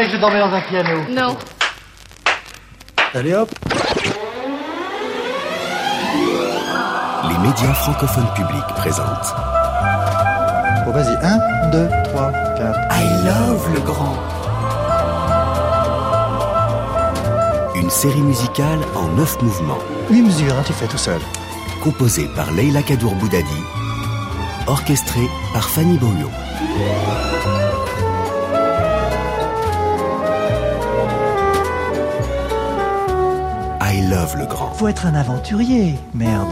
Que 0.00 0.08
je 0.08 0.16
dormais 0.16 0.38
dans 0.38 0.54
un 0.54 0.62
piano. 0.62 1.02
Non. 1.10 1.36
Allez 3.14 3.34
hop 3.34 3.50
Les 7.28 7.38
médias 7.46 7.74
francophones 7.74 8.32
publics 8.34 8.66
présentent 8.76 9.34
Bon, 10.86 10.92
vas-y. 10.92 11.14
1, 11.22 11.70
2, 11.70 11.88
3, 12.14 12.32
4. 12.32 12.80
I 12.92 13.24
Love 13.26 13.74
le 13.74 13.80
Grand. 13.80 14.16
Une 17.74 17.90
série 17.90 18.22
musicale 18.22 18.78
en 18.96 19.08
neuf 19.18 19.36
mouvements, 19.42 19.78
8 20.10 20.22
mesures, 20.22 20.54
hein, 20.54 20.62
tu 20.66 20.72
fais 20.72 20.86
tout 20.86 20.96
seul. 20.96 21.20
composée 21.84 22.30
par 22.34 22.50
Leila 22.52 22.82
Kadour 22.82 23.14
Boudadi, 23.16 23.62
orchestrée 24.66 25.28
par 25.52 25.68
Fanny 25.68 25.98
Beaulieu. 25.98 26.28
Love 34.10 34.38
le 34.38 34.46
Grand. 34.46 34.74
Faut 34.74 34.88
être 34.88 35.06
un 35.06 35.14
aventurier, 35.14 35.94
merde. 36.14 36.48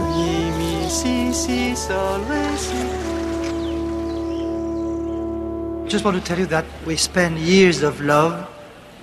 Just 5.89 6.05
want 6.05 6.13
to 6.13 6.21
tell 6.21 6.39
you 6.39 6.45
that 6.45 6.63
we 6.87 6.95
spent 6.95 7.37
years 7.37 7.83
of 7.83 7.99
love, 7.99 8.47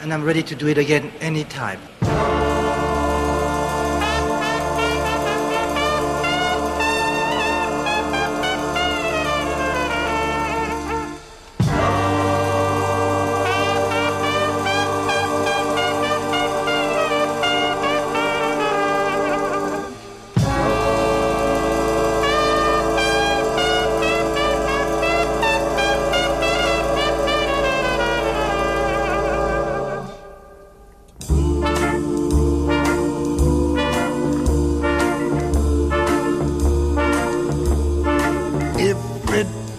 and 0.01 0.11
I'm 0.11 0.25
ready 0.25 0.43
to 0.43 0.55
do 0.55 0.69
it 0.69 0.79
again 0.79 1.11
anytime. 1.21 1.79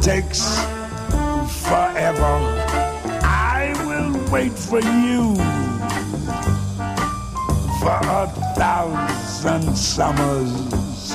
Takes 0.08 0.55
forever, 1.67 2.36
I 3.23 3.73
will 3.86 4.13
wait 4.31 4.53
for 4.53 4.80
you 4.80 5.36
for 7.81 8.00
a 8.22 8.28
thousand 8.55 9.75
summers. 9.75 11.13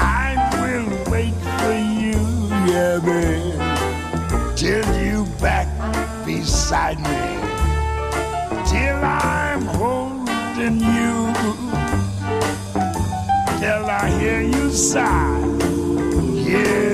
I 0.00 0.34
will 0.58 0.90
wait 1.08 1.38
for 1.60 1.76
you, 2.02 2.18
yeah, 2.66 2.98
babe, 2.98 4.56
till 4.56 4.86
you 5.00 5.24
back 5.40 5.68
beside 6.26 6.98
me, 6.98 7.22
till 8.66 9.04
I'm 9.04 9.62
holding 9.78 10.80
you, 10.80 11.14
till 13.60 13.86
I 13.86 14.10
hear 14.18 14.40
you 14.40 14.72
sigh 14.72 15.46
here 16.42 16.85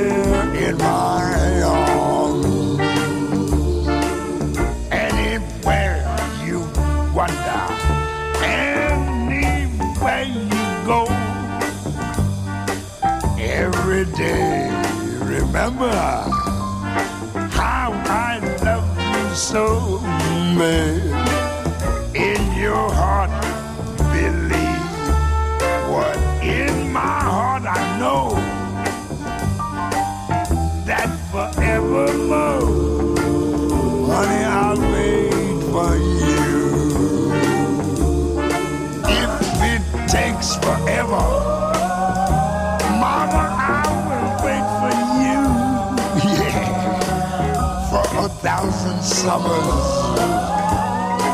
remember 15.52 15.90
how 17.50 17.92
I 18.06 18.38
love 18.64 19.28
you 19.28 19.36
so, 19.36 20.00
man. 20.56 21.01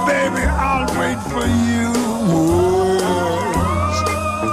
Baby, 0.06 0.44
I'll 0.44 0.86
wait 1.00 1.18
for 1.32 1.46
you. 1.46 1.88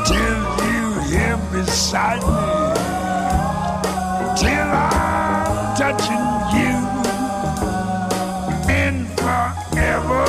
Till 0.05 0.41
you 0.71 0.99
here 1.09 1.37
beside 1.51 2.21
me 2.23 2.55
till 4.37 4.69
I'm 4.71 5.75
touching 5.75 6.25
you 6.55 6.75
and 8.69 9.05
forever 9.19 10.25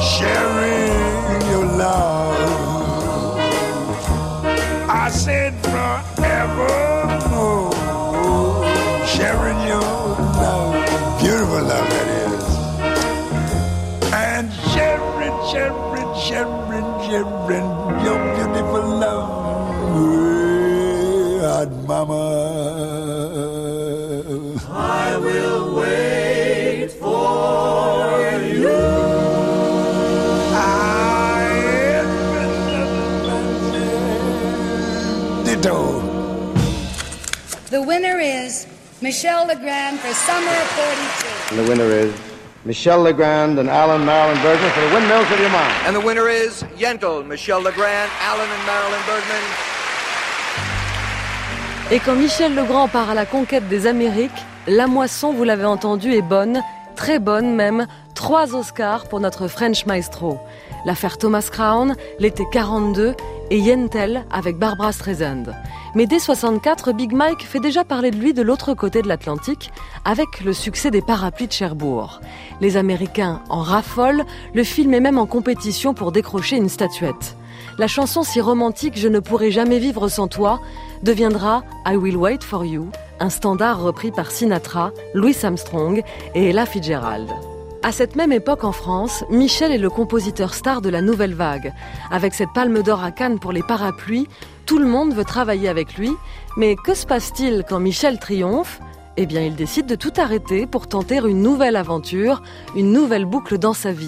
sharing 0.00 1.40
your 1.50 1.64
love. 1.78 2.21
Michelle 39.12 39.46
Legrand 39.46 40.00
for 40.00 40.14
Summer 40.14 40.56
of 40.62 40.68
42. 41.50 41.50
And 41.50 41.58
the 41.62 41.68
winner 41.70 41.90
is 41.92 42.14
Michelle 42.64 43.02
Legrand 43.02 43.58
and 43.58 43.68
Alan 43.68 44.06
Marilyn 44.06 44.42
Bergman 44.42 44.70
for 44.70 44.80
the 44.80 44.94
Windmills 44.94 45.30
of 45.30 45.38
your 45.38 45.50
mind. 45.50 45.86
And 45.86 45.94
the 45.94 46.00
winner 46.00 46.28
is 46.30 46.62
Yentl, 46.78 47.22
Michelle 47.26 47.60
Legrand, 47.60 48.10
Alan 48.22 48.48
and 48.48 48.64
Marilyn 48.64 49.02
Bergman. 49.06 49.44
Et 51.90 52.00
quand 52.00 52.14
Michel 52.14 52.54
Legrand 52.54 52.88
part 52.88 53.10
à 53.10 53.14
la 53.14 53.26
conquête 53.26 53.68
des 53.68 53.86
Amériques, 53.86 54.30
la 54.66 54.86
moisson, 54.86 55.34
vous 55.34 55.44
l'avez 55.44 55.66
entendu, 55.66 56.14
est 56.14 56.22
bonne, 56.22 56.62
très 56.96 57.18
bonne 57.18 57.54
même. 57.54 57.86
Trois 58.14 58.54
Oscars 58.54 59.08
pour 59.08 59.20
notre 59.20 59.46
French 59.46 59.84
Maestro. 59.84 60.40
L'affaire 60.86 61.18
Thomas 61.18 61.46
Crown, 61.52 61.96
l'été 62.18 62.44
42 62.50 63.14
et 63.50 63.58
Yentl 63.58 64.24
avec 64.32 64.56
Barbara 64.56 64.90
Streisand. 64.90 65.52
Mais 65.94 66.06
dès 66.06 66.18
64, 66.18 66.92
Big 66.92 67.12
Mike 67.12 67.42
fait 67.42 67.60
déjà 67.60 67.84
parler 67.84 68.10
de 68.10 68.16
lui 68.16 68.32
de 68.32 68.42
l'autre 68.42 68.72
côté 68.74 69.02
de 69.02 69.08
l'Atlantique 69.08 69.70
avec 70.04 70.40
le 70.42 70.52
succès 70.52 70.90
des 70.90 71.02
parapluies 71.02 71.48
de 71.48 71.52
Cherbourg. 71.52 72.20
Les 72.60 72.76
Américains 72.78 73.42
en 73.50 73.60
raffolent, 73.60 74.24
le 74.54 74.64
film 74.64 74.94
est 74.94 75.00
même 75.00 75.18
en 75.18 75.26
compétition 75.26 75.92
pour 75.92 76.10
décrocher 76.10 76.56
une 76.56 76.70
statuette. 76.70 77.36
La 77.78 77.88
chanson 77.88 78.22
si 78.22 78.40
romantique 78.40 78.98
Je 78.98 79.08
ne 79.08 79.20
pourrai 79.20 79.50
jamais 79.50 79.78
vivre 79.78 80.08
sans 80.08 80.28
toi 80.28 80.60
deviendra 81.02 81.62
I 81.86 81.96
Will 81.96 82.16
Wait 82.16 82.42
for 82.42 82.64
You, 82.64 82.88
un 83.20 83.30
standard 83.30 83.82
repris 83.82 84.10
par 84.10 84.30
Sinatra, 84.30 84.92
Louis 85.14 85.36
Armstrong 85.42 86.02
et 86.34 86.50
Ella 86.50 86.64
Fitzgerald. 86.64 87.28
À 87.84 87.90
cette 87.90 88.14
même 88.14 88.30
époque 88.30 88.62
en 88.62 88.70
France, 88.70 89.24
Michel 89.28 89.72
est 89.72 89.78
le 89.78 89.90
compositeur 89.90 90.54
star 90.54 90.82
de 90.82 90.88
la 90.88 91.02
nouvelle 91.02 91.34
vague. 91.34 91.72
Avec 92.12 92.32
cette 92.32 92.52
palme 92.54 92.80
d'or 92.80 93.02
à 93.02 93.10
Cannes 93.10 93.40
pour 93.40 93.50
les 93.50 93.64
parapluies, 93.64 94.28
tout 94.66 94.78
le 94.78 94.86
monde 94.86 95.12
veut 95.14 95.24
travailler 95.24 95.68
avec 95.68 95.96
lui. 95.96 96.12
Mais 96.56 96.76
que 96.76 96.94
se 96.94 97.06
passe-t-il 97.06 97.64
quand 97.68 97.80
Michel 97.80 98.20
triomphe? 98.20 98.80
Eh 99.16 99.26
bien, 99.26 99.40
il 99.40 99.56
décide 99.56 99.86
de 99.86 99.96
tout 99.96 100.12
arrêter 100.16 100.66
pour 100.66 100.86
tenter 100.86 101.16
une 101.16 101.42
nouvelle 101.42 101.74
aventure, 101.74 102.40
une 102.76 102.92
nouvelle 102.92 103.24
boucle 103.24 103.58
dans 103.58 103.74
sa 103.74 103.90
vie. 103.90 104.06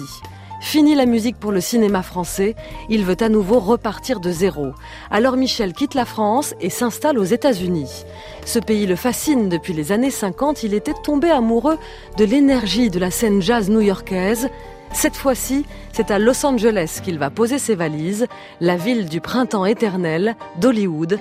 Fini 0.65 0.95
la 0.95 1.05
musique 1.05 1.39
pour 1.39 1.51
le 1.51 1.61
cinéma 1.61 2.01
français, 2.01 2.55
il 2.89 3.05
veut 3.05 3.15
à 3.19 3.29
nouveau 3.29 3.59
repartir 3.59 4.19
de 4.19 4.31
zéro. 4.31 4.71
Alors 5.11 5.37
Michel 5.37 5.73
quitte 5.73 5.93
la 5.93 6.05
France 6.05 6.55
et 6.59 6.71
s'installe 6.71 7.19
aux 7.19 7.23
États-Unis. 7.23 8.03
Ce 8.47 8.57
pays 8.57 8.87
le 8.87 8.95
fascine 8.95 9.47
depuis 9.47 9.73
les 9.73 9.91
années 9.91 10.09
50, 10.09 10.63
il 10.63 10.73
était 10.73 10.95
tombé 11.03 11.29
amoureux 11.29 11.77
de 12.17 12.25
l'énergie 12.25 12.89
de 12.89 12.97
la 12.97 13.11
scène 13.11 13.43
jazz 13.43 13.69
new-yorkaise. 13.69 14.49
Cette 14.91 15.15
fois-ci, 15.15 15.67
c'est 15.93 16.09
à 16.09 16.17
Los 16.17 16.43
Angeles 16.43 16.99
qu'il 17.03 17.19
va 17.19 17.29
poser 17.29 17.59
ses 17.59 17.75
valises, 17.75 18.25
la 18.59 18.75
ville 18.75 19.07
du 19.07 19.21
printemps 19.21 19.67
éternel, 19.67 20.35
d'Hollywood 20.59 21.19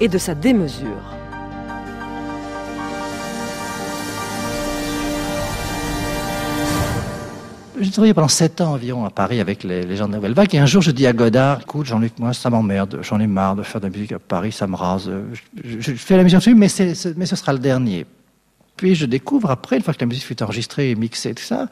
et 0.00 0.08
de 0.08 0.18
sa 0.18 0.34
démesure. 0.34 1.23
J'ai 7.84 7.90
travaillé 7.90 8.14
pendant 8.14 8.28
sept 8.28 8.62
ans 8.62 8.72
environ 8.72 9.04
à 9.04 9.10
Paris 9.10 9.40
avec 9.40 9.62
les, 9.62 9.94
gens 9.94 10.08
de 10.08 10.14
Nouvelle 10.14 10.32
Vague. 10.32 10.54
Et 10.54 10.58
un 10.58 10.64
jour, 10.64 10.80
je 10.80 10.90
dis 10.90 11.06
à 11.06 11.12
Godard, 11.12 11.60
écoute, 11.60 11.84
Jean-Luc, 11.84 12.18
moi, 12.18 12.32
ça 12.32 12.48
m'emmerde. 12.48 13.00
J'en 13.02 13.20
ai 13.20 13.26
marre 13.26 13.56
de 13.56 13.62
faire 13.62 13.78
de 13.78 13.86
la 13.86 13.92
musique 13.92 14.12
à 14.12 14.18
Paris, 14.18 14.52
ça 14.52 14.66
me 14.66 14.74
rase. 14.74 15.10
Je, 15.62 15.92
fais 15.92 16.16
la 16.16 16.22
musique 16.22 16.38
dessus, 16.38 16.54
mais, 16.54 16.68
mais 17.16 17.26
ce 17.26 17.36
sera 17.36 17.52
le 17.52 17.58
dernier. 17.58 18.06
Puis 18.76 18.94
je 18.94 19.04
découvre 19.04 19.50
après, 19.50 19.76
une 19.76 19.82
fois 19.82 19.92
que 19.92 20.00
la 20.00 20.06
musique 20.06 20.24
fut 20.24 20.42
enregistrée 20.42 20.92
et 20.92 20.94
mixée, 20.94 21.34
tout 21.34 21.42
ça, 21.42 21.68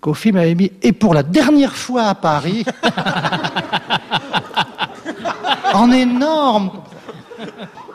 qu'au 0.00 0.14
film 0.14 0.36
avait 0.36 0.54
mis, 0.54 0.72
et 0.80 0.92
pour 0.92 1.12
la 1.12 1.22
dernière 1.22 1.76
fois 1.76 2.04
à 2.04 2.14
Paris, 2.14 2.64
en 5.74 5.92
énorme, 5.92 6.70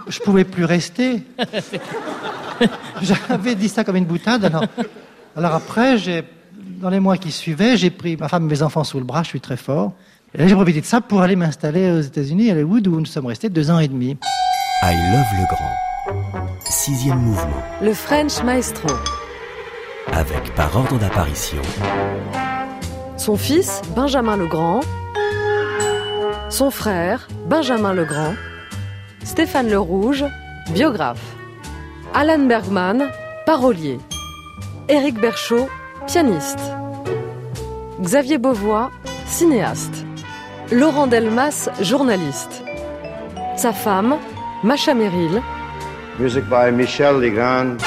je 0.07 0.19
pouvais 0.19 0.44
plus 0.44 0.65
rester. 0.65 1.23
J'avais 3.01 3.56
dit 3.56 3.69
ça 3.69 3.83
comme 3.83 3.95
une 3.95 4.06
boutade. 4.06 4.53
Alors 5.35 5.56
après, 5.56 5.97
j'ai 5.97 6.23
dans 6.65 6.89
les 6.89 7.00
mois 7.00 7.17
qui 7.17 7.31
suivaient, 7.31 7.77
j'ai 7.77 7.89
pris 7.89 8.17
ma 8.17 8.27
femme 8.27 8.45
et 8.45 8.50
mes 8.50 8.62
enfants 8.62 8.83
sous 8.83 9.00
le 9.00 9.06
bras, 9.06 9.23
je 9.23 9.29
suis 9.29 9.41
très 9.41 9.57
fort. 9.57 9.94
Et 10.33 10.39
là, 10.39 10.47
j'ai 10.47 10.56
profité 10.56 10.81
de 10.81 10.85
ça 10.85 11.01
pour 11.01 11.21
aller 11.21 11.35
m'installer 11.35 11.91
aux 11.91 12.01
États-Unis, 12.01 12.51
à 12.51 12.53
Hollywood, 12.53 12.88
où 12.88 13.00
nous 13.00 13.06
sommes 13.06 13.27
restés 13.27 13.50
deux 13.50 13.71
ans 13.71 13.79
et 13.79 13.88
demi. 13.88 14.17
I 14.83 14.94
Love 15.12 15.39
le 15.39 15.45
Grand. 15.47 16.56
Sixième 16.65 17.19
mouvement. 17.19 17.63
Le 17.81 17.94
French 17.94 18.44
Maestro. 18.44 18.89
Avec 20.12 20.53
par 20.56 20.75
ordre 20.75 21.00
d'apparition. 21.00 21.62
Son 23.17 23.38
fils, 23.38 23.81
Benjamin 23.95 24.38
Legrand. 24.38 24.81
Son 26.50 26.69
frère, 26.69 27.27
Benjamin 27.47 27.94
Legrand. 27.94 28.33
Stéphane 29.23 29.69
Le 29.69 29.79
Rouge, 29.79 30.25
biographe. 30.73 31.35
Alan 32.13 32.45
Bergman, 32.45 33.09
parolier. 33.45 33.97
Éric 34.89 35.19
Berchaud, 35.19 35.67
pianiste. 36.07 36.60
Xavier 38.02 38.38
Beauvois, 38.38 38.92
cinéaste. 39.25 40.06
Laurent 40.72 41.07
Delmas, 41.07 41.69
journaliste. 41.81 42.63
Sa 43.57 43.74
femme, 43.74 44.18
Macha 44.63 44.94
Merrill. 44.94 45.42
Music 46.19 46.44
by 46.46 46.72
Michel 46.72 47.19
Legrand. 47.19 47.78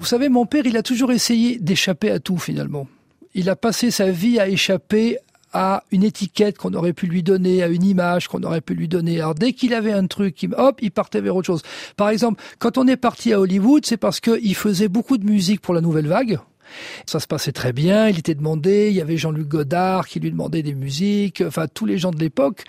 Vous 0.00 0.06
savez, 0.06 0.28
mon 0.28 0.46
père, 0.46 0.66
il 0.66 0.76
a 0.76 0.82
toujours 0.82 1.12
essayé 1.12 1.58
d'échapper 1.58 2.10
à 2.10 2.18
tout 2.18 2.38
finalement. 2.38 2.86
Il 3.34 3.50
a 3.50 3.56
passé 3.56 3.90
sa 3.90 4.10
vie 4.10 4.38
à 4.38 4.48
échapper 4.48 5.18
à 5.56 5.84
une 5.90 6.04
étiquette 6.04 6.58
qu'on 6.58 6.74
aurait 6.74 6.92
pu 6.92 7.06
lui 7.06 7.22
donner, 7.22 7.62
à 7.62 7.68
une 7.68 7.82
image 7.82 8.28
qu'on 8.28 8.42
aurait 8.42 8.60
pu 8.60 8.74
lui 8.74 8.88
donner. 8.88 9.20
Alors 9.20 9.34
dès 9.34 9.54
qu'il 9.54 9.72
avait 9.72 9.92
un 9.92 10.06
truc, 10.06 10.46
hop, 10.54 10.78
il 10.82 10.90
partait 10.90 11.22
vers 11.22 11.34
autre 11.34 11.46
chose. 11.46 11.62
Par 11.96 12.10
exemple, 12.10 12.42
quand 12.58 12.76
on 12.76 12.86
est 12.86 12.98
parti 12.98 13.32
à 13.32 13.40
Hollywood, 13.40 13.86
c'est 13.86 13.96
parce 13.96 14.20
qu'il 14.20 14.54
faisait 14.54 14.88
beaucoup 14.88 15.16
de 15.16 15.24
musique 15.24 15.62
pour 15.62 15.72
la 15.72 15.80
nouvelle 15.80 16.08
vague. 16.08 16.38
Ça 17.06 17.20
se 17.20 17.26
passait 17.26 17.52
très 17.52 17.72
bien, 17.72 18.08
il 18.08 18.18
était 18.18 18.34
demandé, 18.34 18.88
il 18.90 18.96
y 18.96 19.00
avait 19.00 19.16
Jean-Luc 19.16 19.48
Godard 19.48 20.08
qui 20.08 20.20
lui 20.20 20.30
demandait 20.30 20.62
des 20.62 20.74
musiques, 20.74 21.42
enfin 21.46 21.68
tous 21.72 21.86
les 21.86 21.96
gens 21.96 22.10
de 22.10 22.18
l'époque. 22.18 22.64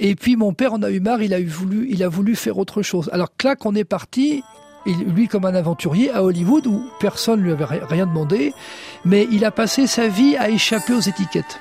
Et 0.00 0.16
puis 0.16 0.34
mon 0.34 0.52
père 0.52 0.72
en 0.72 0.82
a 0.82 0.90
eu 0.90 0.98
marre, 0.98 1.22
il 1.22 1.32
a 1.32 1.38
eu 1.38 1.46
voulu, 1.46 1.86
il 1.90 2.02
a 2.02 2.08
voulu 2.08 2.34
faire 2.34 2.58
autre 2.58 2.82
chose. 2.82 3.08
Alors 3.12 3.36
clac, 3.36 3.64
on 3.66 3.74
est 3.76 3.84
parti, 3.84 4.42
lui 4.84 5.28
comme 5.28 5.44
un 5.44 5.54
aventurier 5.54 6.10
à 6.10 6.24
Hollywood 6.24 6.66
où 6.66 6.90
personne 6.98 7.40
lui 7.40 7.52
avait 7.52 7.66
rien 7.66 8.06
demandé, 8.06 8.52
mais 9.04 9.28
il 9.30 9.44
a 9.44 9.52
passé 9.52 9.86
sa 9.86 10.08
vie 10.08 10.36
à 10.36 10.50
échapper 10.50 10.94
aux 10.94 11.00
étiquettes. 11.00 11.60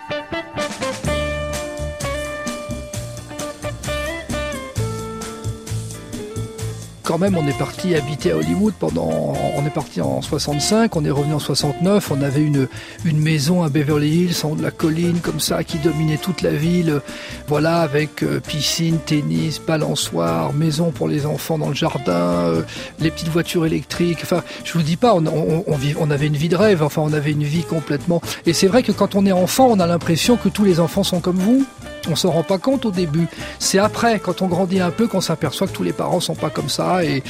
Quand 7.05 7.19
même, 7.19 7.37
on 7.37 7.47
est 7.47 7.57
parti 7.57 7.93
habiter 7.93 8.31
à 8.31 8.37
Hollywood 8.37 8.73
pendant, 8.79 9.33
on 9.55 9.65
est 9.65 9.73
parti 9.73 10.01
en 10.01 10.21
65, 10.21 10.95
on 10.95 11.05
est 11.05 11.11
revenu 11.11 11.35
en 11.35 11.39
69, 11.39 12.11
on 12.11 12.21
avait 12.21 12.41
une, 12.41 12.67
maison 13.13 13.63
à 13.63 13.69
Beverly 13.69 14.23
Hills, 14.23 14.35
en 14.43 14.49
haut 14.49 14.55
de 14.55 14.63
la 14.63 14.71
colline, 14.71 15.19
comme 15.19 15.39
ça, 15.39 15.63
qui 15.63 15.77
dominait 15.77 16.17
toute 16.17 16.41
la 16.41 16.51
ville, 16.51 17.01
voilà, 17.47 17.81
avec 17.81 18.23
euh, 18.23 18.39
piscine, 18.39 18.97
tennis, 18.97 19.61
balançoire, 19.65 20.51
maison 20.53 20.91
pour 20.91 21.07
les 21.07 21.25
enfants 21.25 21.59
dans 21.59 21.69
le 21.69 21.75
jardin, 21.75 22.11
euh, 22.11 22.61
les 22.99 23.11
petites 23.11 23.29
voitures 23.29 23.65
électriques, 23.65 24.19
enfin, 24.23 24.43
je 24.63 24.73
vous 24.73 24.81
dis 24.81 24.97
pas, 24.97 25.13
on, 25.13 25.63
on 25.67 26.11
avait 26.11 26.27
une 26.27 26.37
vie 26.37 26.49
de 26.49 26.55
rêve, 26.55 26.81
enfin, 26.81 27.03
on 27.03 27.13
avait 27.13 27.31
une 27.31 27.43
vie 27.43 27.63
complètement, 27.63 28.21
et 28.47 28.53
c'est 28.53 28.67
vrai 28.67 28.81
que 28.81 28.91
quand 28.91 29.15
on 29.15 29.25
est 29.25 29.31
enfant, 29.31 29.67
on 29.69 29.79
a 29.79 29.87
l'impression 29.87 30.37
que 30.37 30.49
tous 30.49 30.65
les 30.65 30.79
enfants 30.79 31.03
sont 31.03 31.19
comme 31.19 31.37
vous, 31.37 31.65
on 32.07 32.15
s'en 32.15 32.31
rend 32.31 32.43
pas 32.43 32.57
compte 32.57 32.85
au 32.85 32.91
début. 32.91 33.27
C'est 33.59 33.79
après, 33.79 34.19
quand 34.19 34.41
on 34.41 34.47
grandit 34.47 34.79
un 34.79 34.91
peu, 34.91 35.07
qu'on 35.07 35.21
s'aperçoit 35.21 35.67
que 35.67 35.73
tous 35.73 35.83
les 35.83 35.93
parents 35.93 36.19
sont 36.19 36.35
pas 36.35 36.49
comme 36.49 36.69
ça 36.69 37.03
et 37.03 37.23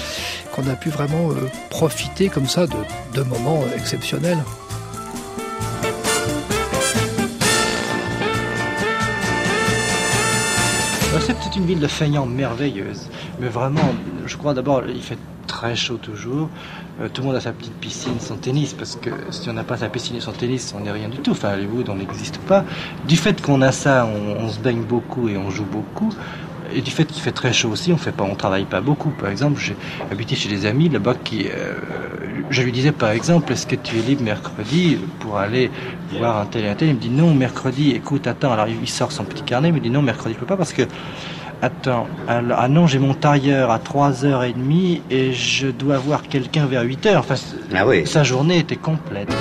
qu'on 0.53 0.67
a 0.67 0.75
pu 0.75 0.89
vraiment 0.89 1.31
euh, 1.31 1.49
profiter 1.69 2.29
comme 2.29 2.47
ça 2.47 2.65
de, 2.67 3.23
moments 3.23 3.63
euh, 3.63 3.77
exceptionnels. 3.77 4.43
C'est 11.21 11.55
une 11.55 11.65
ville 11.65 11.79
de 11.79 11.87
feignants 11.87 12.25
merveilleuse. 12.25 13.09
Mais 13.39 13.47
vraiment, 13.47 13.95
je 14.25 14.37
crois 14.37 14.53
d'abord, 14.53 14.83
il 14.87 15.01
fait 15.01 15.17
très 15.47 15.75
chaud 15.75 15.97
toujours. 15.97 16.49
Euh, 17.01 17.09
tout 17.09 17.21
le 17.21 17.27
monde 17.27 17.35
a 17.35 17.41
sa 17.41 17.51
petite 17.51 17.73
piscine, 17.73 18.19
son 18.19 18.37
tennis, 18.37 18.73
parce 18.73 18.95
que 18.95 19.09
si 19.29 19.49
on 19.49 19.53
n'a 19.53 19.65
pas 19.65 19.77
sa 19.77 19.89
piscine 19.89 20.15
et 20.15 20.21
son 20.21 20.31
tennis, 20.31 20.73
on 20.77 20.81
n'est 20.81 20.91
rien 20.91 21.09
du 21.09 21.17
tout. 21.17 21.31
Enfin, 21.31 21.53
Hollywood, 21.53 21.89
on 21.89 21.95
n'existe 21.95 22.37
pas. 22.37 22.63
Du 23.07 23.17
fait 23.17 23.41
qu'on 23.41 23.61
a 23.61 23.71
ça, 23.71 24.07
on, 24.07 24.45
on, 24.45 24.49
se 24.49 24.59
baigne 24.59 24.83
beaucoup 24.83 25.27
et 25.27 25.35
on 25.35 25.49
joue 25.49 25.65
beaucoup. 25.65 26.09
Et 26.73 26.81
du 26.81 26.91
fait 26.91 27.05
qu'il 27.05 27.21
fait 27.21 27.31
très 27.31 27.53
chaud 27.53 27.69
aussi, 27.69 27.91
on 27.91 27.97
fait 27.97 28.11
pas, 28.11 28.23
on 28.23 28.35
travaille 28.35 28.65
pas 28.65 28.81
beaucoup. 28.81 29.09
Par 29.09 29.29
exemple, 29.29 29.59
j'ai 29.59 29.75
habité 30.09 30.35
chez 30.35 30.49
des 30.49 30.65
amis 30.65 30.89
là-bas 30.89 31.15
qui, 31.23 31.47
euh, 31.47 31.73
je 32.49 32.61
lui 32.61 32.71
disais 32.71 32.91
par 32.91 33.11
exemple, 33.11 33.51
est-ce 33.51 33.67
que 33.67 33.75
tu 33.75 33.97
es 33.97 34.01
libre 34.01 34.23
mercredi 34.23 34.97
pour 35.19 35.37
aller 35.37 35.69
voir 36.17 36.37
un 36.37 36.45
tel 36.45 36.65
et 36.65 36.69
un 36.69 36.75
tel? 36.75 36.89
Il 36.89 36.95
me 36.95 36.99
dit 36.99 37.09
non, 37.09 37.33
mercredi. 37.33 37.91
Écoute, 37.91 38.25
attends. 38.25 38.51
Alors 38.53 38.67
il 38.67 38.89
sort 38.89 39.11
son 39.11 39.25
petit 39.25 39.43
carnet, 39.43 39.67
il 39.67 39.73
me 39.73 39.79
dit 39.79 39.89
non, 39.89 40.01
mercredi 40.01 40.33
je 40.33 40.39
peux 40.39 40.45
pas 40.45 40.57
parce 40.57 40.73
que 40.73 40.83
Attends, 41.61 42.07
alors, 42.27 42.57
ah 42.61 42.67
non, 42.67 42.85
j'ai 42.85 42.99
mon 42.99 43.13
tailleur 43.13 43.71
à 43.71 43.79
3h30 43.79 45.01
et 45.09 45.33
je 45.33 45.67
dois 45.67 45.97
voir 45.97 46.23
quelqu'un 46.23 46.65
vers 46.65 46.83
8h. 46.83 47.17
Enfin, 47.17 47.35
ah 47.73 47.87
oui. 47.87 48.05
sa 48.05 48.23
journée 48.23 48.59
était 48.59 48.75
complète. 48.75 49.33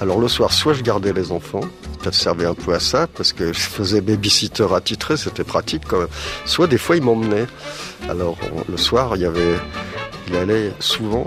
Alors 0.00 0.20
le 0.20 0.28
soir, 0.28 0.52
soit 0.52 0.74
je 0.74 0.82
gardais 0.82 1.12
les 1.12 1.32
enfants, 1.32 1.60
ça 2.04 2.12
servait 2.12 2.46
un 2.46 2.54
peu 2.54 2.72
à 2.72 2.80
ça, 2.80 3.06
parce 3.06 3.32
que 3.32 3.52
je 3.52 3.58
faisais 3.58 4.00
babysitter 4.00 4.66
attitré, 4.74 5.16
c'était 5.16 5.44
pratique 5.44 5.82
quand 5.86 5.98
même. 5.98 6.08
Soit 6.44 6.66
des 6.66 6.78
fois, 6.78 6.96
il 6.96 7.02
m'emmenait. 7.02 7.46
Alors 8.08 8.36
le 8.68 8.76
soir, 8.76 9.16
il 9.16 9.22
y 9.22 9.24
avait, 9.24 9.56
il 10.28 10.36
allait 10.36 10.72
souvent 10.78 11.26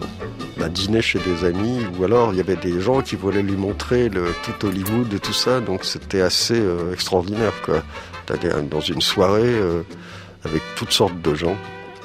à 0.63 0.69
dîner 0.69 1.01
chez 1.01 1.19
des 1.19 1.45
amis, 1.45 1.79
ou 1.97 2.03
alors 2.03 2.33
il 2.33 2.37
y 2.37 2.39
avait 2.39 2.55
des 2.55 2.81
gens 2.81 3.01
qui 3.01 3.15
voulaient 3.15 3.41
lui 3.41 3.57
montrer 3.57 4.09
le, 4.09 4.25
tout 4.43 4.67
Hollywood 4.67 5.13
et 5.13 5.19
tout 5.19 5.33
ça, 5.33 5.59
donc 5.59 5.83
c'était 5.83 6.21
assez 6.21 6.59
euh, 6.59 6.93
extraordinaire. 6.93 7.53
Quoi. 7.65 7.83
T'allais 8.25 8.49
dans 8.69 8.81
une 8.81 9.01
soirée 9.01 9.41
euh, 9.43 9.83
avec 10.43 10.61
toutes 10.75 10.91
sortes 10.91 11.19
de 11.21 11.33
gens, 11.33 11.55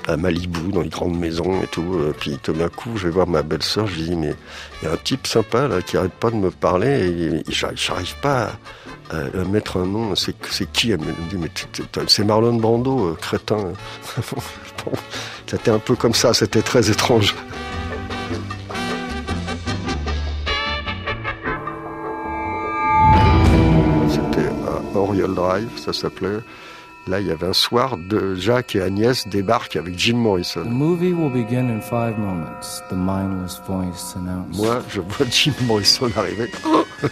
à 0.09 0.17
Malibu, 0.17 0.73
dans 0.73 0.83
les 0.83 0.89
grandes 0.89 1.19
maisons 1.19 1.63
et 1.63 1.67
tout, 1.67 1.95
euh, 1.95 2.15
puis 2.19 2.39
tout 2.43 2.53
d'un 2.53 2.69
coup, 2.69 2.91
je 2.97 3.05
vais 3.05 3.13
voir 3.13 3.27
ma 3.27 3.43
belle-sœur, 3.43 3.87
je 3.87 3.97
dis, 3.97 4.17
mais 4.17 4.35
il 4.81 4.87
y 4.87 4.89
a 4.89 4.93
un 4.93 4.97
type 4.97 5.27
sympa 5.27 5.69
là 5.69 5.83
qui 5.83 5.97
arrête 5.97 6.13
pas 6.13 6.31
de 6.31 6.37
me 6.37 6.51
parler, 6.51 7.43
et, 7.47 7.51
et 7.51 7.75
j'arrive 7.75 8.15
pas 8.23 8.53
à, 9.11 9.17
à, 9.17 9.45
mettre 9.45 9.79
un 9.79 9.87
nom, 9.87 10.15
c'est 10.15 10.35
qui 10.73 10.93
Elle 10.93 11.01
me 11.01 11.13
dit, 11.31 11.37
mais 11.37 11.51
c'est 12.07 12.25
Marlon 12.25 12.55
Brando, 12.55 13.09
euh, 13.09 13.15
crétin. 13.21 13.73
c'était 15.47 15.71
un 15.71 15.79
peu 15.79 15.97
comme 15.97 16.15
ça, 16.15 16.33
c'était 16.35 16.63
très 16.63 16.91
étrange. 16.91 17.35
Oriole 25.09 25.35
Drive, 25.35 25.69
ça 25.77 25.93
s'appelait. 25.93 26.41
Là, 27.07 27.21
il 27.21 27.29
y 27.29 27.31
avait 27.31 27.47
un 27.47 27.53
soir 27.53 27.97
de 27.97 28.35
Jacques 28.35 28.75
et 28.75 28.83
Agnès 28.83 29.29
débarquent 29.29 29.77
avec 29.77 29.97
Jim 29.97 30.17
Morrison. 30.17 30.65
Moi, 30.65 30.99
je 34.89 35.01
vois 35.01 35.27
Jim 35.31 35.53
Morrison 35.67 36.11
arriver. 36.17 36.51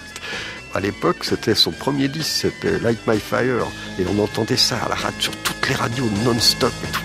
à 0.75 0.81
l'époque, 0.81 1.19
c'était 1.23 1.55
son 1.55 1.71
premier 1.71 2.09
disque, 2.09 2.49
c'était 2.51 2.81
Light 2.81 2.99
My 3.07 3.21
Fire, 3.21 3.67
et 3.99 4.05
on 4.13 4.19
entendait 4.23 4.57
ça 4.57 4.79
à 4.85 4.89
la 4.89 4.97
radio, 4.97 5.21
sur 5.21 5.37
toutes 5.45 5.69
les 5.69 5.77
radios 5.77 6.09
non-stop 6.25 6.73
et 6.83 6.91
tout. 6.91 7.01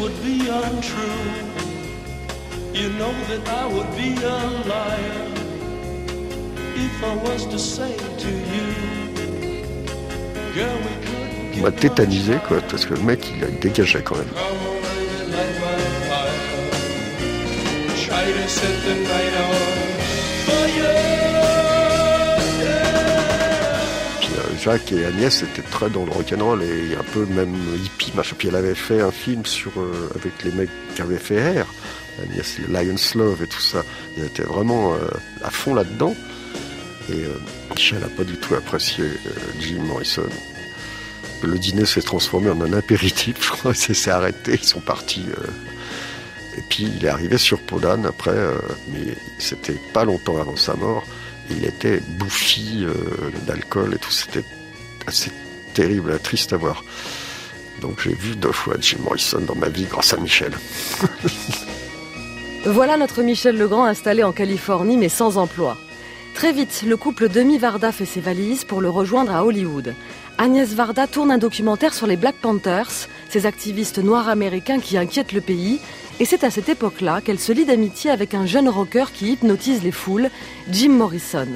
would 0.00 0.22
be 0.22 0.48
untrue. 0.50 1.54
You 2.74 2.90
know 2.98 3.14
that 3.30 3.48
I 3.48 3.66
would 3.66 3.90
be 3.96 4.10
a 4.22 4.38
liar 4.68 5.34
if 6.76 7.04
I 7.04 7.14
was 7.14 7.46
to 7.46 7.58
say 7.58 7.96
to 7.96 8.30
you, 8.30 9.03
On 11.56 11.60
m'a 11.62 11.70
tétanisé, 11.72 12.34
quoi, 12.46 12.58
parce 12.70 12.84
que 12.86 12.94
le 12.94 13.00
mec, 13.00 13.20
il, 13.30 13.46
il 13.48 13.58
dégageait 13.58 14.02
quand 14.02 14.16
même. 14.16 14.26
euh, 24.38 24.56
Jacques 24.62 24.92
et 24.92 25.04
Agnès 25.06 25.42
étaient 25.42 25.62
très 25.62 25.90
dans 25.90 26.04
le 26.04 26.10
rock'n'roll 26.12 26.62
et 26.62 26.94
un 26.98 27.02
peu 27.12 27.26
même 27.26 27.54
hippie, 27.84 28.12
machin. 28.14 28.34
Puis 28.38 28.48
elle 28.48 28.56
avait 28.56 28.74
fait 28.74 29.00
un 29.00 29.10
film 29.10 29.44
sur 29.46 29.72
euh, 29.78 30.10
avec 30.14 30.32
les 30.44 30.52
mecs 30.52 30.70
qui 30.94 31.02
avaient 31.02 31.18
fait 31.18 31.36
Air, 31.36 31.66
Agnès 32.22 32.58
Lion's 32.68 33.14
Love 33.14 33.42
et 33.42 33.46
tout 33.46 33.60
ça. 33.60 33.82
Ils 34.16 34.24
étaient 34.24 34.42
vraiment 34.42 34.94
euh, 34.94 34.98
à 35.42 35.50
fond 35.50 35.74
là-dedans. 35.74 36.14
Et 37.10 37.24
Michel 37.74 38.00
n'a 38.00 38.08
pas 38.08 38.24
du 38.24 38.36
tout 38.36 38.54
apprécié 38.54 39.04
euh, 39.04 39.30
Jim 39.60 39.82
Morrison. 39.82 40.22
Le 41.42 41.58
dîner 41.58 41.84
s'est 41.84 42.02
transformé 42.02 42.50
en 42.50 42.60
un 42.60 42.72
apéritif, 42.72 43.36
je 43.40 43.50
crois, 43.50 43.74
ça 43.74 43.92
s'est 43.94 44.10
arrêté, 44.10 44.58
ils 44.60 44.64
sont 44.66 44.80
partis. 44.80 45.24
euh, 45.38 45.46
et 46.56 46.62
puis 46.68 46.88
il 46.96 47.04
est 47.04 47.08
arrivé 47.08 47.36
sur 47.36 47.58
Podane 47.58 48.06
après, 48.06 48.30
euh, 48.30 48.54
mais 48.88 49.16
c'était 49.38 49.76
pas 49.92 50.04
longtemps 50.04 50.40
avant 50.40 50.56
sa 50.56 50.74
mort. 50.74 51.04
Il 51.50 51.64
était 51.64 52.00
bouffi 52.18 52.86
d'alcool 53.46 53.94
et 53.94 53.98
tout, 53.98 54.10
c'était 54.10 54.44
assez 55.06 55.30
terrible, 55.74 56.18
triste 56.20 56.52
à 56.54 56.56
voir. 56.56 56.84
Donc 57.82 58.00
j'ai 58.02 58.14
vu 58.14 58.34
deux 58.36 58.52
fois 58.52 58.76
Jim 58.80 58.98
Morrison 59.04 59.40
dans 59.40 59.56
ma 59.56 59.68
vie 59.68 59.84
grâce 59.84 60.14
à 60.14 60.16
Michel. 60.16 60.52
Voilà 62.66 62.96
notre 62.96 63.20
Michel 63.22 63.58
Legrand 63.58 63.84
installé 63.84 64.22
en 64.22 64.32
Californie 64.32 64.96
mais 64.96 65.10
sans 65.10 65.36
emploi. 65.36 65.76
Très 66.34 66.52
vite, 66.52 66.82
le 66.84 66.96
couple 66.96 67.28
Demi 67.28 67.58
Varda 67.58 67.92
fait 67.92 68.04
ses 68.04 68.20
valises 68.20 68.64
pour 68.64 68.80
le 68.80 68.90
rejoindre 68.90 69.32
à 69.32 69.44
Hollywood. 69.44 69.94
Agnès 70.36 70.68
Varda 70.74 71.06
tourne 71.06 71.30
un 71.30 71.38
documentaire 71.38 71.94
sur 71.94 72.08
les 72.08 72.16
Black 72.16 72.34
Panthers, 72.42 72.90
ces 73.28 73.46
activistes 73.46 73.98
noirs 73.98 74.28
américains 74.28 74.80
qui 74.80 74.98
inquiètent 74.98 75.32
le 75.32 75.40
pays, 75.40 75.78
et 76.18 76.24
c'est 76.24 76.42
à 76.42 76.50
cette 76.50 76.68
époque-là 76.68 77.20
qu'elle 77.20 77.38
se 77.38 77.52
lie 77.52 77.64
d'amitié 77.64 78.10
avec 78.10 78.34
un 78.34 78.46
jeune 78.46 78.68
rocker 78.68 79.06
qui 79.14 79.30
hypnotise 79.30 79.84
les 79.84 79.92
foules, 79.92 80.28
Jim 80.70 80.90
Morrison. 80.90 81.46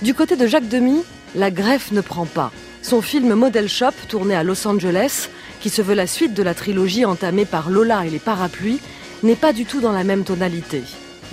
Du 0.00 0.14
côté 0.14 0.36
de 0.36 0.46
Jacques 0.46 0.68
Demy, 0.68 1.02
la 1.34 1.50
greffe 1.50 1.90
ne 1.90 2.00
prend 2.00 2.26
pas. 2.26 2.52
Son 2.82 3.02
film 3.02 3.34
Model 3.34 3.68
Shop, 3.68 3.94
tourné 4.08 4.36
à 4.36 4.44
Los 4.44 4.66
Angeles, 4.66 5.28
qui 5.60 5.70
se 5.70 5.82
veut 5.82 5.94
la 5.94 6.06
suite 6.06 6.34
de 6.34 6.42
la 6.44 6.54
trilogie 6.54 7.04
entamée 7.04 7.46
par 7.46 7.68
Lola 7.68 8.06
et 8.06 8.10
les 8.10 8.20
parapluies, 8.20 8.80
n'est 9.24 9.34
pas 9.34 9.52
du 9.52 9.64
tout 9.64 9.80
dans 9.80 9.92
la 9.92 10.04
même 10.04 10.22
tonalité. 10.22 10.82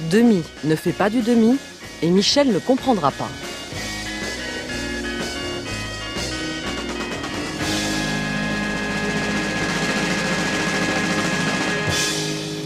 Demi 0.10 0.42
ne 0.64 0.76
fait 0.76 0.94
pas 0.94 1.12
du 1.12 1.22
demi, 1.22 1.58
et 2.02 2.10
Michel 2.10 2.52
ne 2.52 2.60
comprendra 2.60 3.12
pas. 3.12 3.30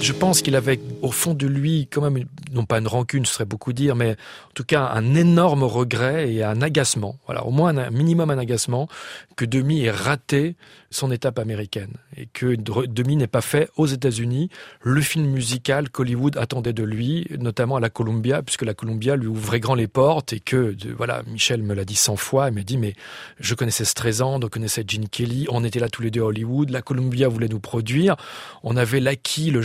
Je 0.05 0.13
pense 0.13 0.43
qu'il 0.43 0.55
avait 0.55 0.79
au 1.01 1.09
fond 1.09 1.33
de 1.33 1.47
lui 1.47 1.88
quand 1.91 2.07
même, 2.07 2.25
non 2.53 2.63
pas 2.65 2.77
une 2.77 2.88
rancune, 2.88 3.25
ce 3.25 3.33
serait 3.33 3.45
beaucoup 3.45 3.74
dire, 3.74 3.95
mais 3.95 4.12
en 4.12 4.53
tout 4.53 4.63
cas 4.63 4.91
un 4.93 5.15
énorme 5.15 5.63
regret 5.63 6.31
et 6.31 6.43
un 6.43 6.62
agacement. 6.62 7.17
Voilà, 7.25 7.43
au 7.43 7.50
moins 7.50 7.75
un 7.75 7.89
minimum 7.89 8.29
un 8.29 8.38
agacement 8.38 8.88
que 9.35 9.45
Demi 9.45 9.83
ait 9.83 9.89
raté 9.89 10.57
son 10.91 11.12
étape 11.12 11.39
américaine 11.39 11.93
et 12.15 12.27
que 12.31 12.55
Demi 12.55 13.15
n'ait 13.15 13.27
pas 13.27 13.41
fait 13.41 13.69
aux 13.75 13.88
États-Unis 13.88 14.50
le 14.81 15.01
film 15.01 15.25
musical 15.25 15.89
qu'Hollywood 15.89 16.38
attendait 16.38 16.71
de 16.71 16.83
lui, 16.83 17.27
notamment 17.39 17.75
à 17.75 17.79
la 17.79 17.89
Columbia, 17.89 18.43
puisque 18.43 18.62
la 18.62 18.74
Columbia 18.74 19.15
lui 19.15 19.27
ouvrait 19.27 19.59
grand 19.59 19.75
les 19.75 19.88
portes 19.88 20.31
et 20.31 20.39
que, 20.39 20.75
voilà, 20.95 21.24
Michel 21.27 21.63
me 21.63 21.74
l'a 21.74 21.83
dit 21.83 21.95
cent 21.95 22.15
fois, 22.15 22.50
il 22.50 22.53
m'a 22.53 22.62
dit, 22.62 22.77
mais 22.77 22.93
je 23.39 23.55
connaissais 23.55 23.83
Streisand, 23.83 24.39
on 24.41 24.47
connaissait 24.47 24.85
Gene 24.88 25.09
Kelly, 25.09 25.47
on 25.50 25.63
était 25.63 25.79
là 25.79 25.89
tous 25.89 26.01
les 26.01 26.12
deux 26.12 26.21
à 26.21 26.25
Hollywood, 26.25 26.69
la 26.69 26.81
Columbia 26.81 27.27
voulait 27.27 27.50
nous 27.50 27.59
produire, 27.59 28.15
on 28.63 28.77
avait 28.77 29.01
l'acquis, 29.01 29.51
le 29.51 29.62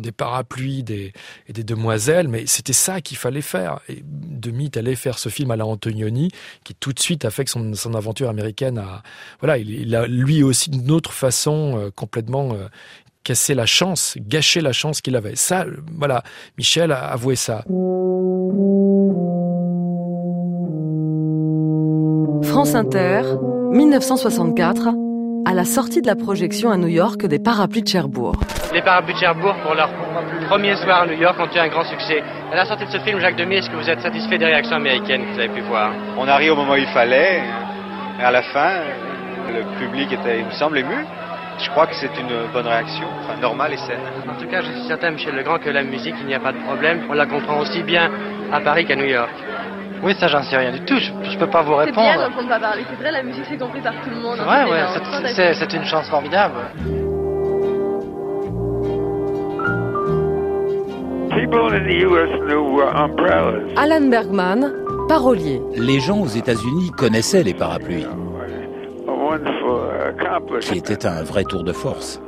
des 0.00 0.12
parapluies 0.12 0.82
des, 0.82 1.12
et 1.48 1.52
des 1.52 1.64
demoiselles, 1.64 2.28
mais 2.28 2.46
c'était 2.46 2.72
ça 2.72 3.00
qu'il 3.00 3.16
fallait 3.16 3.42
faire. 3.42 3.80
Et 3.88 4.02
Demi 4.04 4.66
est 4.66 4.94
faire 4.94 5.18
ce 5.18 5.28
film 5.28 5.50
à 5.50 5.56
la 5.56 5.66
Antonioni, 5.66 6.30
qui 6.64 6.74
tout 6.74 6.92
de 6.92 7.00
suite 7.00 7.24
a 7.24 7.30
fait 7.30 7.44
que 7.44 7.50
son, 7.50 7.94
aventure 7.94 8.28
américaine 8.28 8.78
a, 8.78 9.02
voilà, 9.40 9.58
il, 9.58 9.94
a 9.94 10.06
lui 10.06 10.42
aussi 10.42 10.70
d'une 10.70 10.90
autre 10.90 11.12
façon 11.12 11.78
euh, 11.78 11.90
complètement 11.94 12.52
euh, 12.52 12.68
cassé 13.22 13.54
la 13.54 13.66
chance, 13.66 14.16
gâché 14.18 14.60
la 14.60 14.72
chance 14.72 15.00
qu'il 15.00 15.16
avait. 15.16 15.36
Ça, 15.36 15.64
euh, 15.64 15.76
voilà, 15.96 16.22
Michel 16.58 16.92
a 16.92 17.06
avoué 17.12 17.36
ça. 17.36 17.64
France 22.42 22.74
Inter, 22.74 23.22
1964, 23.72 24.88
à 25.44 25.54
la 25.54 25.64
sortie 25.64 26.02
de 26.02 26.06
la 26.06 26.16
projection 26.16 26.70
à 26.70 26.76
New 26.76 26.88
York 26.88 27.26
des 27.26 27.38
Parapluies 27.38 27.82
de 27.82 27.88
Cherbourg. 27.88 28.38
Les 28.72 28.80
Parapluies 28.82 29.14
de 29.14 29.18
Cherbourg, 29.18 29.54
pour 29.62 29.74
leur 29.74 29.88
premier 30.48 30.74
soir 30.76 31.02
à 31.02 31.06
New 31.06 31.12
York, 31.20 31.36
ont 31.38 31.46
eu 31.54 31.58
un 31.58 31.68
grand 31.68 31.84
succès. 31.84 32.22
À 32.50 32.56
la 32.56 32.64
sortie 32.64 32.86
de 32.86 32.90
ce 32.90 32.98
film, 33.00 33.18
Jacques 33.20 33.36
Demy, 33.36 33.56
est-ce 33.56 33.68
que 33.68 33.76
vous 33.76 33.88
êtes 33.90 34.00
satisfait 34.00 34.38
des 34.38 34.46
réactions 34.46 34.76
américaines 34.76 35.24
que 35.26 35.32
vous 35.32 35.38
avez 35.38 35.48
pu 35.50 35.60
voir? 35.60 35.90
On 36.16 36.26
arrive 36.26 36.52
au 36.52 36.56
moment 36.56 36.72
où 36.72 36.76
il 36.76 36.86
fallait, 36.86 37.42
et 38.18 38.22
à 38.24 38.30
la 38.30 38.42
fin, 38.42 38.70
le 39.54 39.62
public 39.78 40.10
était, 40.12 40.38
il 40.40 40.46
me 40.46 40.50
semble, 40.52 40.78
ému. 40.78 41.04
Je 41.58 41.68
crois 41.70 41.86
que 41.86 41.94
c'est 41.94 42.10
une 42.18 42.50
bonne 42.52 42.66
réaction, 42.66 43.06
enfin 43.20 43.38
normale 43.40 43.74
et 43.74 43.76
saine. 43.76 44.00
En 44.28 44.40
tout 44.40 44.48
cas, 44.48 44.62
je 44.62 44.72
suis 44.72 44.86
certain, 44.88 45.10
Michel 45.10 45.34
Legrand, 45.34 45.58
que 45.58 45.68
la 45.68 45.82
musique, 45.82 46.14
il 46.20 46.26
n'y 46.26 46.34
a 46.34 46.40
pas 46.40 46.52
de 46.52 46.58
problème. 46.58 47.02
On 47.10 47.12
la 47.12 47.26
comprend 47.26 47.58
aussi 47.58 47.82
bien 47.82 48.10
à 48.50 48.60
Paris 48.60 48.86
qu'à 48.86 48.96
New 48.96 49.04
York. 49.04 49.30
Oui, 50.02 50.14
ça, 50.18 50.28
j'en 50.28 50.42
sais 50.42 50.56
rien 50.56 50.72
du 50.72 50.80
tout. 50.80 50.96
Je, 50.98 51.12
je 51.30 51.36
peux 51.38 51.46
pas 51.46 51.60
vous 51.62 51.74
C'est 51.84 51.92
bien 51.92 52.02
répondre. 52.02 52.28
d'entendre 52.30 52.48
pas 52.48 52.58
parler. 52.58 52.84
C'est 52.88 52.96
vrai, 53.02 53.12
la 53.12 53.22
musique 53.22 53.44
c'est 53.48 53.58
compris 53.58 53.80
par 53.82 53.92
tout 54.02 54.10
le 54.10 54.16
monde. 54.16 54.38
Ouais, 54.40 54.64
fait, 54.64 54.70
ouais, 54.70 54.84
c'est- 54.94 55.34
c'est 55.34 55.54
c'est 55.54 55.72
une 55.74 55.84
chance 55.84 56.08
formidable. 56.08 56.54
Alan 63.76 64.08
Bergman, 64.08 64.72
parolier. 65.08 65.60
Les 65.76 66.00
gens 66.00 66.20
aux 66.22 66.26
États-Unis 66.26 66.90
connaissaient 66.96 67.42
les 67.42 67.52
parapluies, 67.54 68.06
A 69.06 69.10
wonderful 69.12 69.90
accomplishment. 70.08 70.72
qui 70.72 70.78
était 70.78 71.06
un 71.06 71.22
vrai 71.22 71.44
tour 71.44 71.62
de 71.62 71.72
force, 71.72 72.20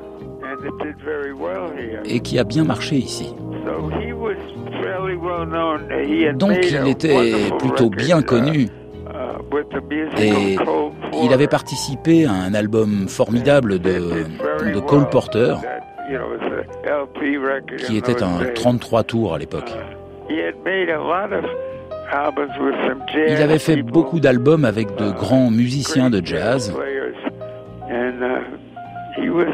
And 0.43 0.67
it 0.67 0.73
did 0.83 0.97
very 1.05 1.33
well 1.33 1.71
here. 1.77 2.03
et 2.05 2.21
qui 2.21 2.39
a 2.39 2.45
bien 2.45 2.65
marché 2.65 2.97
ici. 2.97 3.35
So 3.65 3.89
he 3.99 4.13
was 4.13 4.37
fairly 4.83 5.17
well 5.17 5.47
known. 5.47 5.89
He 6.07 6.27
had 6.27 6.37
Donc 6.37 6.59
il 6.63 6.77
a 6.77 6.87
était 6.87 7.15
wonderful 7.15 7.57
plutôt 7.59 7.91
bien 7.91 8.21
uh, 8.21 8.25
connu, 8.25 8.69
uh, 9.07 10.21
et 10.21 10.57
il 11.23 11.33
avait 11.33 11.47
participé 11.49 12.27
à 12.27 12.33
un 12.33 12.53
album 12.55 13.09
formidable 13.09 13.79
de, 13.79 14.25
de 14.75 14.81
Cole 14.81 15.09
Porter, 15.09 15.55
qui 17.87 17.97
était 17.97 18.23
un 18.23 18.39
days. 18.39 18.55
33 18.55 19.05
tours 19.05 19.35
à 19.35 19.39
l'époque. 19.39 19.71
He 20.29 20.39
had 20.39 20.55
made 20.65 20.89
a 20.91 20.99
lot 20.99 21.33
of 21.33 21.45
albums 22.11 22.51
with 22.61 22.75
some 22.87 23.03
jazz 23.13 23.31
Il 23.39 23.43
avait 23.43 23.59
fait 23.59 23.83
beaucoup 23.83 24.21
d'albums 24.21 24.65
avec 24.65 24.95
de 24.97 25.11
grands 25.11 25.51
musiciens 25.51 26.11
de 26.11 26.25
jazz. 26.25 26.73
players, 26.73 27.15
and 27.91 28.23
uh, 28.23 29.21
he 29.21 29.29
was 29.29 29.53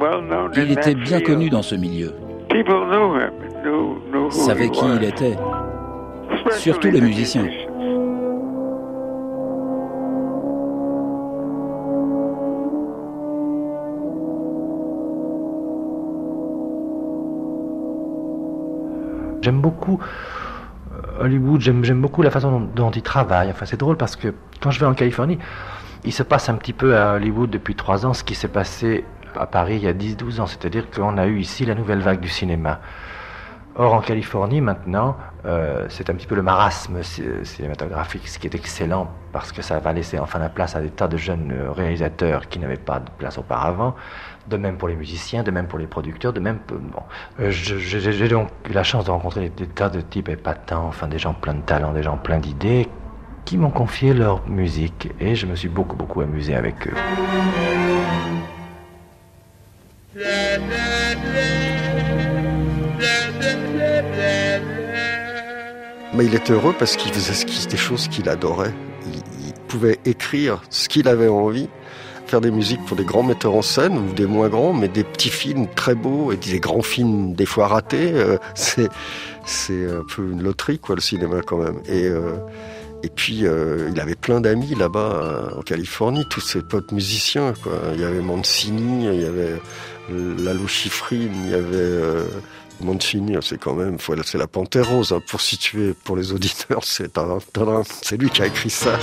well 0.00 0.22
known 0.22 0.52
in 0.56 0.62
Il 0.62 0.72
était 0.72 0.94
bien 0.94 1.20
connu 1.20 1.50
dans 1.50 1.62
ce 1.62 1.74
milieu, 1.74 2.14
People 2.48 2.86
knew 2.86 3.14
him, 3.16 3.30
knew, 3.62 4.00
knew 4.10 4.26
who 4.26 4.30
savaient 4.30 4.70
qui 4.70 4.84
il 4.96 5.04
était, 5.04 5.36
surtout 6.58 6.90
les 6.90 7.00
musiciens. 7.00 7.46
J'aime 19.50 19.60
beaucoup 19.60 19.98
euh, 20.92 21.24
Hollywood, 21.24 21.60
j'aime 21.60 22.00
beaucoup 22.00 22.22
la 22.22 22.30
façon 22.30 22.52
dont, 22.52 22.68
dont 22.72 22.90
ils 22.92 23.02
travaillent. 23.02 23.50
Enfin, 23.50 23.66
c'est 23.66 23.76
drôle 23.80 23.96
parce 23.96 24.14
que 24.14 24.32
quand 24.60 24.70
je 24.70 24.78
vais 24.78 24.86
en 24.86 24.94
Californie, 24.94 25.40
il 26.04 26.12
se 26.12 26.22
passe 26.22 26.48
un 26.48 26.54
petit 26.54 26.72
peu 26.72 26.96
à 26.96 27.14
Hollywood 27.14 27.50
depuis 27.50 27.74
trois 27.74 28.06
ans 28.06 28.14
ce 28.14 28.22
qui 28.22 28.36
s'est 28.36 28.46
passé 28.48 29.04
à 29.36 29.46
Paris 29.46 29.74
il 29.76 29.82
y 29.82 29.88
a 29.88 29.92
10-12 29.92 30.40
ans. 30.40 30.46
C'est-à-dire 30.46 30.88
qu'on 30.88 31.18
a 31.18 31.26
eu 31.26 31.40
ici 31.40 31.64
la 31.66 31.74
nouvelle 31.74 31.98
vague 31.98 32.20
du 32.20 32.28
cinéma. 32.28 32.78
Or, 33.74 33.92
en 33.94 34.00
Californie, 34.00 34.60
maintenant, 34.60 35.16
euh, 35.46 35.86
c'est 35.88 36.10
un 36.10 36.14
petit 36.14 36.26
peu 36.28 36.34
le 36.36 36.42
marasme 36.42 37.02
ci- 37.02 37.22
cinématographique, 37.44 38.28
ce 38.28 38.38
qui 38.38 38.46
est 38.46 38.54
excellent 38.54 39.10
parce 39.32 39.50
que 39.52 39.62
ça 39.62 39.78
va 39.80 39.92
laisser 39.92 40.18
enfin 40.20 40.38
la 40.38 40.48
place 40.48 40.76
à 40.76 40.80
des 40.80 40.90
tas 40.90 41.08
de 41.08 41.16
jeunes 41.16 41.50
euh, 41.52 41.72
réalisateurs 41.72 42.48
qui 42.48 42.58
n'avaient 42.60 42.76
pas 42.76 43.00
de 43.00 43.10
place 43.18 43.36
auparavant 43.38 43.94
de 44.50 44.56
même 44.56 44.76
pour 44.76 44.88
les 44.88 44.96
musiciens, 44.96 45.42
de 45.42 45.50
même 45.50 45.66
pour 45.66 45.78
les 45.78 45.86
producteurs, 45.86 46.32
de 46.32 46.40
même. 46.40 46.58
Bon, 46.68 47.02
euh, 47.40 47.50
j'ai 47.50 48.28
donc 48.28 48.48
eu 48.68 48.72
la 48.72 48.82
chance 48.82 49.06
de 49.06 49.10
rencontrer 49.10 49.48
des, 49.48 49.66
tas 49.66 49.88
de 49.88 50.00
types 50.00 50.28
épatants, 50.28 50.86
enfin 50.86 51.08
des 51.08 51.18
gens 51.18 51.32
pleins 51.32 51.54
de 51.54 51.62
talent, 51.62 51.92
des 51.92 52.02
gens 52.02 52.18
pleins 52.18 52.38
d'idées, 52.38 52.88
qui 53.44 53.56
m'ont 53.56 53.70
confié 53.70 54.12
leur 54.12 54.46
musique 54.48 55.08
et 55.20 55.34
je 55.34 55.46
me 55.46 55.54
suis 55.54 55.68
beaucoup 55.68 55.96
beaucoup 55.96 56.20
amusé 56.20 56.54
avec 56.54 56.88
eux. 56.88 56.94
Mais 66.12 66.26
il 66.26 66.34
était 66.34 66.52
heureux 66.52 66.74
parce 66.78 66.96
qu'il 66.96 67.12
faisait 67.14 67.66
des 67.68 67.76
choses 67.76 68.08
qu'il 68.08 68.28
adorait. 68.28 68.74
Il 69.06 69.54
pouvait 69.68 70.00
écrire 70.04 70.60
ce 70.68 70.88
qu'il 70.88 71.06
avait 71.08 71.28
envie 71.28 71.68
faire 72.30 72.40
des 72.40 72.52
musiques 72.52 72.84
pour 72.86 72.96
des 72.96 73.04
grands 73.04 73.24
metteurs 73.24 73.54
en 73.54 73.62
scène 73.62 73.98
ou 73.98 74.12
des 74.12 74.26
moins 74.26 74.48
grands, 74.48 74.72
mais 74.72 74.86
des 74.86 75.02
petits 75.02 75.30
films 75.30 75.66
très 75.74 75.96
beaux 75.96 76.30
et 76.30 76.36
des 76.36 76.60
grands 76.60 76.80
films 76.80 77.34
des 77.34 77.44
fois 77.44 77.66
ratés. 77.66 78.12
Euh, 78.12 78.38
c'est 78.54 78.88
c'est 79.44 79.84
un 79.84 80.04
peu 80.04 80.22
une 80.30 80.40
loterie 80.40 80.78
quoi 80.78 80.94
le 80.94 81.00
cinéma 81.00 81.40
quand 81.44 81.56
même. 81.56 81.80
Et 81.86 82.04
euh, 82.04 82.36
et 83.02 83.08
puis 83.08 83.46
euh, 83.46 83.90
il 83.92 84.00
avait 84.00 84.14
plein 84.14 84.40
d'amis 84.40 84.76
là-bas 84.76 85.50
en 85.58 85.62
Californie, 85.62 86.24
tous 86.30 86.40
ses 86.40 86.62
potes 86.62 86.92
musiciens 86.92 87.52
quoi. 87.64 87.72
Il 87.94 88.00
y 88.00 88.04
avait 88.04 88.20
Mancini, 88.20 89.06
il 89.06 89.22
y 89.22 89.26
avait 89.26 89.60
Lalo 90.08 90.68
Schifrin, 90.68 91.16
il 91.16 91.50
y 91.50 91.54
avait 91.54 92.24
Mancini, 92.80 93.36
c'est 93.42 93.58
quand 93.58 93.74
même, 93.74 93.96
c'est 94.24 94.38
la 94.38 94.46
Panthère 94.46 94.88
Rose 94.88 95.12
hein, 95.12 95.20
pour 95.26 95.40
situer 95.40 95.94
pour 96.04 96.16
les 96.16 96.32
auditeurs. 96.32 96.84
C'est 96.84 98.16
lui 98.16 98.30
qui 98.30 98.42
a 98.42 98.46
écrit 98.46 98.70
ça. 98.70 98.98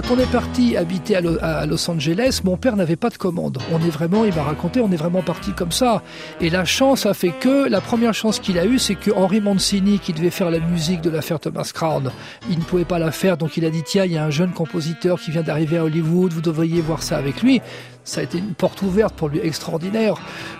Quand 0.00 0.14
on 0.14 0.18
est 0.18 0.32
parti 0.32 0.78
habiter 0.78 1.16
à 1.16 1.66
Los 1.66 1.90
Angeles, 1.90 2.40
mon 2.44 2.56
père 2.56 2.74
n'avait 2.74 2.96
pas 2.96 3.10
de 3.10 3.18
commande. 3.18 3.58
On 3.70 3.76
est 3.84 3.90
vraiment, 3.90 4.24
il 4.24 4.34
m'a 4.34 4.42
raconté, 4.42 4.80
on 4.80 4.90
est 4.90 4.96
vraiment 4.96 5.20
parti 5.20 5.52
comme 5.52 5.72
ça. 5.72 6.02
Et 6.40 6.48
la 6.48 6.64
chance 6.64 7.04
a 7.04 7.12
fait 7.12 7.32
que, 7.32 7.68
la 7.68 7.82
première 7.82 8.14
chance 8.14 8.40
qu'il 8.40 8.58
a 8.58 8.64
eue, 8.64 8.78
c'est 8.78 8.94
que 8.94 9.10
Henri 9.10 9.42
Mancini, 9.42 9.98
qui 9.98 10.14
devait 10.14 10.30
faire 10.30 10.50
la 10.50 10.58
musique 10.58 11.02
de 11.02 11.10
l'affaire 11.10 11.38
Thomas 11.38 11.70
Crown, 11.74 12.10
il 12.48 12.58
ne 12.58 12.64
pouvait 12.64 12.86
pas 12.86 12.98
la 12.98 13.10
faire, 13.10 13.36
donc 13.36 13.58
il 13.58 13.66
a 13.66 13.70
dit, 13.70 13.82
tiens, 13.82 14.06
il 14.06 14.12
y 14.12 14.16
a 14.16 14.24
un 14.24 14.30
jeune 14.30 14.52
compositeur 14.52 15.20
qui 15.20 15.32
vient 15.32 15.42
d'arriver 15.42 15.76
à 15.76 15.84
Hollywood, 15.84 16.32
vous 16.32 16.40
devriez 16.40 16.80
voir 16.80 17.02
ça 17.02 17.18
avec 17.18 17.42
lui 17.42 17.60
ça 18.02 18.22
a 18.22 18.24
été 18.24 18.38
une 18.38 18.54
porte 18.54 18.82
ouverte 18.82 19.14
pour 19.14 19.28
lui 19.28 19.38
extraordinaire. 19.40 20.14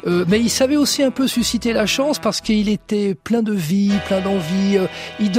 Euh, 0.06 0.24
mais 0.28 0.38
il 0.38 0.50
savait 0.50 0.76
aussi 0.76 1.02
un 1.02 1.10
peu 1.10 1.26
susciter 1.26 1.72
la 1.72 1.86
chance 1.86 2.20
parce 2.20 2.40
qu'il 2.40 2.68
était 2.68 3.14
plein 3.14 3.42
de 3.42 3.54
vie, 3.54 3.92
plein 4.06 4.20
d'envie. 4.20 4.76
Euh, 4.76 4.86
il, 5.18 5.32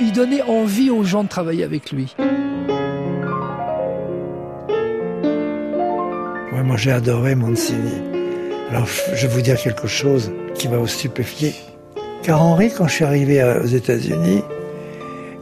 il 0.00 0.12
donnait 0.12 0.42
envie 0.42 0.90
aux 0.90 1.04
gens 1.04 1.22
de 1.22 1.28
travailler 1.28 1.64
avec 1.64 1.90
lui. 1.90 2.14
Moi 6.62 6.76
j'ai 6.76 6.92
adoré 6.92 7.34
Mancini. 7.34 7.92
Alors 8.70 8.86
je 8.86 9.26
vais 9.26 9.32
vous 9.32 9.40
dire 9.40 9.56
quelque 9.60 9.88
chose 9.88 10.32
qui 10.54 10.68
va 10.68 10.78
vous 10.78 10.86
stupéfier. 10.86 11.54
Car 12.22 12.42
Henri, 12.42 12.70
quand 12.70 12.88
je 12.88 12.94
suis 12.94 13.04
arrivé 13.04 13.42
aux 13.42 13.66
États-Unis, 13.66 14.42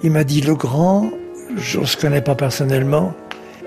il 0.02 0.10
m'a 0.10 0.24
dit 0.24 0.40
Le 0.40 0.54
grand, 0.54 1.10
je 1.56 1.78
ne 1.78 2.00
connais 2.00 2.22
pas 2.22 2.34
personnellement, 2.34 3.14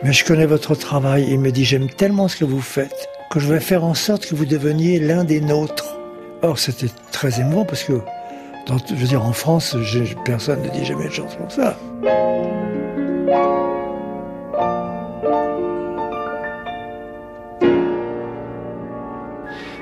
mais 0.04 0.12
je 0.12 0.26
connais 0.26 0.46
votre 0.46 0.76
travail. 0.76 1.28
Il 1.30 1.40
me 1.40 1.52
dit 1.52 1.64
J'aime 1.64 1.88
tellement 1.88 2.28
ce 2.28 2.38
que 2.38 2.46
vous 2.46 2.62
faites 2.62 3.08
que 3.32 3.40
je 3.40 3.52
vais 3.52 3.60
faire 3.60 3.84
en 3.84 3.94
sorte 3.94 4.26
que 4.26 4.36
vous 4.36 4.46
deveniez 4.46 5.00
l'un 5.00 5.24
des 5.24 5.42
nôtres. 5.42 5.98
Or, 6.42 6.60
c'était 6.60 6.92
très 7.12 7.40
émouvant 7.40 7.66
parce 7.66 7.84
que, 7.84 8.00
je 8.90 8.96
veux 8.96 9.08
dire, 9.08 9.26
en 9.26 9.34
France, 9.34 9.76
personne 10.24 10.62
ne 10.62 10.70
dit 10.70 10.86
jamais 10.86 11.06
une 11.06 11.12
chose 11.12 11.38
comme 11.38 11.50
ça. 11.50 11.78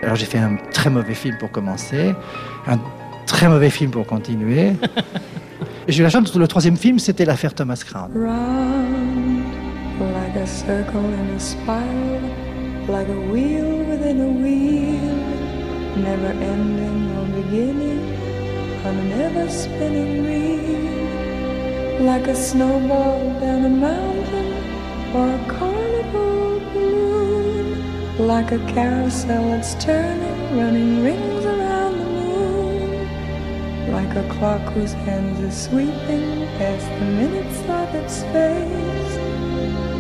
Alors 0.04 0.16
j'ai 0.18 0.26
fait 0.26 0.38
un 0.38 0.58
très 0.74 0.89
mauvais 0.89 1.13
film 1.13 1.38
pour 1.38 1.50
commencer, 1.50 2.13
un 2.68 2.78
très 3.26 3.48
mauvais 3.48 3.70
film 3.70 3.89
pour 3.89 4.06
continuer. 4.06 4.74
Et 5.88 5.92
j'ai 5.92 6.02
eu 6.02 6.04
la 6.04 6.10
chance 6.10 6.30
que 6.30 6.38
le 6.38 6.48
troisième 6.48 6.76
film, 6.76 7.00
c'était 7.00 7.24
l'affaire 7.26 7.54
Thomas 7.54 7.82
Crown. 7.86 8.12
Round, 8.13 9.44
like 10.00 10.36
a 10.36 10.46
circle 10.46 11.00
in 11.00 11.36
a 11.36 11.39
spiral, 11.39 12.22
like 12.89 13.08
a 13.08 13.20
wheel 13.32 13.86
within 13.89 14.22
a 14.22 14.28
wheel, 14.28 15.00
never 15.96 16.32
ending 16.42 17.12
or 17.18 17.26
beginning, 17.42 18.02
on 18.86 18.98
a 18.98 19.04
never 19.18 19.50
spinning 19.50 20.26
reel, 20.26 22.06
like 22.06 22.28
a 22.28 22.36
snowball 22.36 23.39
down 23.39 23.66
a 23.66 23.70
mountain 23.70 24.54
or 25.16 25.28
a 25.30 25.38
balloon, 25.48 25.73
like 28.28 28.52
a 28.54 28.60
carousel 28.74 29.50
that's 29.50 29.76
turning, 29.84 30.58
running 30.58 31.04
rings 31.04 31.46
around 31.46 31.98
the 32.00 32.06
moon, 32.06 33.92
like 33.92 34.16
a 34.16 34.24
clock 34.30 34.62
whose 34.74 34.94
hands 34.94 35.42
are 35.42 35.52
sweeping 35.52 36.48
past 36.58 36.88
the 37.00 37.06
minutes 37.06 37.60
of 37.68 37.94
its 37.96 38.22
face, 38.32 39.18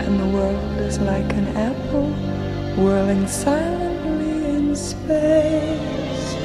and 0.05 0.19
the 0.21 0.27
world 0.27 0.77
is 0.77 0.99
like 0.99 1.33
an 1.33 1.47
apple 1.57 2.11
whirling 2.81 3.27
silently 3.27 4.55
in 4.55 4.73
space, 4.73 6.35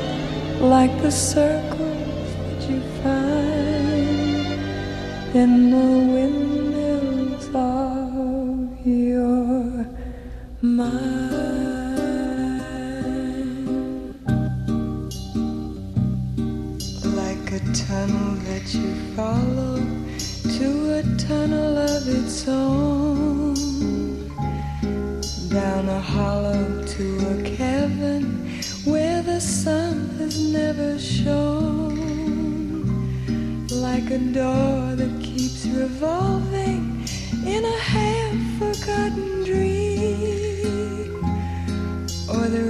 like 0.60 1.00
the 1.00 1.12
circles 1.12 2.34
that 2.42 2.68
you 2.68 2.80
find 3.02 4.58
in 5.36 5.70
the 5.70 6.12
windmills 6.12 7.48
of 7.54 8.84
your 8.84 9.86
mind. 10.60 11.27
Follow 19.18 19.82
to 20.58 20.68
a 21.00 21.02
tunnel 21.16 21.76
of 21.76 22.06
its 22.06 22.46
own, 22.46 23.52
down 25.48 25.88
a 25.88 25.98
hollow 25.98 26.84
to 26.86 27.04
a 27.34 27.42
cavern 27.56 28.46
where 28.84 29.20
the 29.22 29.40
sun 29.40 30.08
has 30.20 30.38
never 30.40 30.96
shone, 31.00 31.98
like 33.70 34.08
a 34.12 34.18
door 34.18 34.94
that 34.94 35.14
keeps 35.20 35.66
revolving 35.66 37.04
in 37.44 37.64
a 37.64 37.78
half 37.94 38.36
forgotten 38.60 39.42
dream, 39.42 41.10
or 42.32 42.46
the 42.54 42.64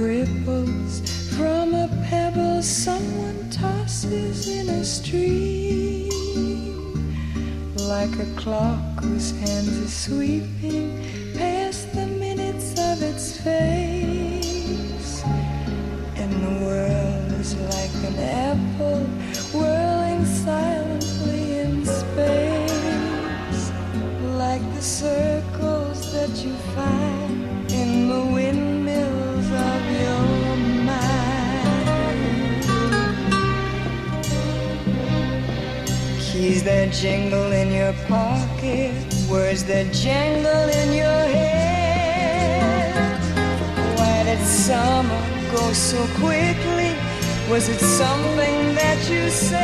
like 8.09 8.27
a 8.27 8.31
clock 8.35 9.03
whose 9.03 9.31
hands 9.39 9.77
are 9.79 9.87
sweeping 9.87 11.33
past 11.37 11.91
the 11.93 12.05
minutes 12.05 12.71
of 12.79 13.01
its 13.01 13.37
face, 13.41 15.23
and 16.15 16.31
the 16.43 16.65
world 16.65 17.31
is 17.33 17.55
like 17.55 17.93
an 18.11 18.19
apple 18.19 19.05
whirling 19.53 20.25
silently 20.25 21.59
in 21.59 21.85
space, 21.85 23.71
like 24.37 24.61
the 24.75 24.81
circles 24.81 25.28
jingle 36.91 37.51
in 37.51 37.71
your 37.71 37.93
pocket, 38.07 38.91
words 39.29 39.63
that 39.65 39.93
jangle 39.93 40.69
in 40.81 40.93
your 40.93 41.23
head. 41.37 42.93
Why 43.97 44.23
did 44.23 44.39
summer 44.39 45.23
go 45.51 45.71
so 45.73 46.05
quickly? 46.17 46.95
Was 47.49 47.69
it 47.69 47.79
something 47.79 48.75
that 48.75 48.97
you 49.09 49.29
said? 49.29 49.59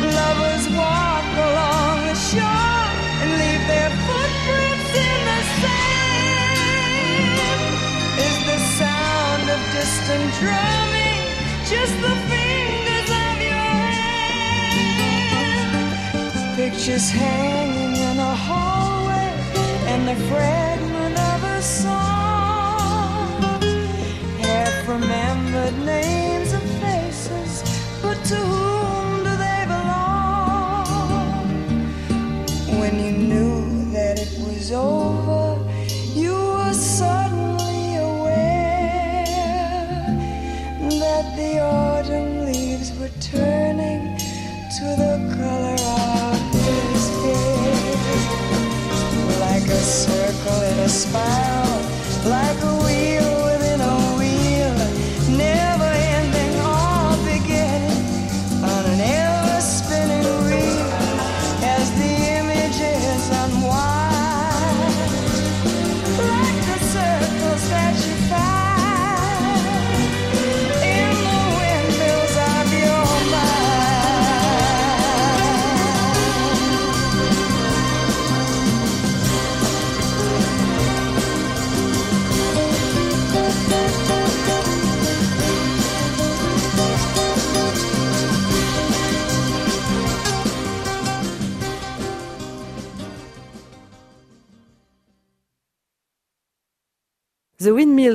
Lovers 0.00 0.68
walk 0.72 1.28
along 1.48 2.06
the 2.08 2.14
shore 2.14 2.88
and 3.20 3.30
leave 3.42 3.64
their 3.68 3.90
footprints 4.08 4.90
in 4.96 5.18
the 5.28 5.40
sand. 5.60 7.36
Is 8.26 8.38
the 8.48 8.58
sound 8.80 9.44
of 9.54 9.60
distant 9.76 10.26
drumming 10.40 11.20
just 11.68 11.94
the 12.00 12.14
Pictures 16.68 17.10
hanging 17.10 17.94
in 17.94 18.18
a 18.18 18.34
hallway 18.34 19.30
and 19.86 20.08
the 20.08 20.16
fragment 20.26 21.16
of 21.16 21.44
a 21.44 21.62
song. 21.62 23.40
Half 24.40 24.88
remembered 24.88 25.78
names 25.86 26.52
and 26.54 26.68
faces, 26.82 27.62
but 28.02 28.18
to 28.24 28.34
whom 28.34 28.75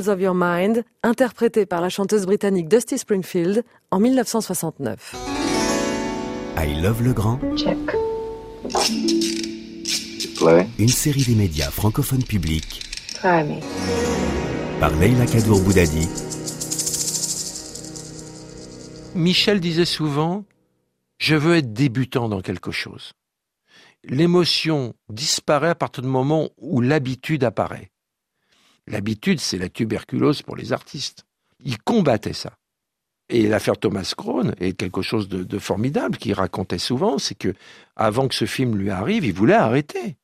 Of 0.07 0.19
Your 0.21 0.35
Mind, 0.35 0.83
interprété 1.03 1.65
par 1.65 1.81
la 1.81 1.89
chanteuse 1.89 2.25
britannique 2.25 2.67
Dusty 2.67 2.97
Springfield 2.97 3.63
en 3.91 3.99
1969. 3.99 5.15
I 6.57 6.81
Love 6.81 7.03
le 7.03 7.13
Grand. 7.13 7.39
Check. 7.57 7.77
Une 10.79 10.87
série 10.89 11.23
des 11.23 11.35
médias 11.35 11.69
francophones 11.69 12.23
publics 12.23 12.81
Try 13.13 13.43
me. 13.43 13.59
par 14.79 14.89
Leila 14.95 15.27
Kadour 15.27 15.61
Boudadi. 15.61 16.07
Michel 19.13 19.59
disait 19.59 19.85
souvent 19.85 20.45
Je 21.19 21.35
veux 21.35 21.57
être 21.57 21.73
débutant 21.73 22.27
dans 22.27 22.41
quelque 22.41 22.71
chose. 22.71 23.11
L'émotion 24.03 24.95
disparaît 25.09 25.69
à 25.69 25.75
partir 25.75 26.01
du 26.01 26.09
moment 26.09 26.49
où 26.57 26.81
l'habitude 26.81 27.43
apparaît. 27.43 27.91
L'habitude, 28.91 29.39
c'est 29.39 29.57
la 29.57 29.69
tuberculose 29.69 30.41
pour 30.41 30.57
les 30.57 30.73
artistes. 30.73 31.25
Il 31.63 31.79
combattait 31.79 32.33
ça. 32.33 32.57
Et 33.29 33.47
l'affaire 33.47 33.77
Thomas 33.77 34.13
Crown 34.17 34.53
est 34.59 34.73
quelque 34.73 35.01
chose 35.01 35.29
de, 35.29 35.59
formidable 35.59 36.17
qu'il 36.17 36.33
racontait 36.33 36.77
souvent, 36.77 37.17
c'est 37.17 37.35
que 37.35 37.53
avant 37.95 38.27
que 38.27 38.35
ce 38.35 38.43
film 38.43 38.75
lui 38.75 38.89
arrive, 38.89 39.23
il 39.23 39.33
voulait 39.33 39.53
arrêter. 39.53 40.17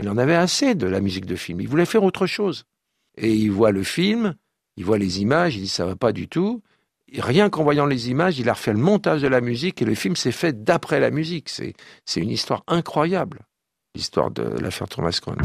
Il 0.00 0.08
en 0.08 0.16
avait 0.16 0.36
assez 0.36 0.76
de 0.76 0.86
la 0.86 1.00
musique 1.00 1.26
de 1.26 1.34
film. 1.34 1.60
Il 1.60 1.68
voulait 1.68 1.84
faire 1.84 2.04
autre 2.04 2.26
chose. 2.26 2.64
Et 3.16 3.34
il 3.34 3.50
voit 3.50 3.72
le 3.72 3.82
film, 3.82 4.36
il 4.76 4.84
voit 4.84 4.98
les 4.98 5.20
images, 5.20 5.56
il 5.56 5.62
dit 5.62 5.68
ça 5.68 5.84
va 5.84 5.96
pas 5.96 6.12
du 6.12 6.28
tout. 6.28 6.62
Rien 7.12 7.50
qu'en 7.50 7.64
voyant 7.64 7.86
les 7.86 8.10
images, 8.10 8.38
il 8.38 8.48
a 8.48 8.52
refait 8.52 8.72
le 8.72 8.78
montage 8.78 9.22
de 9.22 9.28
la 9.28 9.40
musique 9.40 9.82
et 9.82 9.84
le 9.84 9.96
film 9.96 10.14
s'est 10.14 10.30
fait 10.30 10.62
d'après 10.62 11.00
la 11.00 11.10
musique. 11.10 11.48
C'est, 11.48 11.74
une 12.14 12.30
histoire 12.30 12.62
incroyable, 12.68 13.40
l'histoire 13.96 14.30
de 14.30 14.42
l'affaire 14.42 14.88
Thomas 14.88 15.18
Crown. 15.20 15.38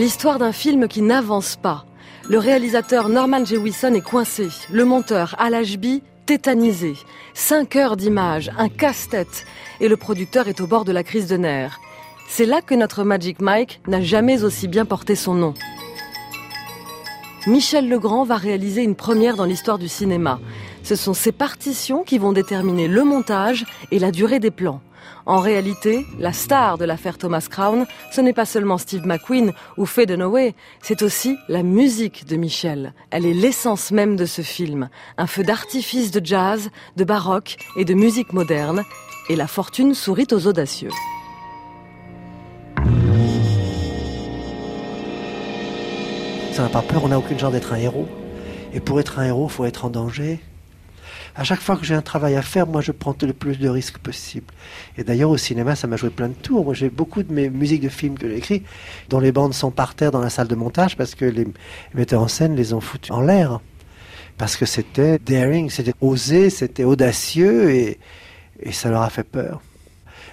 L'histoire 0.00 0.38
d'un 0.38 0.52
film 0.52 0.88
qui 0.88 1.02
n'avance 1.02 1.56
pas. 1.56 1.84
Le 2.26 2.38
réalisateur 2.38 3.10
Norman 3.10 3.44
Jewison 3.44 3.92
est 3.92 4.00
coincé. 4.00 4.48
Le 4.72 4.86
monteur 4.86 5.34
Al 5.36 5.52
Ashby 5.52 6.02
tétanisé. 6.24 6.94
Cinq 7.34 7.76
heures 7.76 7.98
d'images, 7.98 8.50
un 8.56 8.70
casse-tête. 8.70 9.44
Et 9.78 9.88
le 9.88 9.98
producteur 9.98 10.48
est 10.48 10.62
au 10.62 10.66
bord 10.66 10.86
de 10.86 10.92
la 10.92 11.02
crise 11.02 11.26
de 11.26 11.36
nerfs. 11.36 11.78
C'est 12.30 12.46
là 12.46 12.62
que 12.62 12.74
notre 12.74 13.04
Magic 13.04 13.42
Mike 13.42 13.82
n'a 13.88 14.00
jamais 14.00 14.42
aussi 14.42 14.68
bien 14.68 14.86
porté 14.86 15.16
son 15.16 15.34
nom. 15.34 15.52
Michel 17.46 17.86
Legrand 17.86 18.24
va 18.24 18.36
réaliser 18.36 18.82
une 18.82 18.96
première 18.96 19.36
dans 19.36 19.44
l'histoire 19.44 19.78
du 19.78 19.88
cinéma. 19.88 20.40
Ce 20.82 20.96
sont 20.96 21.12
ses 21.12 21.32
partitions 21.32 22.04
qui 22.04 22.16
vont 22.16 22.32
déterminer 22.32 22.88
le 22.88 23.04
montage 23.04 23.66
et 23.90 23.98
la 23.98 24.12
durée 24.12 24.40
des 24.40 24.50
plans. 24.50 24.80
En 25.26 25.38
réalité, 25.38 26.06
la 26.18 26.32
star 26.32 26.78
de 26.78 26.84
l'affaire 26.84 27.18
Thomas 27.18 27.46
Crown, 27.50 27.86
ce 28.12 28.20
n'est 28.20 28.32
pas 28.32 28.44
seulement 28.44 28.78
Steve 28.78 29.06
McQueen 29.06 29.52
ou 29.76 29.86
Faye 29.86 30.06
Dunaway, 30.06 30.54
c'est 30.82 31.02
aussi 31.02 31.36
la 31.48 31.62
musique 31.62 32.26
de 32.26 32.36
Michel. 32.36 32.94
Elle 33.10 33.26
est 33.26 33.34
l'essence 33.34 33.90
même 33.90 34.16
de 34.16 34.26
ce 34.26 34.42
film. 34.42 34.88
Un 35.18 35.26
feu 35.26 35.42
d'artifice 35.42 36.10
de 36.10 36.24
jazz, 36.24 36.70
de 36.96 37.04
baroque 37.04 37.56
et 37.76 37.84
de 37.84 37.94
musique 37.94 38.32
moderne. 38.32 38.84
Et 39.28 39.36
la 39.36 39.46
fortune 39.46 39.94
sourit 39.94 40.26
aux 40.32 40.46
audacieux. 40.46 40.90
Ça 46.52 46.62
n'a 46.62 46.68
pas 46.68 46.82
peur, 46.82 47.04
on 47.04 47.08
n'a 47.08 47.18
aucune 47.18 47.38
chance 47.38 47.52
d'être 47.52 47.72
un 47.72 47.78
héros. 47.78 48.08
Et 48.72 48.80
pour 48.80 49.00
être 49.00 49.18
un 49.18 49.24
héros, 49.24 49.46
il 49.48 49.52
faut 49.52 49.64
être 49.64 49.84
en 49.84 49.90
danger. 49.90 50.40
À 51.40 51.42
chaque 51.42 51.62
fois 51.62 51.78
que 51.78 51.86
j'ai 51.86 51.94
un 51.94 52.02
travail 52.02 52.36
à 52.36 52.42
faire, 52.42 52.66
moi 52.66 52.82
je 52.82 52.92
prends 52.92 53.16
le 53.22 53.32
plus 53.32 53.58
de 53.58 53.66
risques 53.66 53.96
possible. 53.96 54.44
Et 54.98 55.04
d'ailleurs 55.04 55.30
au 55.30 55.38
cinéma, 55.38 55.74
ça 55.74 55.86
m'a 55.86 55.96
joué 55.96 56.10
plein 56.10 56.28
de 56.28 56.34
tours. 56.34 56.66
Moi 56.66 56.74
j'ai 56.74 56.90
beaucoup 56.90 57.22
de 57.22 57.32
mes 57.32 57.48
musiques 57.48 57.80
de 57.80 57.88
films 57.88 58.18
que 58.18 58.28
j'ai 58.28 58.36
écrits, 58.36 58.62
dont 59.08 59.20
les 59.20 59.32
bandes 59.32 59.54
sont 59.54 59.70
par 59.70 59.94
terre 59.94 60.10
dans 60.10 60.20
la 60.20 60.28
salle 60.28 60.48
de 60.48 60.54
montage 60.54 60.98
parce 60.98 61.14
que 61.14 61.24
les 61.24 61.46
metteurs 61.94 62.20
en 62.20 62.28
scène 62.28 62.56
les 62.56 62.74
ont 62.74 62.82
foutus 62.82 63.10
en 63.10 63.22
l'air. 63.22 63.60
Parce 64.36 64.54
que 64.54 64.66
c'était 64.66 65.18
daring, 65.18 65.70
c'était 65.70 65.94
osé, 66.02 66.50
c'était 66.50 66.84
audacieux 66.84 67.70
et, 67.70 67.98
et 68.60 68.72
ça 68.72 68.90
leur 68.90 69.00
a 69.00 69.08
fait 69.08 69.24
peur. 69.24 69.62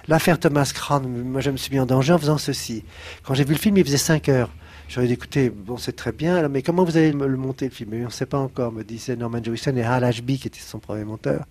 L'affaire 0.08 0.38
Thomas 0.38 0.70
Crown, 0.74 1.08
moi 1.24 1.40
je 1.40 1.48
me 1.48 1.56
suis 1.56 1.72
mis 1.72 1.80
en 1.80 1.86
danger 1.86 2.12
en 2.12 2.18
faisant 2.18 2.36
ceci. 2.36 2.84
Quand 3.22 3.32
j'ai 3.32 3.44
vu 3.44 3.54
le 3.54 3.58
film, 3.58 3.78
il 3.78 3.84
faisait 3.86 3.96
5 3.96 4.28
heures. 4.28 4.50
J'aurais 4.88 5.06
dit, 5.06 5.12
écoutez, 5.12 5.50
bon, 5.50 5.76
c'est 5.76 5.92
très 5.92 6.12
bien, 6.12 6.48
mais 6.48 6.62
comment 6.62 6.82
vous 6.82 6.96
allez 6.96 7.12
le 7.12 7.36
monter, 7.36 7.66
le 7.66 7.70
film? 7.70 7.92
Et 7.92 8.02
On 8.02 8.06
ne 8.06 8.10
sait 8.10 8.24
pas 8.24 8.38
encore, 8.38 8.72
me 8.72 8.82
disait 8.82 9.16
Norman 9.16 9.42
Jewison 9.44 9.76
et 9.76 9.82
Hal 9.82 10.02
Ashby, 10.02 10.38
qui 10.38 10.48
était 10.48 10.60
son 10.60 10.78
premier 10.78 11.04
monteur. 11.04 11.44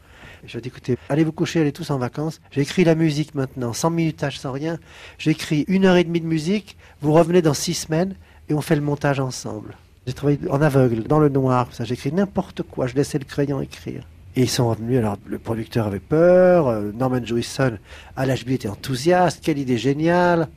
Et 0.43 0.47
je 0.47 0.54
lui 0.54 0.58
ai 0.58 0.62
dit, 0.63 0.69
écoutez, 0.69 0.97
allez 1.08 1.23
vous 1.23 1.32
coucher, 1.32 1.62
allez 1.62 1.71
tous 1.71 1.91
en 1.91 2.00
vacances? 2.00 2.41
J'ai 2.50 2.62
écrit 2.62 2.84
la 2.84 2.95
musique 2.95 3.36
maintenant, 3.36 3.73
sans 3.73 3.91
minutage, 3.91 4.39
sans 4.39 4.52
rien. 4.52 4.80
J'ai 5.19 5.32
écrit 5.32 5.65
une 5.67 5.86
heure 5.86 5.97
et 5.97 6.04
demie 6.04 6.19
de 6.19 6.26
musique, 6.26 6.78
vous 7.02 7.13
revenez 7.13 7.43
dans 7.43 7.54
six 7.54 7.76
semaines 7.76 8.15
et 8.50 8.56
on 8.56 8.62
fait 8.62 8.76
le 8.76 8.82
montage 8.82 9.19
ensemble. 9.19 9.76
J'ai 10.08 10.13
travaillé 10.13 10.39
en 10.50 10.62
aveugle, 10.62 11.04
dans 11.04 11.19
le 11.19 11.30
noir, 11.30 11.67
ça. 11.73 11.84
J'ai 11.84 11.93
écrit 11.93 12.12
n'importe 12.12 12.63
quoi, 12.63 12.88
je 12.88 12.95
laissais 12.95 13.19
le 13.19 13.26
crayon 13.26 13.62
écrire. 13.62 14.02
Et 14.36 14.41
ils 14.41 14.50
sont 14.50 14.69
revenus, 14.69 14.97
alors 14.97 15.17
le 15.28 15.38
producteur 15.38 15.86
avait 15.86 16.00
peur, 16.00 16.67
euh, 16.67 16.91
Norman 16.91 17.23
Jewison, 17.23 17.78
Hal 18.15 18.32
Ashby 18.32 18.56
était 18.56 18.67
enthousiaste, 18.67 19.41
quelle 19.43 19.60
idée 19.60 19.78
géniale. 19.78 20.47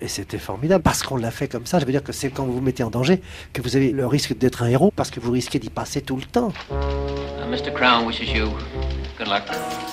Et 0.00 0.08
c'était 0.08 0.38
formidable 0.38 0.82
parce 0.82 1.02
qu'on 1.02 1.16
l'a 1.16 1.30
fait 1.30 1.48
comme 1.48 1.66
ça. 1.66 1.78
Je 1.78 1.86
veux 1.86 1.92
dire 1.92 2.02
que 2.02 2.12
c'est 2.12 2.30
quand 2.30 2.44
vous 2.44 2.52
vous 2.54 2.60
mettez 2.60 2.82
en 2.82 2.90
danger 2.90 3.22
que 3.52 3.62
vous 3.62 3.76
avez 3.76 3.92
le 3.92 4.06
risque 4.06 4.36
d'être 4.36 4.62
un 4.62 4.68
héros 4.68 4.92
parce 4.94 5.10
que 5.10 5.20
vous 5.20 5.32
risquez 5.32 5.58
d'y 5.58 5.70
passer 5.70 6.02
tout 6.02 6.16
le 6.16 6.24
temps. 6.24 6.52
Uh, 6.70 7.48
Mr. 7.50 7.72
Crown 7.72 8.06
wishes 8.06 8.20
you 8.34 8.46
good 9.18 9.28
luck. 9.28 9.42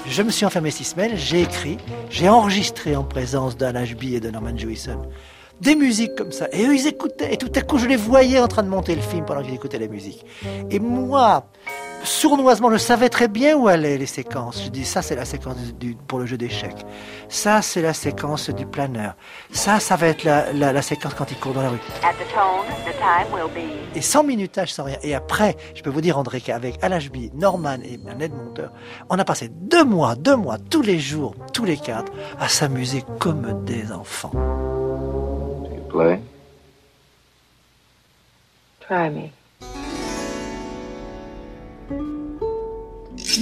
Je 0.07 0.21
me 0.21 0.31
suis 0.31 0.45
enfermé 0.45 0.71
six 0.71 0.83
semaines, 0.83 1.15
j'ai 1.15 1.41
écrit, 1.41 1.77
j'ai 2.09 2.27
enregistré 2.27 2.95
en 2.95 3.03
présence 3.03 3.55
d'Al 3.55 3.77
Ashby 3.77 4.15
et 4.15 4.19
de 4.19 4.29
Norman 4.29 4.57
Jewison 4.57 5.01
des 5.61 5.75
musiques 5.75 6.15
comme 6.15 6.31
ça. 6.31 6.47
Et 6.51 6.65
eux, 6.65 6.75
ils 6.75 6.87
écoutaient. 6.87 7.33
Et 7.33 7.37
tout 7.37 7.51
à 7.55 7.61
coup, 7.61 7.77
je 7.77 7.87
les 7.87 7.95
voyais 7.95 8.39
en 8.39 8.47
train 8.47 8.63
de 8.63 8.69
monter 8.69 8.95
le 8.95 9.01
film 9.01 9.25
pendant 9.25 9.41
qu'ils 9.41 9.53
écoutaient 9.53 9.79
la 9.79 9.87
musique. 9.87 10.25
Et 10.69 10.79
moi, 10.79 11.47
sournoisement, 12.03 12.71
je 12.71 12.77
savais 12.77 13.09
très 13.09 13.27
bien 13.27 13.55
où 13.55 13.67
allaient 13.67 13.97
les 13.97 14.05
séquences. 14.05 14.63
Je 14.63 14.69
dis, 14.69 14.85
ça, 14.85 15.01
c'est 15.01 15.15
la 15.15 15.25
séquence 15.25 15.57
du, 15.79 15.95
pour 15.95 16.19
le 16.19 16.25
jeu 16.25 16.37
d'échecs. 16.37 16.85
Ça, 17.29 17.61
c'est 17.61 17.81
la 17.81 17.93
séquence 17.93 18.49
du 18.49 18.65
planeur. 18.65 19.15
Ça, 19.51 19.79
ça 19.79 19.95
va 19.95 20.07
être 20.07 20.23
la, 20.23 20.51
la, 20.53 20.73
la, 20.73 20.81
séquence 20.81 21.13
quand 21.13 21.31
il 21.31 21.37
court 21.37 21.53
dans 21.53 21.61
la 21.61 21.69
rue. 21.69 21.79
At 22.03 22.13
the 22.13 22.27
tone, 22.33 22.65
the 22.85 22.95
time 22.97 23.33
will 23.33 23.49
be. 23.53 23.95
Et 23.95 24.01
sans 24.01 24.23
minutage, 24.23 24.73
sans 24.73 24.83
rien. 24.83 24.97
Et 25.03 25.15
après, 25.15 25.55
je 25.75 25.81
peux 25.81 25.89
vous 25.89 26.01
dire, 26.01 26.17
André, 26.17 26.41
qu'avec 26.41 26.77
Al 26.81 26.93
Ashby, 26.93 27.31
Norman 27.33 27.77
et 27.83 27.97
Ned 27.97 28.33
Monteur, 28.33 28.71
on 29.09 29.17
a 29.17 29.25
passé 29.25 29.49
deux 29.49 29.83
mois, 29.83 30.15
deux 30.15 30.35
mois, 30.35 30.57
tous 30.57 30.81
les 30.81 30.99
jours, 30.99 31.35
tous 31.53 31.65
les 31.65 31.77
quatre, 31.77 32.11
à 32.39 32.47
s'amuser 32.47 33.03
comme 33.19 33.63
des 33.65 33.91
enfants. 33.91 34.31
Play. 35.89 36.19
Try 38.79 39.09
me. 39.09 39.42
Et 43.35 43.39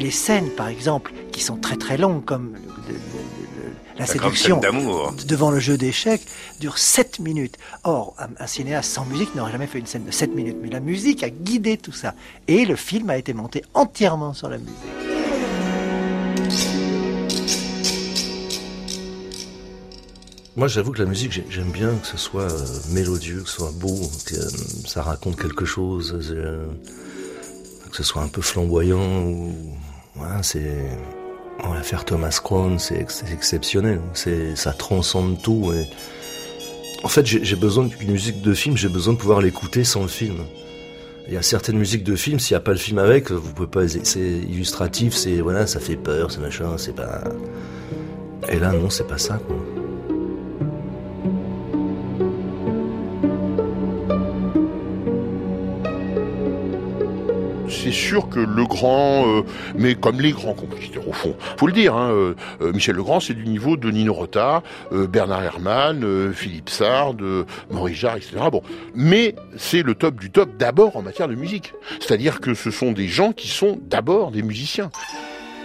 les 0.00 0.10
scènes, 0.10 0.50
par 0.50 0.68
exemple, 0.68 1.12
qui 1.32 1.42
sont 1.42 1.56
très 1.56 1.76
très 1.76 1.96
longues, 1.96 2.24
comme 2.24 2.52
le, 2.54 2.92
le, 2.92 2.94
le, 2.94 3.72
la, 3.94 4.00
la 4.00 4.06
séduction 4.06 4.60
devant 5.26 5.50
le 5.50 5.58
jeu 5.58 5.78
d'échecs, 5.78 6.22
durent 6.60 6.76
7 6.76 7.20
minutes. 7.20 7.56
Or, 7.84 8.14
un, 8.18 8.28
un 8.38 8.46
cinéaste 8.46 8.90
sans 8.90 9.06
musique 9.06 9.34
n'aurait 9.34 9.52
jamais 9.52 9.66
fait 9.66 9.78
une 9.78 9.86
scène 9.86 10.04
de 10.04 10.10
7 10.10 10.34
minutes. 10.34 10.56
Mais 10.62 10.68
la 10.68 10.80
musique 10.80 11.22
a 11.22 11.30
guidé 11.30 11.78
tout 11.78 11.92
ça. 11.92 12.14
Et 12.46 12.66
le 12.66 12.76
film 12.76 13.08
a 13.08 13.16
été 13.16 13.32
monté 13.32 13.62
entièrement 13.72 14.34
sur 14.34 14.50
la 14.50 14.58
musique. 14.58 14.76
Moi, 20.56 20.68
j'avoue 20.68 20.92
que 20.92 20.98
la 21.02 21.08
musique, 21.08 21.32
j'ai- 21.32 21.46
j'aime 21.48 21.70
bien 21.70 21.94
que 21.96 22.06
ce 22.06 22.18
soit 22.18 22.42
euh, 22.50 22.66
mélodieux, 22.90 23.40
que 23.42 23.48
ce 23.48 23.54
soit 23.56 23.72
beau, 23.74 23.98
que 24.26 24.34
euh, 24.36 24.48
ça 24.86 25.02
raconte 25.02 25.40
quelque 25.40 25.64
chose, 25.64 26.14
euh, 26.30 26.66
que 27.90 27.96
ce 27.96 28.02
soit 28.02 28.22
un 28.22 28.28
peu 28.28 28.42
flamboyant. 28.42 29.22
Ou... 29.24 29.54
Ouais, 30.16 30.26
c'est 30.42 30.76
en 31.62 31.72
l'affaire 31.72 32.04
Thomas 32.04 32.38
Crown, 32.42 32.78
c'est 32.78 32.96
ex- 32.98 33.22
c'est 33.24 33.32
exceptionnel. 33.32 34.00
C'est 34.12 34.54
ça 34.56 34.72
transcende 34.72 35.40
tout. 35.42 35.72
Et... 35.72 35.86
En 37.02 37.08
fait, 37.08 37.24
j'ai 37.26 37.56
besoin 37.56 37.84
d'une 37.86 38.12
musique 38.12 38.42
de 38.42 38.52
film, 38.52 38.76
j'ai 38.76 38.88
besoin 38.90 39.14
de 39.14 39.18
pouvoir 39.18 39.40
l'écouter 39.40 39.84
sans 39.84 40.02
le 40.02 40.08
film. 40.08 40.36
Il 41.28 41.32
y 41.34 41.36
a 41.36 41.42
certaines 41.42 41.78
musiques 41.78 42.04
de 42.04 42.14
films, 42.14 42.38
s'il 42.40 42.54
n'y 42.54 42.58
a 42.58 42.60
pas 42.60 42.72
le 42.72 42.78
film 42.78 42.98
avec, 42.98 43.30
vous 43.30 43.52
pouvez 43.54 43.68
pas. 43.68 43.88
C'est 43.88 44.20
illustratif, 44.20 45.14
c'est 45.14 45.40
voilà, 45.40 45.66
ça 45.66 45.80
fait 45.80 45.96
peur, 45.96 46.30
c'est 46.30 46.40
machin, 46.40 46.76
c'est 46.76 46.94
pas. 46.94 47.24
Et 48.50 48.58
là, 48.58 48.72
non, 48.72 48.90
c'est 48.90 49.06
pas 49.06 49.18
ça, 49.18 49.38
quoi. 49.46 49.56
Sûr 57.92 58.28
que 58.28 58.40
Legrand, 58.40 59.24
euh, 59.26 59.42
mais 59.74 59.94
comme 59.94 60.20
les 60.20 60.32
grands 60.32 60.54
compositeurs 60.54 61.06
au 61.08 61.12
fond, 61.12 61.36
faut 61.56 61.66
le 61.66 61.72
dire, 61.72 61.94
hein, 61.94 62.10
euh, 62.10 62.34
euh, 62.60 62.72
Michel 62.72 62.96
Legrand, 62.96 63.20
c'est 63.20 63.34
du 63.34 63.46
niveau 63.46 63.76
de 63.76 63.90
Nino 63.90 64.12
Rota, 64.12 64.62
Bernard 64.90 65.44
Herrmann, 65.44 66.32
Philippe 66.32 66.70
Sard, 66.70 67.16
Maurice 67.70 67.96
Jarre, 67.96 68.16
etc. 68.16 68.36
Mais 68.94 69.34
c'est 69.56 69.82
le 69.82 69.94
top 69.94 70.18
du 70.18 70.30
top 70.30 70.50
d'abord 70.58 70.96
en 70.96 71.02
matière 71.02 71.28
de 71.28 71.34
musique. 71.34 71.72
C'est-à-dire 72.00 72.40
que 72.40 72.54
ce 72.54 72.70
sont 72.70 72.92
des 72.92 73.08
gens 73.08 73.32
qui 73.32 73.48
sont 73.48 73.78
d'abord 73.88 74.30
des 74.30 74.42
musiciens. 74.42 74.90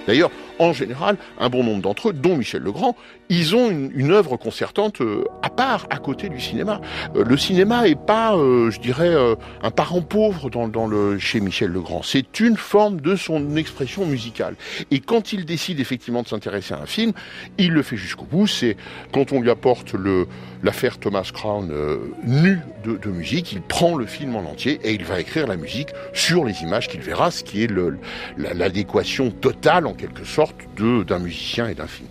D'ailleurs, 0.07 0.31
en 0.60 0.74
général, 0.74 1.17
un 1.39 1.50
bon 1.50 1.63
nombre 1.63 1.82
d'entre 1.82 2.10
eux, 2.10 2.13
dont 2.13 2.36
Michel 2.36 2.62
Legrand, 2.62 2.96
ils 3.30 3.56
ont 3.56 3.70
une, 3.70 3.91
une 3.93 4.12
œuvre 4.12 4.38
concertante 4.38 5.02
euh, 5.02 5.24
à 5.43 5.50
part, 5.50 5.88
à 5.89 5.98
côté 5.98 6.30
du 6.30 6.39
cinéma. 6.39 6.80
Euh, 7.15 7.24
le 7.26 7.38
cinéma 7.38 7.88
est 7.88 8.00
pas, 8.00 8.36
euh, 8.36 8.72
je 8.72 8.80
dirais, 8.80 9.10
euh, 9.10 9.36
un 9.62 9.72
parent 9.72 10.02
pauvre 10.02 10.50
dans, 10.50 10.67
dans 10.67 10.88
le, 10.88 11.20
chez 11.20 11.39
Michel 11.41 11.72
Legrand. 11.72 12.02
C'est 12.04 12.39
une 12.39 12.58
forme 12.58 13.02
de 13.02 13.15
son 13.15 13.56
expression 13.58 14.06
musicale. 14.06 14.56
Et 14.91 15.00
quand 15.00 15.34
il 15.34 15.46
décide 15.46 15.80
effectivement 15.80 16.22
de 16.24 16.28
s'intéresser 16.28 16.74
à 16.74 16.80
un 16.82 16.86
film, 16.86 17.12
il 17.58 17.72
le 17.72 17.82
fait 17.84 17.98
jusqu'au 17.98 18.26
bout. 18.26 18.48
C'est 18.48 18.78
quand 19.12 19.32
on 19.34 19.41
lui 19.41 19.50
apporte 19.50 19.93
le 19.93 20.28
l'affaire 20.63 20.98
Thomas 20.98 21.30
Crown 21.32 21.70
euh, 21.72 21.98
nue 22.24 22.58
de, 22.84 22.98
de 22.98 23.10
musique, 23.10 23.54
il 23.54 23.62
prend 23.62 23.96
le 23.96 24.08
film 24.08 24.36
en 24.36 24.39
entier 24.39 24.80
et 24.84 24.91
il 24.93 25.04
va 25.06 25.20
écrire 25.20 25.46
la 25.46 25.56
musique 25.56 25.89
sur 26.13 26.46
les 26.46 26.63
images 26.63 26.88
qu'il 26.88 27.02
verra, 27.02 27.30
ce 27.30 27.43
qui 27.43 27.63
est 27.63 27.67
le- 27.67 28.00
la- 28.39 28.56
l'adéquation 28.56 29.30
totale 29.30 29.86
en 29.86 29.93
quelque 29.93 30.24
sorte 30.26 30.46
de 30.75 31.03
d'un 31.03 31.19
musicien 31.19 31.67
et 31.67 31.75
d'un 31.75 31.88
film. 31.88 32.10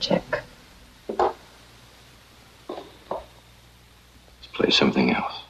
Check. 0.00 0.22
Let's 1.08 1.18
play 4.52 4.70
something 4.70 5.10
else. 5.10 5.44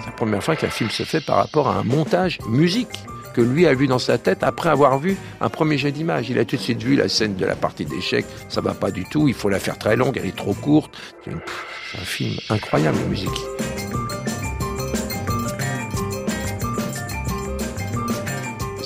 C'est 0.00 0.06
la 0.06 0.12
première 0.16 0.42
fois 0.42 0.56
qu'un 0.56 0.70
film 0.70 0.90
se 0.90 1.02
fait 1.02 1.20
par 1.20 1.36
rapport 1.36 1.68
à 1.68 1.76
un 1.76 1.82
montage 1.82 2.38
musique 2.46 2.88
que 3.34 3.40
lui 3.40 3.66
a 3.66 3.74
vu 3.74 3.86
dans 3.86 3.98
sa 3.98 4.18
tête 4.18 4.42
après 4.42 4.68
avoir 4.68 4.98
vu 4.98 5.16
un 5.40 5.48
premier 5.48 5.78
jet 5.78 5.92
d'image. 5.92 6.28
Il 6.30 6.38
a 6.38 6.44
tout 6.44 6.56
de 6.56 6.60
suite 6.60 6.82
vu 6.82 6.96
la 6.96 7.08
scène 7.08 7.36
de 7.36 7.46
la 7.46 7.56
partie 7.56 7.84
d'échecs, 7.84 8.26
ça 8.48 8.60
va 8.60 8.74
pas 8.74 8.90
du 8.90 9.04
tout, 9.04 9.28
il 9.28 9.34
faut 9.34 9.48
la 9.48 9.60
faire 9.60 9.78
très 9.78 9.96
longue, 9.96 10.16
elle 10.18 10.26
est 10.26 10.36
trop 10.36 10.54
courte. 10.54 10.96
C'est 11.24 11.32
un 11.32 12.04
film 12.04 12.34
incroyable, 12.50 12.98
la 12.98 13.06
musique. 13.06 13.30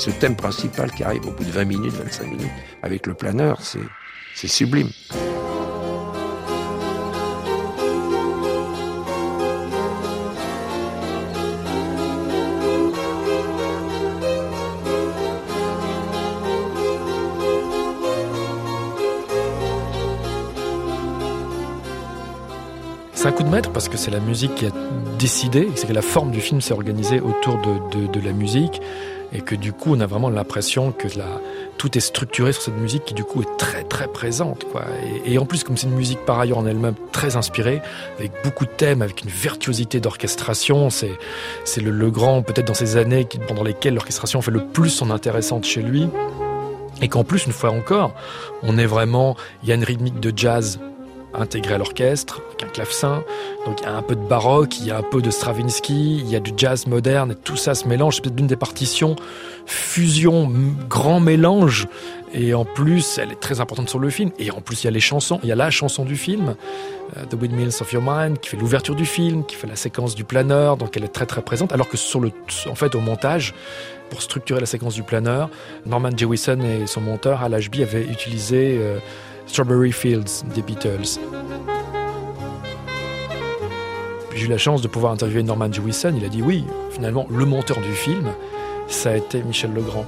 Ce 0.04 0.10
thème 0.10 0.36
principal 0.36 0.90
qui 0.92 1.02
arrive 1.02 1.26
au 1.26 1.30
bout 1.30 1.44
de 1.44 1.50
20 1.50 1.64
minutes, 1.64 1.92
25 1.94 2.26
minutes, 2.26 2.50
avec 2.82 3.06
le 3.06 3.14
planeur, 3.14 3.58
c'est, 3.62 4.48
sublime. 4.48 4.90
C'est 23.14 23.28
un 23.28 23.32
coup 23.32 23.42
de 23.42 23.48
maître 23.48 23.70
parce 23.72 23.88
que 23.88 23.96
c'est 23.96 24.10
la 24.10 24.20
musique 24.20 24.54
qui 24.56 24.66
a 24.66 24.70
décidé, 25.18 25.68
c'est 25.76 25.86
que 25.86 25.92
la 25.92 26.02
forme 26.02 26.30
du 26.30 26.40
film 26.40 26.60
s'est 26.60 26.74
organisée 26.74 27.20
autour 27.20 27.56
de- 27.58 28.06
de 28.06 28.20
la 28.20 28.32
musique 28.32 28.82
et 29.32 29.40
que 29.40 29.54
du 29.54 29.72
coup 29.72 29.94
on 29.94 30.00
a 30.00 30.06
vraiment 30.06 30.30
l'impression 30.30 30.92
que 30.92 31.08
tout 31.78 31.96
est 31.96 32.00
structuré 32.00 32.52
sur 32.52 32.62
cette 32.62 32.76
musique 32.76 33.04
qui 33.04 33.14
du 33.14 33.24
coup 33.24 33.42
est 33.42 33.56
très 33.58 33.82
très 33.82 34.06
présente. 34.08 34.64
Quoi. 34.70 34.84
Et, 35.26 35.34
et 35.34 35.38
en 35.38 35.46
plus 35.46 35.64
comme 35.64 35.76
c'est 35.76 35.86
une 35.86 35.94
musique 35.94 36.20
par 36.20 36.38
ailleurs 36.38 36.58
en 36.58 36.66
elle-même 36.66 36.94
très 37.12 37.36
inspirée, 37.36 37.80
avec 38.18 38.32
beaucoup 38.42 38.64
de 38.64 38.70
thèmes, 38.70 39.02
avec 39.02 39.22
une 39.22 39.30
virtuosité 39.30 40.00
d'orchestration, 40.00 40.90
c'est, 40.90 41.12
c'est 41.64 41.80
le, 41.80 41.90
le 41.90 42.10
grand 42.10 42.42
peut-être 42.42 42.66
dans 42.66 42.74
ces 42.74 42.96
années 42.96 43.26
pendant 43.48 43.62
lesquelles 43.62 43.94
l'orchestration 43.94 44.42
fait 44.42 44.50
le 44.50 44.64
plus 44.64 44.90
son 44.90 45.10
intéressante 45.10 45.64
chez 45.64 45.82
lui. 45.82 46.08
Et 47.02 47.08
qu'en 47.08 47.24
plus, 47.24 47.46
une 47.46 47.52
fois 47.52 47.70
encore, 47.70 48.14
on 48.62 48.78
est 48.78 48.86
vraiment, 48.86 49.36
il 49.62 49.68
y 49.68 49.72
a 49.72 49.74
une 49.74 49.82
rythmique 49.84 50.20
de 50.20 50.32
jazz 50.34 50.78
intégrée 51.36 51.74
à 51.74 51.78
l'orchestre, 51.78 52.40
avec 52.48 52.62
un 52.64 52.68
clavecin. 52.68 53.24
Donc 53.66 53.80
il 53.80 53.84
y 53.84 53.86
a 53.86 53.94
un 53.94 54.02
peu 54.02 54.14
de 54.14 54.26
baroque, 54.26 54.78
il 54.78 54.86
y 54.86 54.90
a 54.90 54.98
un 54.98 55.02
peu 55.02 55.22
de 55.22 55.30
Stravinsky, 55.30 56.18
il 56.18 56.28
y 56.28 56.36
a 56.36 56.40
du 56.40 56.52
jazz 56.56 56.86
moderne, 56.86 57.32
et 57.32 57.34
tout 57.34 57.56
ça 57.56 57.74
se 57.74 57.88
mélange. 57.88 58.16
C'est 58.16 58.22
peut-être 58.22 58.36
l'une 58.36 58.46
des 58.46 58.56
partitions 58.56 59.16
fusion, 59.66 60.50
grand 60.88 61.20
mélange. 61.20 61.86
Et 62.32 62.52
en 62.52 62.64
plus, 62.64 63.18
elle 63.18 63.30
est 63.30 63.40
très 63.40 63.60
importante 63.60 63.88
sur 63.88 64.00
le 64.00 64.10
film. 64.10 64.30
Et 64.38 64.50
en 64.50 64.60
plus, 64.60 64.82
il 64.82 64.86
y 64.86 64.88
a 64.88 64.90
les 64.90 65.00
chansons. 65.00 65.38
Il 65.42 65.48
y 65.48 65.52
a 65.52 65.56
la 65.56 65.70
chanson 65.70 66.04
du 66.04 66.16
film, 66.16 66.56
euh, 67.16 67.24
The 67.26 67.34
Windmills 67.34 67.80
of 67.80 67.92
Your 67.92 68.02
Mind, 68.04 68.40
qui 68.40 68.50
fait 68.50 68.56
l'ouverture 68.56 68.96
du 68.96 69.06
film, 69.06 69.44
qui 69.44 69.54
fait 69.54 69.68
la 69.68 69.76
séquence 69.76 70.14
du 70.14 70.24
planeur. 70.24 70.76
Donc 70.76 70.96
elle 70.96 71.04
est 71.04 71.12
très 71.12 71.26
très 71.26 71.42
présente. 71.42 71.72
Alors 71.72 71.88
que 71.88 71.96
sur 71.96 72.20
le, 72.20 72.32
en 72.68 72.74
fait, 72.74 72.94
au 72.94 73.00
montage, 73.00 73.54
pour 74.10 74.20
structurer 74.20 74.60
la 74.60 74.66
séquence 74.66 74.94
du 74.94 75.02
planeur, 75.02 75.48
Norman 75.86 76.10
Jewison 76.14 76.60
et 76.60 76.86
son 76.86 77.00
monteur 77.00 77.42
Al 77.42 77.54
Ashby 77.54 77.82
avaient 77.82 78.04
utilisé 78.04 78.78
euh, 78.80 78.98
Strawberry 79.46 79.92
Fields 79.92 80.44
des 80.54 80.62
Beatles. 80.62 81.18
J'ai 84.34 84.46
eu 84.46 84.48
la 84.48 84.58
chance 84.58 84.82
de 84.82 84.88
pouvoir 84.88 85.12
interviewer 85.12 85.42
Norman 85.42 85.72
Jewison. 85.72 86.12
Il 86.16 86.24
a 86.24 86.28
dit 86.28 86.42
oui, 86.42 86.64
finalement, 86.90 87.26
le 87.30 87.44
monteur 87.44 87.80
du 87.80 87.92
film, 87.92 88.32
ça 88.88 89.10
a 89.10 89.16
été 89.16 89.42
Michel 89.42 89.72
Legrand. 89.72 90.04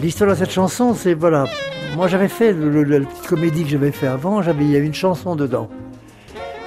L'histoire 0.00 0.30
de 0.30 0.36
cette 0.36 0.52
chanson, 0.52 0.94
c'est 0.94 1.14
voilà. 1.14 1.46
Moi, 1.96 2.08
j'avais 2.08 2.28
fait 2.28 2.52
la 2.52 3.00
petite 3.00 3.26
comédie 3.26 3.64
que 3.64 3.70
j'avais 3.70 3.92
fait 3.92 4.06
avant. 4.06 4.40
Il 4.42 4.70
y 4.70 4.76
avait 4.76 4.86
une 4.86 4.94
chanson 4.94 5.34
dedans. 5.34 5.68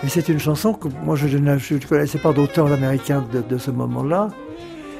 C'est 0.07 0.29
une 0.29 0.39
chanson 0.39 0.73
que 0.73 0.87
moi, 1.03 1.15
je 1.15 1.37
ne 1.37 1.85
connaissais 1.87 2.17
pas 2.17 2.33
d'auteur 2.33 2.71
américain 2.71 3.23
de, 3.31 3.57
ce 3.57 3.69
moment-là. 3.69 4.29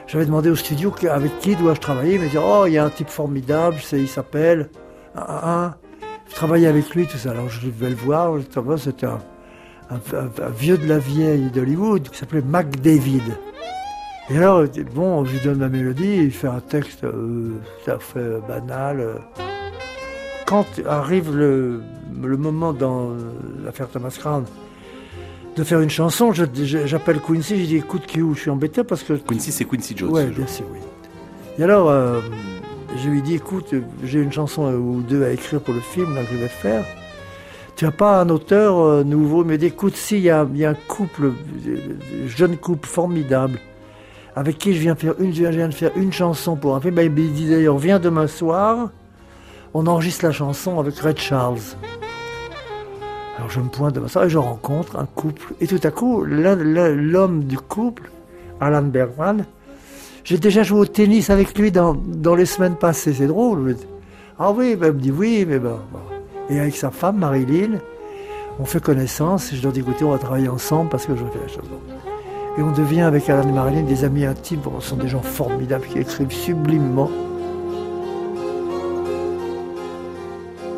J'avais 0.08 0.26
demandé 0.26 0.50
au 0.50 0.56
studio 0.56 0.94
avec 1.10 1.40
qui 1.40 1.56
dois-je 1.56 1.80
travailler. 1.80 2.16
Il 2.16 2.22
me 2.22 2.30
dit 2.30 2.38
oh, 2.38 2.66
il 2.68 2.74
y 2.74 2.78
a 2.78 2.86
un 2.86 2.90
type 2.90 3.10
formidable. 3.10 3.78
il 3.94 4.08
s'appelle. 4.08 4.70
Je 5.16 6.36
travaillais 6.36 6.68
avec 6.68 6.94
lui, 6.94 7.08
tout 7.08 7.18
ça. 7.18 7.32
Alors 7.32 7.50
je 7.50 7.70
vais 7.70 7.90
le 7.90 7.96
voir. 7.96 8.34
C'était 8.78 9.08
un, 9.08 9.20
vieux 10.58 10.78
de 10.78 10.88
la 10.88 11.00
vieille 11.00 11.50
d'Hollywood 11.50 12.10
qui 12.10 12.18
s'appelait 12.18 12.42
Mac 12.42 12.80
David. 12.82 13.24
Et 14.30 14.38
alors, 14.38 14.64
bon, 14.94 15.26
je 15.26 15.32
lui 15.32 15.40
donne 15.40 15.58
ma 15.58 15.70
mélodie, 15.70 16.18
il 16.18 16.32
fait 16.32 16.48
un 16.48 16.60
texte 16.60 17.04
euh, 17.04 17.60
tout 17.84 17.92
à 17.92 17.98
fait 17.98 18.20
euh, 18.20 18.40
banal. 18.48 19.00
euh. 19.00 19.16
Quand 20.46 20.68
arrive 20.88 21.36
le, 21.36 21.82
le 22.22 22.38
moment 22.38 22.72
dans 22.72 23.10
euh, 23.10 23.16
l'affaire 23.64 23.88
Thomas 23.88 24.16
Crown 24.20 24.46
de 25.56 25.64
faire 25.64 25.82
une 25.82 25.90
chanson, 25.90 26.32
j'appelle 26.32 27.20
Quincy, 27.20 27.62
je 27.62 27.66
dis 27.66 27.76
écoute 27.78 28.06
Q, 28.08 28.24
je 28.34 28.40
suis 28.40 28.50
embêté 28.50 28.84
parce 28.84 29.04
que... 29.04 29.14
Quincy, 29.14 29.52
c'est 29.52 29.66
Quincy 29.66 29.96
Jones. 29.98 30.12
Ouais, 30.12 30.26
bien 30.28 30.48
sûr, 30.48 30.66
oui. 30.72 30.80
Et 31.58 31.64
alors, 31.64 31.90
euh, 31.90 32.22
je 32.98 33.10
lui 33.10 33.22
dis 33.22 33.36
écoute, 33.36 33.74
j'ai 34.04 34.20
une 34.20 34.32
chanson 34.32 34.68
euh, 34.68 34.78
ou 34.78 35.02
deux 35.02 35.26
à 35.26 35.32
écrire 35.32 35.60
pour 35.60 35.74
le 35.74 35.82
film 35.82 36.16
là, 36.16 36.24
que 36.24 36.34
je 36.34 36.38
vais 36.38 36.48
faire. 36.48 36.86
Tu 37.76 37.86
n'as 37.86 37.92
pas 37.92 38.22
un 38.22 38.30
auteur 38.30 38.80
euh, 38.80 39.04
nouveau? 39.04 39.44
Dit 39.44 39.66
écoute, 39.66 39.96
si, 39.96 40.18
il 40.18 40.22
y 40.22 40.26
y 40.26 40.30
a 40.30 40.42
un 40.42 40.74
couple, 40.88 41.34
jeune 42.28 42.56
couple 42.58 42.88
formidable 42.88 43.60
avec 44.36 44.58
qui 44.58 44.74
je 44.74 44.80
viens, 44.80 44.96
faire 44.96 45.16
une, 45.20 45.34
je 45.34 45.44
viens 45.44 45.68
de 45.68 45.74
faire 45.74 45.92
une 45.98 46.14
chanson 46.14 46.56
pour 46.56 46.76
un 46.76 46.82
film. 46.82 46.96
Ben, 46.96 47.04
il 47.04 47.12
me 47.12 47.30
dit 47.30 47.50
d'ailleurs, 47.50 47.78
viens 47.78 48.00
demain 48.00 48.28
soir, 48.28 48.90
on 49.74 49.86
enregistre 49.86 50.24
la 50.26 50.32
chanson 50.32 50.80
avec 50.80 50.98
Red 50.98 51.18
Charles. 51.18 51.60
Alors 53.40 53.50
je 53.52 53.62
me 53.62 53.70
pointe 53.70 53.96
demain 53.96 54.10
soir 54.10 54.26
et 54.26 54.30
je 54.30 54.38
rencontre 54.38 55.00
un 55.00 55.06
couple. 55.06 55.54
Et 55.62 55.68
tout 55.68 55.80
à 55.84 55.92
coup, 55.92 56.26
l'homme 56.26 57.46
du 57.46 57.58
couple, 57.58 58.12
Alan 58.60 58.82
Bergman, 58.82 59.46
j'ai 60.26 60.38
déjà 60.38 60.62
joué 60.62 60.82
au 60.82 60.86
tennis 60.86 61.30
avec 61.30 61.58
lui 61.58 61.72
dans, 61.72 61.96
dans 61.96 62.36
les 62.36 62.46
semaines 62.46 62.76
passées, 62.76 63.14
c'est 63.14 63.28
drôle. 63.28 63.78
Ah 64.38 64.52
oui, 64.52 64.76
ben, 64.76 64.88
il 64.88 64.94
me 64.94 65.00
dit 65.00 65.12
oui, 65.12 65.46
mais 65.48 65.58
ben. 65.58 65.80
Et 66.50 66.60
avec 66.60 66.76
sa 66.76 66.92
femme, 66.92 67.20
Marilyn, 67.20 67.80
On 68.62 68.66
fait 68.66 68.84
connaissance, 68.84 69.54
et 69.54 69.56
je 69.56 69.64
leur 69.64 69.72
dis 69.72 69.80
écoutez, 69.80 70.04
on 70.04 70.12
va 70.12 70.18
travailler 70.18 70.50
ensemble 70.50 70.90
parce 70.90 71.06
que 71.06 71.16
je 71.16 71.24
fais 71.24 71.40
la 71.40 71.48
chose. 71.48 71.70
Et 72.58 72.62
on 72.62 72.72
devient 72.72 73.04
avec 73.04 73.30
Alan 73.30 73.48
et 73.48 73.54
Marilyn 73.54 73.84
des 73.84 74.04
amis 74.04 74.26
intimes. 74.26 74.60
Ce 74.82 74.90
sont 74.90 74.98
des 74.98 75.08
gens 75.08 75.22
formidables 75.22 75.86
qui 75.88 76.00
écrivent 76.00 76.32
sublimement. 76.32 77.10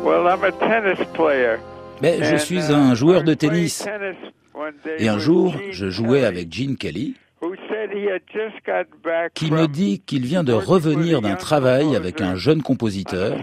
Well, 0.04 0.28
I'm 0.28 0.44
a 0.44 0.52
tennis 0.52 1.04
player. 1.12 1.58
Mais 2.02 2.22
je 2.22 2.36
suis 2.36 2.70
uh, 2.70 2.74
un 2.74 2.94
joueur 2.94 3.22
de 3.22 3.34
tennis. 3.34 3.86
Et 4.98 5.08
un 5.08 5.18
jour, 5.18 5.54
je 5.70 5.88
jouais 5.88 6.24
avec 6.24 6.52
Gene 6.52 6.76
Kelly, 6.76 7.14
qui 9.34 9.50
me 9.50 9.66
dit 9.66 10.00
qu'il 10.00 10.24
vient 10.24 10.44
de 10.44 10.52
revenir 10.52 11.22
d'un 11.22 11.36
travail 11.36 11.96
avec 11.96 12.20
un 12.20 12.34
jeune 12.34 12.62
compositeur 12.62 13.38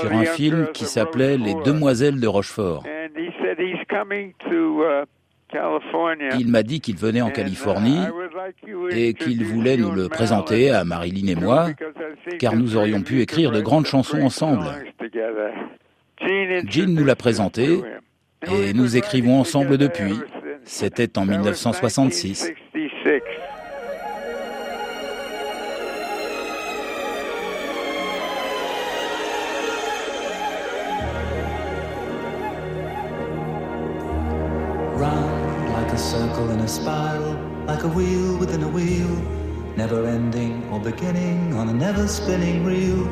sur 0.00 0.12
un 0.12 0.24
film 0.24 0.68
qui 0.72 0.84
s'appelait 0.84 1.36
Les 1.36 1.54
Demoiselles 1.64 2.20
de 2.20 2.26
Rochefort. 2.26 2.84
Uh. 2.86 3.10
Il 6.38 6.48
m'a 6.48 6.62
dit 6.64 6.80
qu'il 6.80 6.96
venait 6.96 7.20
en 7.20 7.28
uh, 7.28 7.32
Californie 7.32 8.00
et 8.90 9.14
qu'il 9.14 9.44
voulait 9.44 9.76
nous 9.76 9.92
le 9.92 10.08
présenter 10.08 10.70
à 10.70 10.84
Marilyn 10.84 11.28
et 11.28 11.36
moi, 11.36 11.68
car 12.40 12.56
nous 12.56 12.76
aurions 12.76 13.02
pu 13.02 13.20
écrire 13.20 13.52
de 13.52 13.60
grandes 13.60 13.86
chansons 13.86 14.22
ensemble. 14.22 14.64
Gene 16.20 16.94
nous 16.94 17.04
l'a 17.04 17.16
présenté 17.16 17.80
et 18.46 18.72
nous 18.72 18.96
écrivons 18.96 19.40
ensemble 19.40 19.78
depuis. 19.78 20.14
C'était 20.64 21.18
en 21.18 21.26
1966. 21.26 22.38
66. 22.38 23.22
Round 34.96 35.72
like 35.74 35.92
a 35.92 35.98
circle 35.98 36.50
in 36.50 36.60
a 36.60 36.68
spiral, 36.68 37.36
like 37.66 37.84
a 37.84 37.88
wheel 37.88 38.38
within 38.38 38.62
a 38.62 38.68
wheel, 38.68 39.06
never 39.76 40.06
ending 40.06 40.62
or 40.72 40.80
beginning 40.80 41.52
on 41.54 41.68
a 41.68 41.72
never 41.72 42.08
spinning 42.08 42.64
reel, 42.64 43.06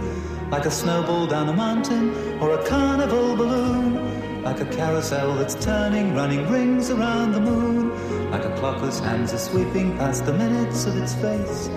like 0.50 0.66
a 0.66 0.70
snowball 0.70 1.26
down 1.26 1.48
a 1.48 1.52
mountain 1.52 2.14
or 2.40 2.52
a 2.58 2.64
carnival 2.66 3.36
balloon, 3.36 4.42
like 4.42 4.60
a 4.60 4.66
carousel 4.66 5.34
that's 5.36 5.54
turning, 5.56 6.14
running 6.14 6.48
rings 6.50 6.90
around 6.90 7.32
the 7.32 7.40
moon, 7.40 7.90
like 8.30 8.44
a 8.44 8.54
clock 8.58 8.78
whose 8.78 9.00
hands 9.00 9.32
are 9.32 9.38
sweeping 9.38 9.96
past 9.98 10.24
the 10.26 10.32
minutes 10.32 10.86
of 10.86 10.96
its 10.96 11.14
face, 11.14 11.68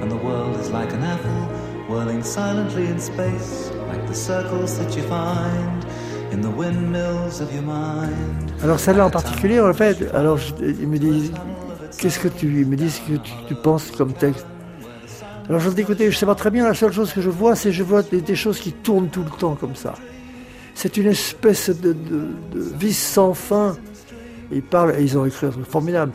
and 0.00 0.10
the 0.10 0.16
world 0.16 0.58
is 0.60 0.70
like 0.70 0.92
an 0.92 1.02
apple 1.02 1.48
whirling 1.88 2.22
silently 2.22 2.86
in 2.86 2.98
space, 2.98 3.70
like 3.88 4.06
the 4.06 4.14
circles 4.14 4.78
that 4.78 4.96
you 4.96 5.02
find 5.02 5.84
in 6.32 6.40
the 6.40 6.50
windmills 6.50 7.40
of 7.40 7.52
your 7.52 7.62
mind. 7.62 8.52
Alors 8.62 8.80
celle-là 8.80 9.06
en 9.06 9.10
particulier, 9.10 9.60
en 9.60 9.72
fait, 9.74 10.10
alors 10.14 10.38
je- 10.38 10.54
ils 10.64 10.88
me 10.88 10.98
disent, 10.98 11.30
qu'est-ce 11.98 12.18
que 12.18 12.28
tu, 12.28 12.46
me 12.64 12.74
que 12.76 13.16
tu, 13.18 13.32
tu 13.46 13.54
penses 13.54 13.90
comme 13.90 14.12
texte? 14.14 14.46
Alors 15.48 15.60
je 15.60 15.68
dis, 15.70 15.82
écoutez, 15.82 16.10
je 16.10 16.16
sais 16.16 16.24
pas 16.24 16.34
très 16.34 16.50
bien, 16.50 16.64
la 16.66 16.74
seule 16.74 16.92
chose 16.92 17.12
que 17.12 17.20
je 17.20 17.28
vois, 17.28 17.54
c'est 17.54 17.70
je 17.70 17.82
vois 17.82 18.02
des, 18.02 18.34
choses 18.34 18.58
qui 18.58 18.72
tournent 18.72 19.10
tout 19.10 19.22
le 19.22 19.30
temps 19.30 19.54
comme 19.56 19.76
ça. 19.76 19.94
C'est 20.74 20.96
une 20.96 21.08
espèce 21.08 21.68
de, 21.68 21.92
de, 21.92 22.28
de 22.52 22.60
vis 22.78 22.96
sans 22.96 23.34
fin. 23.34 23.76
Ils 24.50 24.62
parlent, 24.62 24.94
et 24.98 25.02
ils 25.02 25.18
ont 25.18 25.26
écrit 25.26 25.46
un 25.46 25.50
truc 25.50 25.66
formidable. 25.66 26.12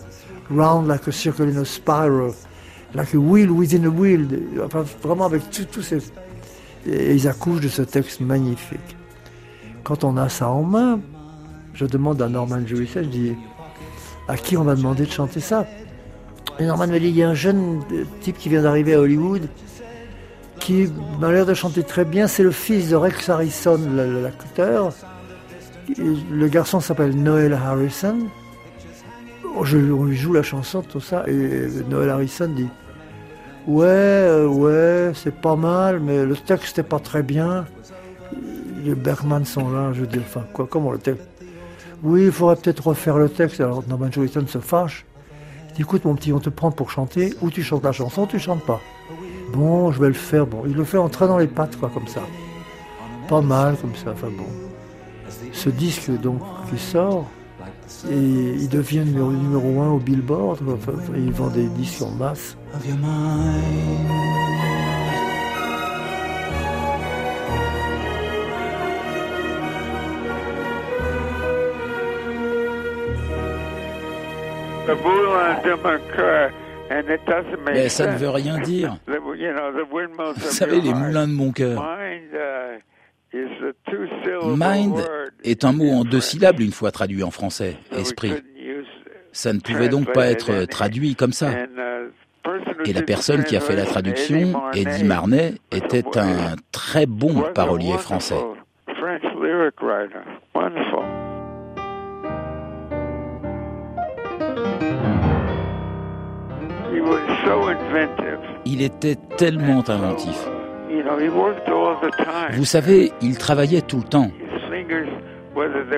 Round 0.49 0.87
like 0.87 1.07
a 1.07 1.11
circle 1.11 1.47
in 1.47 1.61
a 1.61 1.65
spiral, 1.65 2.33
like 2.95 3.13
a 3.13 3.17
wheel 3.17 3.51
within 3.51 3.85
a 3.85 3.89
wheel. 3.89 4.27
Enfin, 4.65 4.83
vraiment 5.03 5.25
avec 5.25 5.47
tout- 5.51 5.65
tous 5.65 5.83
ces... 5.83 5.99
Et 6.87 7.13
ils 7.13 7.27
accouchent 7.27 7.61
de 7.61 7.67
ce 7.67 7.83
texte 7.83 8.21
magnifique. 8.21 8.95
Quand 9.83 10.03
on 10.03 10.17
a 10.17 10.27
ça 10.27 10.49
en 10.49 10.63
main, 10.63 10.99
je 11.73 11.85
demande 11.85 12.19
à 12.21 12.29
Norman 12.29 12.65
Jewison, 12.65 13.03
je 13.03 13.09
dis, 13.09 13.33
à 14.27 14.37
qui 14.37 14.57
on 14.57 14.63
va 14.63 14.75
demander 14.75 15.05
de 15.05 15.11
chanter 15.11 15.39
ça? 15.39 15.67
Norman 16.65 16.87
me 16.87 16.99
dit, 16.99 17.09
il 17.09 17.15
y 17.15 17.23
a 17.23 17.29
un 17.29 17.33
jeune 17.33 17.81
euh, 17.91 18.03
type 18.21 18.37
qui 18.37 18.49
vient 18.49 18.61
d'arriver 18.61 18.93
à 18.93 18.99
Hollywood, 18.99 19.47
qui 20.59 20.89
m'a 21.19 21.31
l'air 21.31 21.45
de 21.45 21.53
chanter 21.53 21.83
très 21.83 22.05
bien, 22.05 22.27
c'est 22.27 22.43
le 22.43 22.51
fils 22.51 22.89
de 22.89 22.95
Rex 22.95 23.29
Harrison, 23.29 23.79
l'acteur. 23.95 24.93
Le 25.97 26.47
garçon 26.47 26.79
s'appelle 26.79 27.15
Noel 27.15 27.53
Harrison. 27.53 28.17
Oh, 29.55 29.63
on 29.63 30.03
lui 30.03 30.15
joue 30.15 30.33
la 30.33 30.43
chanson, 30.43 30.81
tout 30.81 30.99
ça, 30.99 31.23
et 31.27 31.67
Noel 31.89 32.09
Harrison 32.09 32.49
dit, 32.49 32.69
ouais, 33.67 33.85
euh, 33.87 34.47
ouais, 34.47 35.11
c'est 35.15 35.35
pas 35.35 35.55
mal, 35.55 35.99
mais 35.99 36.25
le 36.25 36.35
texte 36.35 36.77
n'est 36.77 36.83
pas 36.83 36.99
très 36.99 37.23
bien. 37.23 37.65
Les 38.83 38.95
Bergman 38.95 39.43
sont 39.45 39.69
là, 39.69 39.91
je 39.93 40.01
veux 40.01 40.07
dire, 40.07 40.21
enfin, 40.25 40.45
quoi, 40.53 40.67
comment 40.69 40.91
le 40.91 40.99
texte? 40.99 41.23
Oui, 42.01 42.25
il 42.25 42.31
faudrait 42.31 42.55
peut-être 42.55 42.87
refaire 42.87 43.17
le 43.17 43.27
texte. 43.27 43.59
Alors 43.59 43.83
Norman 43.87 44.09
Jewison 44.11 44.45
se 44.47 44.59
fâche. 44.59 45.05
Écoute 45.79 46.03
mon 46.03 46.13
petit, 46.13 46.33
on 46.33 46.39
te 46.39 46.49
prend 46.49 46.71
pour 46.71 46.91
chanter, 46.91 47.33
ou 47.41 47.49
tu 47.49 47.63
chantes 47.63 47.83
la 47.83 47.93
chanson, 47.93 48.23
ou 48.23 48.27
tu 48.27 48.37
chantes 48.37 48.65
pas. 48.65 48.81
Bon, 49.53 49.91
je 49.91 50.01
vais 50.01 50.09
le 50.09 50.13
faire. 50.13 50.45
Bon, 50.45 50.63
il 50.65 50.73
le 50.73 50.83
fait 50.83 50.97
en 50.97 51.07
train 51.09 51.27
dans 51.27 51.37
les 51.37 51.47
pattes, 51.47 51.77
quoi, 51.77 51.89
comme 51.93 52.07
ça. 52.07 52.21
Pas 53.29 53.41
mal, 53.41 53.77
comme 53.77 53.95
ça, 53.95 54.11
enfin 54.11 54.27
bon. 54.27 54.43
Ce 55.53 55.69
disque, 55.69 56.11
donc, 56.21 56.41
qui 56.69 56.77
sort, 56.77 57.25
et 58.09 58.15
il 58.15 58.69
devient 58.69 58.99
numéro, 59.05 59.31
numéro 59.31 59.81
un 59.81 59.89
au 59.91 59.99
Billboard. 59.99 60.59
Enfin, 60.69 60.91
il 61.15 61.31
vend 61.31 61.47
des 61.47 61.67
disques 61.67 62.01
en 62.01 62.11
masse. 62.11 62.57
Mais 77.65 77.89
ça 77.89 78.07
ne 78.11 78.17
veut 78.17 78.29
rien 78.29 78.59
dire. 78.59 78.97
Vous 79.07 80.49
savez, 80.49 80.81
les 80.81 80.93
moulins 80.93 81.27
de 81.27 81.33
mon 81.33 81.51
cœur. 81.51 81.97
Mind 83.31 84.97
uh, 84.97 85.49
est 85.49 85.63
un 85.63 85.71
mot 85.71 85.91
en 85.91 86.03
deux 86.03 86.19
syllabes 86.21 86.59
une 86.59 86.71
fois 86.71 86.91
traduit 86.91 87.23
en 87.23 87.31
français, 87.31 87.77
esprit. 87.91 88.33
Ça 89.31 89.53
ne 89.53 89.59
pouvait 89.59 89.89
donc 89.89 90.11
pas 90.11 90.27
être 90.27 90.65
traduit 90.65 91.15
comme 91.15 91.33
ça. 91.33 91.51
Et 92.85 92.93
la 92.93 93.03
personne 93.03 93.43
qui 93.43 93.55
a 93.55 93.59
fait 93.59 93.75
la 93.75 93.85
traduction, 93.85 94.59
Eddie 94.73 95.03
Marnet, 95.03 95.53
était 95.71 96.17
un 96.17 96.55
très 96.71 97.05
bon 97.05 97.43
parolier 97.53 97.97
français. 97.97 98.41
Wonderful. 100.55 101.28
Il 108.65 108.81
était 108.81 109.15
tellement 109.37 109.83
inventif. 109.87 110.47
Vous 112.53 112.65
savez, 112.65 113.11
il 113.21 113.37
travaillait 113.37 113.81
tout 113.81 113.97
le 113.97 114.03
temps. 114.03 114.31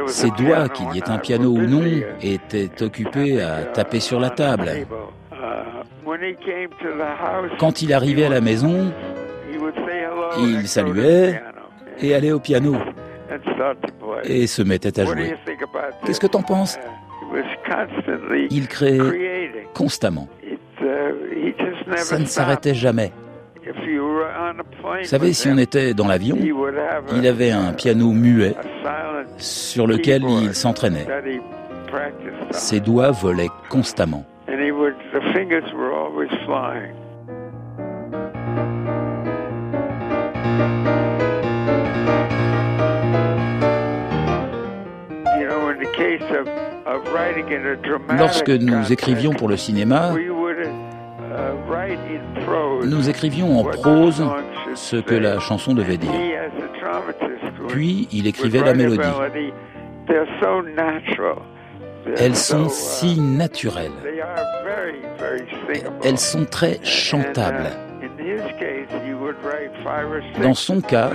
Ses 0.08 0.32
doigts, 0.32 0.70
qu'il 0.70 0.94
y 0.94 0.98
ait 0.98 1.10
un 1.10 1.18
piano 1.18 1.50
ou 1.50 1.62
non, 1.62 1.84
uh, 1.84 2.06
étaient 2.22 2.82
occupés 2.82 3.42
à 3.42 3.64
taper 3.64 4.00
sur 4.00 4.20
la 4.20 4.30
table. 4.30 4.72
Uh, 5.32 5.36
Quand 7.60 7.82
il 7.82 7.94
arrivait 7.94 8.26
à 8.26 8.30
la 8.30 8.42
maison, 8.42 8.92
il 10.40 10.68
saluait 10.68 11.42
et 12.00 12.16
allait 12.16 12.32
au 12.32 12.40
piano 12.40 12.76
et 14.24 14.48
se 14.48 14.62
mettait 14.62 15.00
à 15.00 15.06
jouer. 15.06 15.36
Qu'est-ce 16.06 16.20
que 16.20 16.28
t'en 16.28 16.42
penses? 16.42 16.78
Constantly 16.78 17.01
Il 18.50 18.68
créait 18.68 19.00
constamment. 19.74 20.28
Uh, 20.44 20.86
he 21.32 21.54
just 21.58 21.86
never 21.88 21.98
Ça 21.98 22.18
ne 22.18 22.26
s'arrêtait 22.26 22.74
jamais. 22.74 23.12
Vous 23.64 25.04
savez, 25.06 25.34
si 25.34 25.48
on 25.50 25.58
était 25.58 25.94
dans 25.94 26.08
l'avion, 26.08 26.36
he 26.36 26.52
would 26.52 26.76
have 26.76 27.04
a- 27.12 27.16
il 27.18 27.28
avait 27.28 27.52
un 27.52 27.74
piano 27.74 28.12
muet 28.12 28.56
sur 29.38 29.86
lequel 29.88 30.24
il 30.28 30.54
s'entraînait. 30.56 31.06
Ses 32.52 32.80
doigts 32.80 33.12
volaient 33.12 33.50
constamment. 33.70 34.26
Lorsque 48.18 48.50
nous 48.50 48.92
écrivions 48.92 49.32
pour 49.32 49.50
le 49.50 49.58
cinéma, 49.58 50.12
nous 52.84 53.10
écrivions 53.10 53.60
en 53.60 53.64
prose 53.64 54.24
ce 54.76 54.98
que 54.98 55.16
la 55.16 55.40
chanson 55.40 55.74
devait 55.74 55.98
dire. 55.98 56.12
Puis 57.68 58.08
il 58.12 58.28
écrivait 58.28 58.62
la 58.62 58.74
mélodie. 58.74 59.02
Elles 62.18 62.36
so, 62.36 62.64
sont 62.64 62.70
si 62.70 63.20
naturelles. 63.20 63.92
Elles 66.04 66.18
sont 66.18 66.46
très 66.46 66.80
chantables. 66.84 67.70
Dans 70.42 70.54
son 70.54 70.82
cas, 70.82 71.12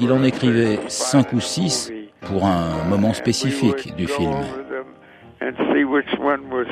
il 0.00 0.12
en 0.12 0.22
écrivait 0.24 0.78
cinq 0.88 1.32
ou 1.32 1.40
six 1.40 1.92
pour 2.22 2.44
un 2.46 2.84
moment 2.88 3.14
spécifique 3.14 3.94
du 3.96 4.06
film. 4.06 4.34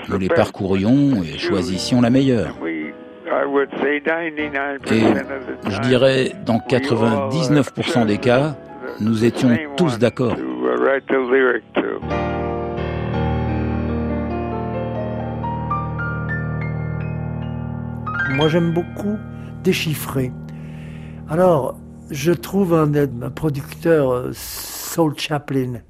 Nous 0.08 0.18
les 0.18 0.28
parcourions 0.28 1.22
et 1.22 1.38
choisissions 1.38 2.00
la 2.00 2.10
meilleure. 2.10 2.54
Et 2.64 2.94
je 5.68 5.80
dirais, 5.80 6.32
dans 6.44 6.58
99% 6.58 8.06
des 8.06 8.18
cas, 8.18 8.56
nous 9.00 9.24
étions 9.24 9.56
tous 9.76 9.98
d'accord. 9.98 10.36
Moi, 18.36 18.48
j'aime 18.48 18.72
beaucoup 18.72 19.16
déchiffrer. 19.62 20.30
Alors, 21.28 21.78
je 22.10 22.32
trouve 22.32 22.74
un, 22.74 23.30
producteur, 23.30 24.12
euh, 24.12 24.30
Saul 24.32 25.14
Chaplin, 25.18 25.80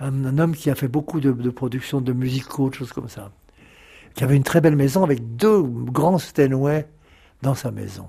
un, 0.00 0.38
homme 0.38 0.56
qui 0.56 0.70
a 0.70 0.74
fait 0.74 0.88
beaucoup 0.88 1.20
de, 1.20 1.30
de 1.30 1.50
productions 1.50 2.00
de 2.00 2.12
musicaux, 2.12 2.70
de 2.70 2.74
choses 2.74 2.92
comme 2.92 3.08
ça, 3.08 3.30
qui 4.14 4.24
avait 4.24 4.36
une 4.36 4.42
très 4.42 4.60
belle 4.60 4.76
maison 4.76 5.04
avec 5.04 5.36
deux 5.36 5.62
grands 5.62 6.18
Steinway 6.18 6.88
dans 7.42 7.54
sa 7.54 7.70
maison. 7.70 8.08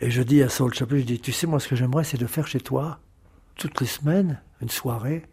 Et 0.00 0.10
je 0.10 0.22
dis 0.22 0.42
à 0.42 0.48
Saul 0.48 0.74
Chaplin, 0.74 0.98
je 0.98 1.04
dis, 1.04 1.20
tu 1.20 1.32
sais, 1.32 1.46
moi, 1.46 1.58
ce 1.58 1.68
que 1.68 1.76
j'aimerais, 1.76 2.04
c'est 2.04 2.18
de 2.18 2.26
faire 2.26 2.46
chez 2.46 2.60
toi, 2.60 3.00
toutes 3.56 3.80
les 3.80 3.86
semaines, 3.86 4.40
une 4.60 4.68
soirée, 4.68 5.24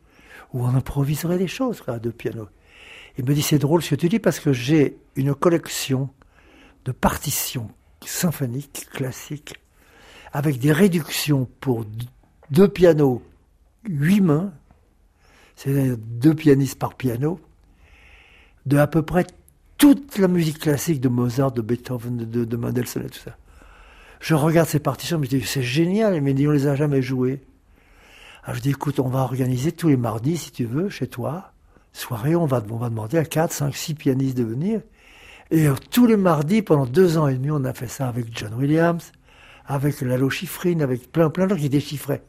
où 0.54 0.64
on 0.64 0.70
improviserait 0.70 1.38
des 1.38 1.48
choses, 1.48 1.84
à 1.88 2.00
deux 2.00 2.12
pianos. 2.12 2.48
Il 3.18 3.26
me 3.26 3.34
dit, 3.34 3.42
c'est 3.42 3.60
drôle 3.60 3.82
ce 3.82 3.92
que 3.92 3.96
tu 3.96 4.10
dis, 4.10 4.20
parce 4.20 4.40
que 4.40 4.54
j'ai 4.54 4.98
une 5.16 5.36
collection 5.36 6.10
de 6.86 6.92
partitions 6.92 7.70
symphoniques, 8.06 8.88
classiques, 8.92 9.56
avec 10.34 10.60
des 10.60 10.72
réductions 10.72 11.48
pour 11.60 11.86
deux 12.52 12.68
pianos, 12.68 13.22
huit 13.88 14.22
mains, 14.22 14.52
c'est-à-dire 15.56 15.98
deux 15.98 16.34
pianistes 16.34 16.80
par 16.80 16.96
piano, 16.96 17.40
de 18.66 18.78
à 18.78 18.88
peu 18.88 19.02
près 19.02 19.26
toute 19.78 20.18
la 20.18 20.28
musique 20.28 20.60
classique 20.60 21.02
de 21.02 21.10
Mozart, 21.10 21.52
de 21.52 21.62
Beethoven, 21.62 22.18
de, 22.18 22.46
de 22.46 22.58
Mendelssohn 22.58 23.10
tout 23.10 23.20
ça. 23.20 23.38
Je 24.20 24.34
regarde 24.34 24.68
ces 24.68 24.80
partitions, 24.80 25.18
je 25.18 25.22
me 25.22 25.28
dis, 25.28 25.42
c'est 25.46 25.62
génial, 25.62 26.20
mais 26.22 26.34
on 26.48 26.52
les 26.52 26.68
a 26.68 26.76
jamais 26.76 27.02
jouées. 27.02 27.42
Alors 28.44 28.56
je 28.56 28.62
dis, 28.62 28.70
écoute, 28.72 29.00
on 29.00 29.10
va 29.10 29.20
organiser 29.20 29.72
tous 29.72 29.90
les 29.90 29.98
mardis, 29.98 30.38
si 30.38 30.52
tu 30.52 30.66
veux, 30.66 30.90
chez 30.90 31.08
toi, 31.08 31.52
soirée, 31.94 32.36
on 32.36 32.46
va, 32.46 32.62
demander 32.62 33.18
à 33.18 33.26
4, 33.26 33.52
5, 33.52 33.76
6 33.76 33.94
pianistes 33.96 34.38
de 34.38 34.44
venir. 34.44 34.82
Et 35.52 35.68
euh, 35.68 35.76
tous 35.92 36.08
les 36.08 36.18
mardis, 36.18 36.62
pendant 36.62 36.86
deux 36.86 37.18
ans 37.18 37.28
et 37.28 37.36
demi, 37.36 37.52
on 37.52 37.64
a 37.66 37.74
fait 37.74 37.88
ça 37.88 38.08
avec 38.08 38.36
John 38.36 38.54
Williams, 38.56 39.12
avec 39.68 40.02
Lalo 40.02 40.30
Schifrin, 40.30 40.80
avec 40.80 41.12
plein, 41.12 41.30
plein 41.30 41.46
de 41.46 41.52
gens 41.56 41.62
qui 41.62 41.70
déchiffraient. 41.70 42.24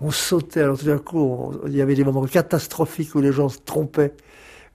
On 0.00 0.10
sautait, 0.10 0.60
alors 0.60 0.78
tout 0.78 0.86
d'un 0.86 0.98
coup, 0.98 1.52
il 1.66 1.74
y 1.74 1.82
avait 1.82 1.94
des 1.94 2.04
moments 2.04 2.24
catastrophiques 2.24 3.14
où 3.14 3.20
les 3.20 3.32
gens 3.32 3.48
se 3.48 3.58
trompaient. 3.58 4.14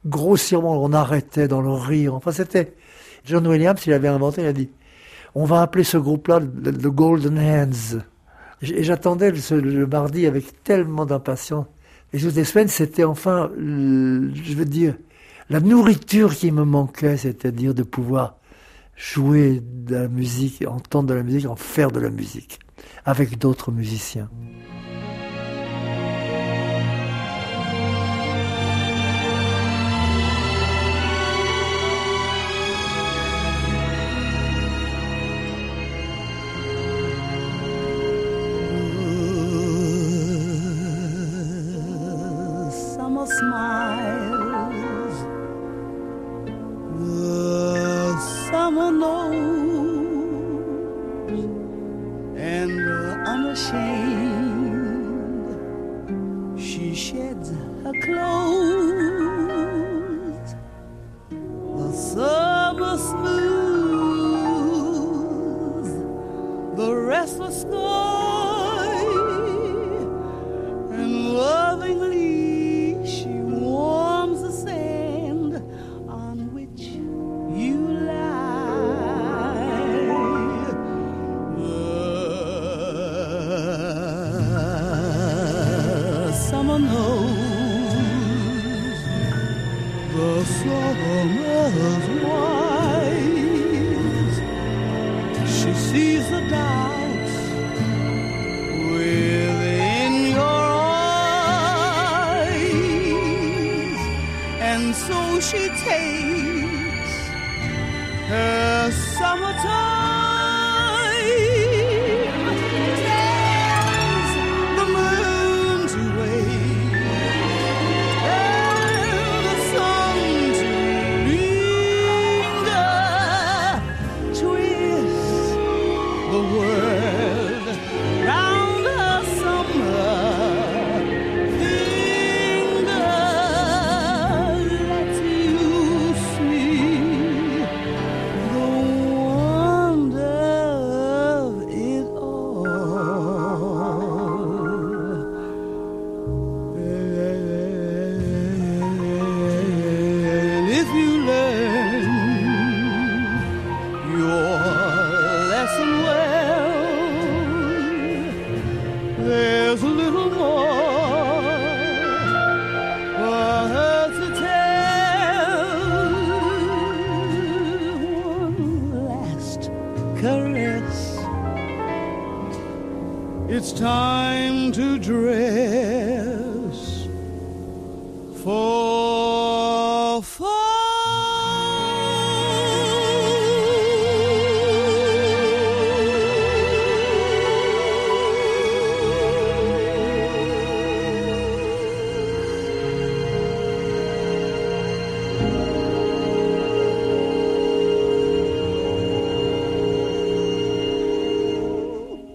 Grossièrement, 0.05 0.83
on 0.83 0.91
arrêtait 0.91 1.47
dans 1.47 1.61
le 1.61 1.71
rire. 1.71 2.13
Enfin, 2.13 2.31
c'était... 2.31 2.73
John 3.25 3.47
Williams, 3.47 3.79
il 3.85 3.93
avait 3.93 4.09
inventé, 4.09 4.41
il 4.41 4.47
a 4.47 4.53
dit, 4.53 4.69
on 5.35 5.45
va 5.45 5.61
appeler 5.61 5.83
ce 5.83 5.97
groupe-là 5.97 6.39
le, 6.39 6.91
Golden 6.91 7.39
Hands. 7.39 7.99
Et 8.61 8.83
j'attendais 8.83 9.31
le, 9.31 9.87
mardi 9.87 10.25
avec 10.25 10.63
tellement 10.63 11.05
d'impatience. 11.05 11.65
Et 12.11 12.19
toutes 12.19 12.35
les 12.35 12.43
semaines, 12.43 12.67
c'était 12.67 13.03
enfin, 13.03 13.49
je 13.57 14.53
veux 14.53 14.65
dire, 14.65 14.95
la 15.49 15.59
nourriture 15.59 16.35
qui 16.35 16.51
me 16.51 16.63
manquait, 16.63 17.17
c'est-à-dire 17.17 17.73
de 17.73 17.83
pouvoir 17.83 18.37
jouer 18.95 19.61
de 19.63 19.95
la 19.95 20.07
musique, 20.07 20.63
entendre 20.67 21.09
de 21.09 21.13
la 21.15 21.23
musique, 21.23 21.47
en 21.47 21.55
faire 21.55 21.91
de 21.91 21.99
la 21.99 22.09
musique, 22.09 22.59
avec 23.05 23.39
d'autres 23.39 23.71
musiciens. 23.71 24.29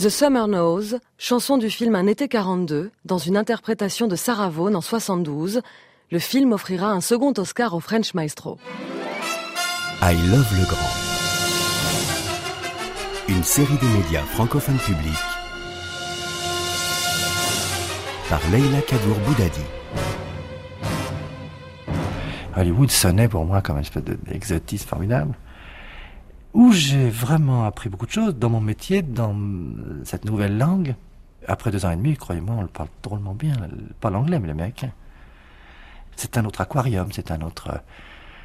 The 0.09 0.11
Summer 0.11 0.47
Knows, 0.47 0.97
chanson 1.19 1.59
du 1.59 1.69
film 1.69 1.95
Un 1.95 2.07
été 2.07 2.29
42, 2.29 2.91
dans 3.05 3.19
une 3.19 3.37
interprétation 3.37 4.07
de 4.07 4.17
Sarah 4.17 4.49
Vaughan 4.49 4.75
en 4.75 4.81
72. 4.81 5.61
Le 6.11 6.19
film 6.19 6.55
offrira 6.55 6.91
un 6.93 7.03
second 7.03 7.35
Oscar 7.37 7.75
au 7.75 7.81
French 7.81 8.15
Maestro. 8.15 8.57
I 10.01 10.15
Love 10.31 10.51
le 10.59 10.65
Grand. 10.65 10.89
Une 13.29 13.45
série 13.45 13.77
de 13.77 13.99
médias 13.99 14.23
francophones 14.23 14.79
publics 14.79 15.13
par 18.31 18.41
Leila 18.51 18.81
Kadour 18.81 19.19
Boudadi. 19.27 19.61
Hollywood 22.57 22.91
sonnait 22.91 23.29
pour 23.29 23.45
moi 23.45 23.61
comme 23.61 23.77
une 23.77 23.83
espèce 23.83 24.05
d'exotisme 24.05 24.89
formidable 24.89 25.35
où 26.55 26.73
j'ai 26.73 27.09
vraiment 27.09 27.65
appris 27.65 27.89
beaucoup 27.89 28.07
de 28.07 28.11
choses 28.11 28.35
dans 28.37 28.51
mon 28.51 28.61
métier, 28.61 29.03
dans 29.03 29.37
cette 30.05 30.25
nouvelle 30.25 30.57
langue. 30.57 30.95
Après 31.47 31.71
deux 31.71 31.85
ans 31.85 31.91
et 31.91 31.97
demi, 31.97 32.17
croyez-moi, 32.17 32.57
on 32.57 32.63
le 32.63 32.69
parle 32.69 32.89
drôlement 33.03 33.35
bien, 33.35 33.55
pas 34.01 34.11
l'anglais, 34.11 34.39
mais 34.39 34.49
l'américain. 34.49 34.91
C'est 36.17 36.37
un 36.37 36.45
autre 36.45 36.61
aquarium, 36.61 37.11
c'est 37.13 37.31
un 37.31 37.41
autre, 37.43 37.81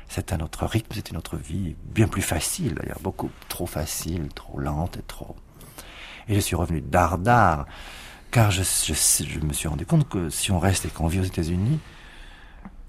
c'est 0.08 0.32
un 0.32 0.40
autre 0.42 0.66
rythme, 0.66 0.92
c'est 0.94 1.10
une 1.10 1.18
autre 1.18 1.38
vie, 1.38 1.76
bien 1.86 2.08
plus 2.08 2.22
facile 2.22 2.76
d'ailleurs, 2.76 3.00
beaucoup 3.02 3.32
trop 3.50 3.66
facile, 3.66 4.30
trop 4.36 4.60
lente 4.60 4.98
et 4.98 5.02
trop. 5.02 5.36
Et 6.28 6.36
je 6.36 6.40
suis 6.40 6.56
revenu 6.56 6.82
dardard, 6.82 7.66
car 8.32 8.52
je, 8.52 8.64
je, 8.64 8.94
je 8.94 9.40
me 9.40 9.54
suis 9.54 9.68
rendu 9.68 9.86
compte 9.86 10.08
que 10.08 10.30
si 10.30 10.52
on 10.52 10.60
reste 10.60 10.86
et 10.86 10.90
qu'on 10.90 11.08
vit 11.08 11.20
aux 11.20 11.24
États-Unis, 11.24 11.80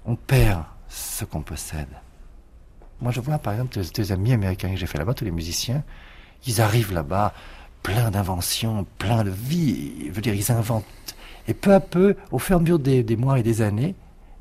on 0.05 0.15
perd 0.15 0.63
ce 0.87 1.25
qu'on 1.25 1.41
possède. 1.41 1.89
Moi, 3.01 3.11
je 3.11 3.19
vois 3.19 3.37
par 3.37 3.53
exemple 3.53 3.77
tes, 3.79 4.11
amis 4.11 4.33
américains 4.33 4.69
que 4.69 4.77
j'ai 4.77 4.85
fait 4.85 4.97
là-bas, 4.97 5.13
tous 5.13 5.25
les 5.25 5.31
musiciens, 5.31 5.83
ils 6.47 6.61
arrivent 6.61 6.93
là-bas 6.93 7.33
plein 7.83 8.09
d'inventions, 8.09 8.85
plein 8.97 9.23
de 9.23 9.29
vie. 9.29 10.07
Je 10.07 10.11
veux 10.11 10.21
dire, 10.21 10.33
ils 10.33 10.51
inventent. 10.51 10.85
Et 11.47 11.53
peu 11.53 11.73
à 11.73 11.79
peu, 11.79 12.15
au 12.31 12.39
fur 12.39 12.55
et 12.55 12.59
à 12.59 12.61
mesure 12.61 12.79
des, 12.79 13.15
mois 13.15 13.39
et 13.39 13.43
des 13.43 13.61
années, 13.61 13.95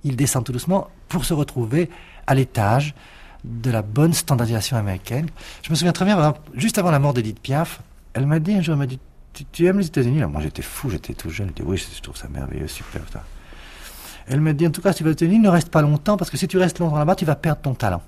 ils 0.04 0.16
descendent 0.16 0.44
tout 0.44 0.52
doucement 0.52 0.88
pour 1.08 1.24
se 1.24 1.34
retrouver 1.34 1.90
à 2.26 2.34
l'étage 2.34 2.94
de 3.44 3.70
la 3.70 3.82
bonne 3.82 4.14
standardisation 4.14 4.76
américaine. 4.76 5.28
Je 5.62 5.70
me 5.70 5.74
souviens 5.74 5.92
très 5.92 6.06
bien, 6.06 6.34
juste 6.54 6.78
avant 6.78 6.90
la 6.90 6.98
mort 6.98 7.12
d'Edith 7.12 7.40
Piaf, 7.40 7.82
elle 8.14 8.26
m'a 8.26 8.38
dit 8.38 8.54
un 8.54 8.62
jour, 8.62 8.72
elle 8.72 8.78
m'a 8.78 8.86
dit, 8.86 8.98
tu, 9.52 9.66
aimes 9.66 9.80
les 9.80 9.86
États-Unis 9.86 10.22
Moi, 10.24 10.40
j'étais 10.40 10.62
fou, 10.62 10.88
j'étais 10.88 11.12
tout 11.12 11.28
jeune. 11.28 11.48
Je 11.48 11.54
dis, 11.54 11.62
oui, 11.62 11.76
je 11.76 12.00
trouve 12.00 12.16
ça 12.16 12.28
merveilleux, 12.28 12.68
super. 12.68 13.02
Elle 14.26 14.40
m'a 14.40 14.52
dit, 14.52 14.66
en 14.66 14.70
tout 14.70 14.80
cas, 14.80 14.92
si 14.92 14.98
tu 14.98 15.04
vas 15.04 15.10
aux 15.10 15.14
États-Unis, 15.14 15.40
ne 15.40 15.48
reste 15.48 15.68
pas 15.68 15.82
longtemps, 15.82 16.16
parce 16.16 16.30
que 16.30 16.36
si 16.36 16.48
tu 16.48 16.56
restes 16.56 16.78
longtemps 16.78 16.96
là-bas, 16.96 17.16
tu 17.16 17.24
vas 17.24 17.34
perdre 17.34 17.60
ton 17.60 17.74
talent. 17.74 18.02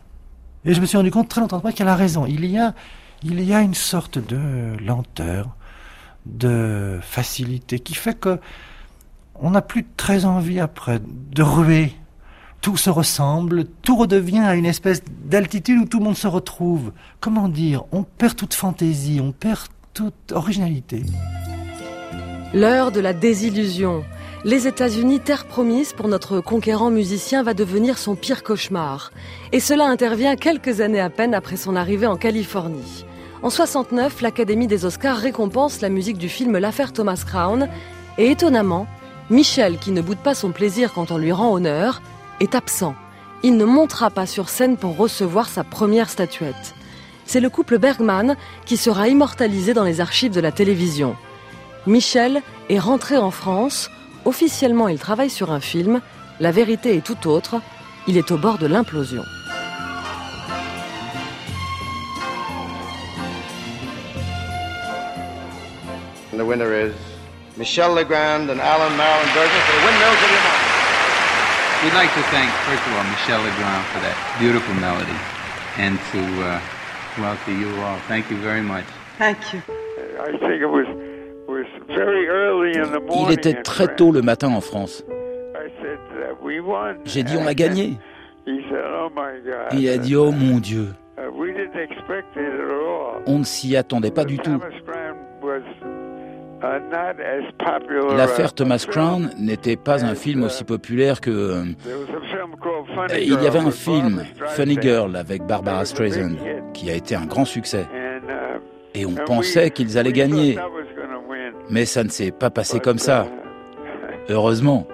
Et 0.66 0.74
je 0.74 0.80
me 0.80 0.86
suis 0.86 0.96
rendu 0.96 1.12
compte 1.12 1.28
très 1.28 1.40
longtemps 1.40 1.58
après 1.58 1.72
qu'elle 1.72 1.88
a 1.88 1.94
raison. 1.94 2.26
Il 2.26 2.44
y 2.44 2.58
a, 2.58 2.74
il 3.22 3.40
y 3.42 3.54
a 3.54 3.60
une 3.60 3.74
sorte 3.74 4.18
de 4.18 4.76
lenteur, 4.84 5.56
de 6.26 6.98
facilité 7.02 7.78
qui 7.78 7.94
fait 7.94 8.14
que 8.18 8.40
on 9.36 9.50
n'a 9.50 9.62
plus 9.62 9.86
très 9.96 10.24
envie 10.24 10.60
après 10.60 11.00
de 11.00 11.42
ruer. 11.42 11.92
Tout 12.62 12.76
se 12.76 12.90
ressemble, 12.90 13.66
tout 13.82 13.96
redevient 13.96 14.40
à 14.40 14.56
une 14.56 14.66
espèce 14.66 15.02
d'altitude 15.24 15.78
où 15.78 15.84
tout 15.84 15.98
le 15.98 16.04
monde 16.04 16.16
se 16.16 16.26
retrouve. 16.26 16.92
Comment 17.20 17.48
dire 17.48 17.84
On 17.92 18.02
perd 18.02 18.34
toute 18.34 18.54
fantaisie, 18.54 19.20
on 19.22 19.30
perd 19.30 19.68
toute 19.94 20.32
originalité. 20.32 21.04
L'heure 22.54 22.90
de 22.90 23.00
la 23.00 23.12
désillusion, 23.12 24.04
les 24.47 24.68
États-Unis, 24.68 25.18
terre 25.18 25.44
promise 25.44 25.92
pour 25.92 26.07
notre 26.07 26.38
conquérant 26.38 26.88
musicien, 26.88 27.42
va 27.42 27.53
devenir 27.53 27.99
son 27.99 28.14
pire 28.14 28.44
cauchemar. 28.44 29.11
Et 29.51 29.59
cela 29.59 29.86
intervient 29.86 30.36
quelques 30.36 30.80
années 30.80 31.01
à 31.01 31.11
peine 31.11 31.34
après 31.34 31.57
son 31.57 31.74
arrivée 31.74 32.07
en 32.07 32.16
Californie. 32.16 33.05
En 33.42 33.51
69, 33.51 34.20
l'Académie 34.20 34.68
des 34.68 34.84
Oscars 34.84 35.16
récompense 35.16 35.80
la 35.80 35.88
musique 35.88 36.16
du 36.16 36.28
film 36.28 36.59
L'affaire 36.59 36.92
Thomas 36.92 37.24
Crown. 37.26 37.68
Et 38.18 38.30
étonnamment, 38.30 38.86
Michel, 39.30 39.78
qui 39.78 39.90
ne 39.90 40.01
boude 40.01 40.18
pas 40.18 40.36
son 40.36 40.53
plaisir 40.53 40.92
quand 40.92 41.11
on 41.11 41.18
lui 41.18 41.32
rend 41.32 41.53
honneur, 41.53 42.01
est 42.38 42.55
absent. 42.55 42.94
Il 43.42 43.57
ne 43.57 43.64
montera 43.64 44.11
pas 44.11 44.26
sur 44.26 44.49
scène 44.49 44.76
pour 44.76 44.97
recevoir 44.97 45.49
sa 45.49 45.64
première 45.64 46.09
statuette. 46.09 46.76
C'est 47.24 47.40
le 47.40 47.51
couple 47.51 47.78
Bergman 47.78 48.36
qui 48.64 48.76
sera 48.76 49.09
immortalisé 49.09 49.74
dans 49.74 49.82
les 49.82 50.01
archives 50.01 50.32
de 50.32 50.40
la 50.40 50.53
télévision. 50.53 51.16
Michel 51.88 52.42
est 52.70 52.78
rentré 52.78 53.16
en 53.16 53.32
France 53.32 53.90
Officiellement, 54.26 54.88
il 54.88 54.98
travaille 54.98 55.30
sur 55.30 55.52
un 55.52 55.60
film. 55.60 56.00
La 56.40 56.50
vérité 56.50 56.96
est 56.96 57.06
tout 57.06 57.28
autre. 57.28 57.60
Il 58.08 58.18
est 58.18 58.32
au 58.32 58.36
bord 58.36 58.58
de 58.58 58.66
l'implosion. 58.66 59.22
And 66.32 66.38
the 66.38 66.44
winner 66.44 66.74
is 66.74 66.92
Michel 67.56 67.94
Legrand 67.94 68.50
and 68.50 68.58
Alan 68.60 68.96
Marilyn 68.96 69.30
Berger 69.32 69.62
for 69.62 69.72
the 69.78 69.86
windmills 69.86 70.20
of 70.20 70.30
your 70.34 70.42
mind. 70.42 70.66
We'd 71.84 71.94
like 71.94 72.12
to 72.12 72.22
thank, 72.32 72.50
first 72.66 72.84
of 72.84 72.92
all, 72.94 73.04
Michel 73.04 73.38
Legrand 73.38 73.84
for 73.94 74.00
that 74.00 74.16
beautiful 74.40 74.74
melody, 74.74 75.16
and 75.78 76.00
to 76.10 76.20
uh, 76.42 76.60
well 77.20 77.38
to 77.44 77.52
you 77.52 77.70
all. 77.80 77.98
Thank 78.08 78.28
you 78.28 78.38
very 78.38 78.62
much. 78.62 78.86
Thank 79.18 79.38
you. 79.54 79.62
I 80.20 80.32
think 80.32 80.60
it 80.60 80.66
was 80.66 80.86
il 83.26 83.32
était 83.32 83.62
très 83.62 83.94
tôt 83.94 84.12
le 84.12 84.22
matin 84.22 84.48
en 84.48 84.61
France. 84.61 85.04
J'ai 87.04 87.22
dit 87.22 87.36
on 87.38 87.46
a 87.46 87.54
gagné. 87.54 87.98
Il 89.72 89.88
a 89.88 89.98
dit 89.98 90.16
oh 90.16 90.30
mon 90.30 90.59
Dieu. 90.59 90.88
On 93.26 93.38
ne 93.38 93.44
s'y 93.44 93.76
attendait 93.76 94.11
pas 94.11 94.24
du 94.24 94.38
tout. 94.38 94.59
L'affaire 98.16 98.52
Thomas 98.54 98.84
Crown 98.88 99.30
n'était 99.38 99.76
pas 99.76 100.04
un 100.04 100.14
film 100.14 100.44
aussi 100.44 100.64
populaire 100.64 101.20
que... 101.20 101.30
Euh, 101.30 101.64
il 103.18 103.28
y 103.28 103.46
avait 103.46 103.59
un 103.59 103.70
film, 103.70 104.24
Funny 104.48 104.78
Girl, 104.80 105.16
avec 105.16 105.42
Barbara 105.42 105.84
Streisand, 105.84 106.36
qui 106.72 106.90
a 106.90 106.94
été 106.94 107.14
un 107.14 107.26
grand 107.26 107.44
succès. 107.44 107.86
Et 108.94 109.04
on 109.04 109.14
pensait 109.14 109.70
qu'ils 109.70 109.98
allaient 109.98 110.12
gagner. 110.12 110.59
Mais 111.70 111.84
ça 111.84 112.04
ne 112.04 112.08
s'est 112.08 112.30
pas 112.30 112.50
passé 112.50 112.80
comme 112.80 112.98
ça. 112.98 113.26
Heureusement. 114.28 114.86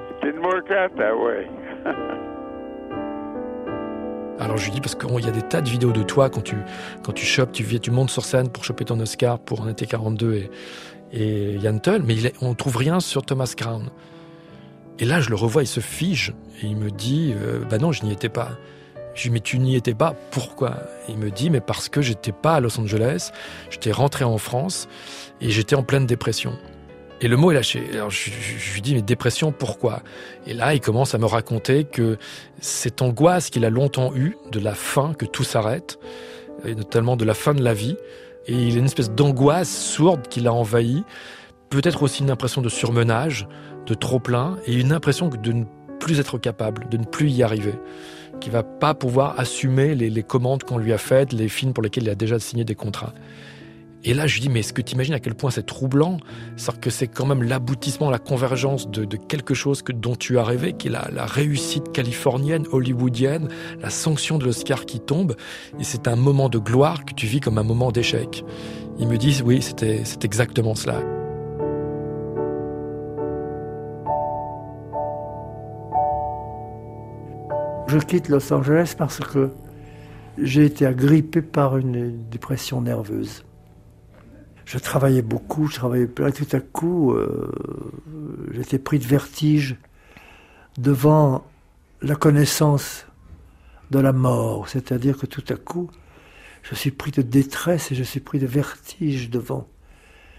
Alors 4.39 4.57
je 4.57 4.65
lui 4.65 4.73
dis 4.73 4.81
parce 4.81 4.95
qu'il 4.95 5.25
y 5.25 5.29
a 5.29 5.31
des 5.31 5.43
tas 5.43 5.61
de 5.61 5.69
vidéos 5.69 5.93
de 5.93 6.03
toi 6.03 6.29
quand 6.29 6.41
tu 6.41 6.57
quand 7.03 7.13
tu 7.13 7.25
chopes, 7.25 7.53
tu, 7.53 7.65
tu 7.81 7.91
montes 7.91 8.11
sur 8.11 8.25
scène 8.25 8.49
pour 8.49 8.65
choper 8.65 8.85
ton 8.85 8.99
Oscar 9.01 9.39
pour 9.39 9.63
un 9.63 9.69
été 9.69 9.87
42 9.87 10.35
et, 10.35 10.51
et 11.13 11.57
Yann 11.59 11.81
Tull, 11.81 12.03
mais 12.03 12.15
il 12.15 12.33
on 12.41 12.55
trouve 12.55 12.77
rien 12.77 13.01
sur 13.01 13.25
Thomas 13.25 13.53
Crown. 13.57 13.91
Et 14.99 15.05
là 15.05 15.21
je 15.21 15.31
le 15.31 15.37
revois, 15.37 15.63
il 15.63 15.69
se 15.69 15.81
fige 15.81 16.35
et 16.63 16.67
il 16.67 16.77
me 16.77 16.91
dit 16.91 17.35
euh, 17.37 17.61
bah 17.71 17.79
non 17.79 17.93
je 17.93 18.05
n'y 18.05 18.13
étais 18.13 18.29
pas. 18.29 18.51
Je 19.15 19.25
lui 19.25 19.29
dis 19.29 19.35
mais 19.35 19.41
tu 19.41 19.59
n'y 19.59 19.77
étais 19.77 19.95
pas, 19.95 20.15
pourquoi? 20.31 20.77
Il 21.09 21.19
me 21.19 21.31
dit 21.31 21.49
mais 21.49 21.61
parce 21.61 21.89
que 21.89 22.03
j'étais 22.03 22.33
pas 22.33 22.55
à 22.55 22.61
Los 22.61 22.81
Angeles, 22.81 23.31
j'étais 23.71 23.93
rentré 23.93 24.25
en 24.25 24.39
France 24.39 24.89
et 25.43 25.51
j'étais 25.51 25.75
en 25.75 25.83
pleine 25.83 26.07
dépression. 26.07 26.57
Et 27.21 27.29
le 27.29 27.37
mot 27.37 27.51
est 27.51 27.55
lâché. 27.55 27.83
Alors 27.93 28.11
je, 28.11 28.31
lui 28.75 28.81
dis 28.81 28.95
mais 28.95 29.03
dépression 29.03 29.53
pourquoi? 29.53 30.03
Et 30.47 30.55
là 30.55 30.75
il 30.75 30.81
commence 30.81 31.15
à 31.15 31.19
me 31.19 31.27
raconter 31.27 31.85
que 31.85 32.17
cette 32.61 33.03
angoisse 33.03 33.51
qu'il 33.51 33.65
a 33.65 33.71
longtemps 33.71 34.15
eue 34.15 34.37
de 34.51 34.61
la 34.61 34.75
fin, 34.75 35.15
que 35.15 35.27
tout 35.27 35.45
s'arrête, 35.45 35.99
et 36.65 36.75
notamment 36.75 37.17
de 37.17 37.25
la 37.25 37.35
fin 37.35 37.55
de 37.55 37.63
la 37.63 37.75
vie, 37.75 37.97
et 38.47 38.55
il 38.55 38.77
a 38.77 38.79
une 38.79 38.87
espèce 38.87 39.11
d'angoisse 39.11 39.71
sourde 39.71 40.29
qui 40.29 40.41
l'a 40.41 40.53
envahi, 40.53 41.05
peut-être 41.71 42.03
aussi 42.03 42.23
une 42.23 42.31
impression 42.31 42.63
de 42.63 42.69
surmenage, 42.69 43.47
de 43.87 43.95
trop 43.95 44.19
plein, 44.19 44.57
et 44.67 44.75
une 44.75 44.93
impression 44.93 45.29
de 45.29 45.53
ne 45.53 45.65
plus 46.01 46.19
être 46.19 46.39
capable, 46.39 46.89
de 46.89 46.97
ne 46.97 47.05
plus 47.05 47.31
y 47.31 47.43
arriver, 47.43 47.75
qui 48.41 48.51
va 48.51 48.65
pas 48.65 48.95
pouvoir 48.95 49.39
assumer 49.39 49.95
les 49.95 50.23
commandes 50.25 50.65
qu'on 50.65 50.79
lui 50.79 50.93
a 50.93 50.99
faites, 50.99 51.33
les 51.33 51.49
films 51.49 51.73
pour 51.73 51.85
lesquels 51.85 52.05
il 52.05 52.11
a 52.11 52.17
déjà 52.17 52.41
signé 52.41 52.65
des 52.65 52.75
contrats. 52.75 53.15
Et 54.05 54.15
là, 54.15 54.27
je 54.27 54.41
dis, 54.41 54.49
mais 54.49 54.61
est-ce 54.61 54.73
que 54.73 54.83
tu 54.83 54.95
imagines 54.95 55.15
à 55.15 55.21
quel 55.21 55.37
point 55.37 55.53
c'est 55.53 55.65
troublant? 55.65 56.17
C'est 56.57 56.81
que 56.81 56.91
c'est 56.91 57.07
quand 57.07 57.25
même 57.25 57.45
l'aboutissement, 57.45 58.11
la 58.11 58.19
convergence 58.19 58.91
de, 58.91 59.05
quelque 59.17 59.55
chose 59.55 59.83
que, 59.83 59.93
dont 59.93 60.17
tu 60.17 60.39
as 60.39 60.45
rêvé, 60.45 60.73
qui 60.73 60.89
est 60.89 60.91
la, 60.91 61.09
la 61.13 61.25
réussite 61.25 61.93
californienne, 61.93 62.67
hollywoodienne, 62.73 63.49
la 63.81 63.91
sanction 63.91 64.39
de 64.39 64.45
l'Oscar 64.45 64.87
qui 64.87 64.99
tombe. 64.99 65.37
Et 65.79 65.85
c'est 65.85 66.09
un 66.09 66.17
moment 66.17 66.49
de 66.49 66.59
gloire 66.59 67.05
que 67.05 67.15
tu 67.15 67.27
vis 67.27 67.39
comme 67.39 67.59
un 67.59 67.63
moment 67.63 67.93
d'échec. 67.93 68.45
Ils 68.99 69.07
me 69.07 69.19
disent, 69.19 69.43
oui, 69.43 69.63
c'est 69.63 70.25
exactement 70.25 70.75
cela. 70.75 71.01
Je 77.87 77.99
quitte 77.99 78.29
Los 78.29 78.53
Angeles 78.53 78.95
parce 78.99 79.21
que 79.21 79.51
j'ai 80.39 80.65
été 80.65 80.87
agrippé 80.87 81.41
par 81.41 81.77
une 81.77 82.29
dépression 82.31 82.81
nerveuse 82.81 83.45
je 84.65 84.79
travaillais 84.79 85.23
beaucoup, 85.23 85.67
je 85.67 85.75
travaillais 85.75 86.07
plein, 86.07 86.31
tout 86.31 86.47
à 86.53 86.61
coup, 86.61 87.13
euh, 87.13 87.51
j'étais 88.53 88.79
pris 88.79 88.99
de 88.99 89.07
vertige 89.07 89.77
devant 90.79 91.45
la 92.01 92.15
connaissance 92.15 93.07
de 93.91 93.99
la 93.99 94.13
mort. 94.13 94.69
C'est-à-dire 94.69 95.19
que 95.19 95.27
tout 95.27 95.45
à 95.49 95.57
coup, 95.57 95.91
je 96.63 96.75
suis 96.75 96.91
pris 96.91 97.11
de 97.11 97.23
détresse 97.23 97.93
et 97.93 97.95
je 97.95 98.03
suis 98.03 98.21
pris 98.21 98.39
de 98.39 98.47
vertige 98.47 99.31
devant 99.31 99.69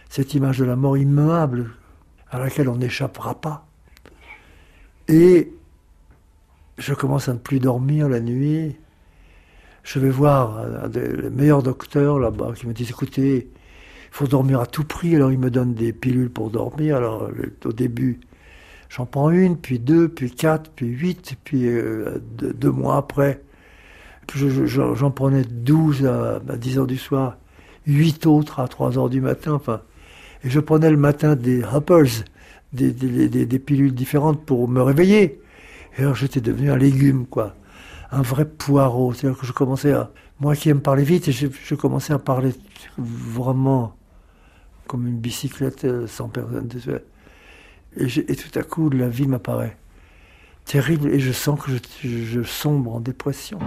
cette 0.09 0.33
image 0.33 0.59
de 0.59 0.65
la 0.65 0.75
mort 0.75 0.97
immuable 0.97 1.71
à 2.29 2.39
laquelle 2.39 2.69
on 2.69 2.77
n'échappera 2.77 3.39
pas. 3.39 3.67
Et 5.07 5.51
je 6.77 6.93
commence 6.93 7.29
à 7.29 7.33
ne 7.33 7.39
plus 7.39 7.59
dormir 7.59 8.09
la 8.09 8.19
nuit. 8.19 8.75
Je 9.83 9.99
vais 9.99 10.09
voir 10.09 10.59
un 10.59 10.87
des 10.87 11.29
meilleurs 11.29 11.61
docteurs 11.61 12.19
là-bas 12.19 12.53
qui 12.55 12.67
me 12.67 12.73
dit 12.73 12.87
écoutez, 12.89 13.49
faut 14.13 14.27
dormir 14.27 14.61
à 14.61 14.67
tout 14.67 14.83
prix. 14.83 15.15
Alors 15.15 15.31
il 15.31 15.39
me 15.39 15.49
donne 15.49 15.73
des 15.73 15.91
pilules 15.91 16.29
pour 16.29 16.51
dormir. 16.51 16.97
Alors 16.97 17.29
au 17.65 17.73
début, 17.73 18.19
j'en 18.89 19.07
prends 19.07 19.31
une, 19.31 19.57
puis 19.57 19.79
deux, 19.79 20.07
puis 20.07 20.29
quatre, 20.29 20.69
puis 20.71 20.87
huit, 20.87 21.35
puis 21.43 21.65
euh, 21.67 22.19
deux, 22.37 22.71
mois 22.71 22.97
après, 22.97 23.41
j'en 24.35 25.09
prenais 25.09 25.43
douze 25.43 26.05
à, 26.05 26.35
à 26.47 26.57
10 26.57 26.77
heures 26.77 26.87
du 26.87 26.97
soir, 26.97 27.37
huit 27.87 28.27
autres 28.27 28.59
à 28.59 28.67
3 28.67 28.99
heures 28.99 29.09
du 29.09 29.19
matin. 29.19 29.53
Enfin, 29.53 29.81
et 30.43 30.49
je 30.49 30.59
prenais 30.59 30.91
le 30.91 30.97
matin 30.97 31.35
des 31.35 31.63
hoppers, 31.63 32.23
des, 32.71 33.59
pilules 33.59 33.95
différentes 33.95 34.45
pour 34.45 34.67
me 34.67 34.81
réveiller. 34.81 35.41
Et 35.97 36.01
alors 36.01 36.15
j'étais 36.15 36.41
devenu 36.41 36.69
un 36.69 36.77
légume, 36.77 37.25
quoi. 37.25 37.55
Un 38.11 38.21
vrai 38.21 38.45
poireau. 38.45 39.11
C'est-à-dire 39.13 39.39
que 39.39 39.47
je 39.47 39.53
commençais 39.53 39.93
à... 39.93 40.11
Moi 40.39 40.55
qui 40.55 40.69
aime 40.69 40.81
parler 40.81 41.03
vite, 41.03 41.31
je, 41.31 41.47
je 41.63 41.75
commençais 41.75 42.13
à 42.13 42.19
parler 42.19 42.51
vraiment 42.97 43.95
comme 44.87 45.07
une 45.07 45.17
bicyclette 45.17 45.85
euh, 45.85 46.07
sans 46.07 46.29
personne 46.29 46.69
et 47.97 48.35
tout 48.35 48.59
à 48.59 48.63
coup, 48.63 48.89
la 48.89 49.07
vie 49.07 49.27
m'apparaît. 49.27 49.77
Terrible. 50.65 51.09
Et 51.09 51.19
je 51.19 51.31
sens 51.31 51.59
que 51.59 51.71
je, 51.71 52.07
je 52.07 52.43
sombre 52.43 52.95
en 52.95 52.99
dépression. 52.99 53.59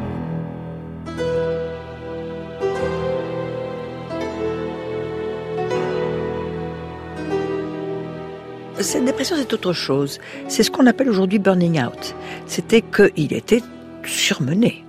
Cette 8.80 9.04
dépression, 9.04 9.36
c'est 9.36 9.52
autre 9.52 9.72
chose. 9.72 10.18
C'est 10.48 10.62
ce 10.62 10.70
qu'on 10.70 10.86
appelle 10.86 11.08
aujourd'hui 11.08 11.38
burning 11.38 11.82
out. 11.82 12.14
C'était 12.46 12.82
qu'il 12.82 13.32
était 13.32 13.62
surmené. 14.04 14.85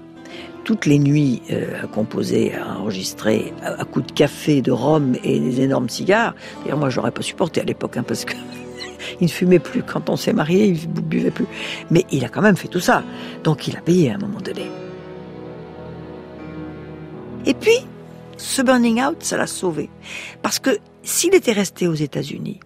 Toutes 0.68 0.86
les 0.86 1.00
nuits 1.00 1.42
euh, 1.50 1.82
à 1.82 1.88
composer, 1.88 2.54
à 2.54 2.78
enregistrer, 2.78 3.54
à, 3.64 3.86
coups 3.86 4.08
de 4.08 4.12
café, 4.12 4.62
de 4.62 4.74
rhum 4.74 5.16
et 5.24 5.40
des 5.40 5.62
énormes 5.62 5.88
cigares. 5.88 6.36
D'ailleurs, 6.62 6.78
moi, 6.78 6.90
je 6.90 6.98
n'aurais 6.98 7.12
pas 7.12 7.22
supporté 7.22 7.62
à 7.62 7.64
l'époque, 7.64 7.96
hein, 7.96 8.04
parce 8.06 8.26
que 8.26 8.34
il 9.22 9.28
ne 9.28 9.32
fumait 9.32 9.60
plus. 9.60 9.82
Quand 9.82 10.10
on 10.10 10.18
s'est 10.18 10.34
marié, 10.34 10.66
il 10.66 10.90
ne 10.94 11.00
buvait 11.00 11.32
plus. 11.32 11.48
Mais 11.90 12.04
il 12.12 12.26
a 12.26 12.28
quand 12.28 12.42
même 12.42 12.58
fait 12.58 12.68
tout 12.68 12.82
ça. 12.82 13.06
Donc, 13.46 13.70
il 13.70 13.78
a 13.78 13.80
payé 13.80 14.12
à 14.12 14.16
un 14.16 14.18
moment 14.18 14.42
donné. 14.42 14.70
Et 17.46 17.54
puis, 17.54 17.78
ce 18.36 18.62
burning 18.62 19.02
out, 19.02 19.24
ça 19.24 19.38
l'a 19.38 19.48
sauvé. 19.48 19.90
Parce 20.42 20.60
que 20.60 20.72
s'il 21.02 21.34
était 21.34 21.54
resté 21.54 21.88
aux 21.88 21.94
États-Unis, 21.94 22.60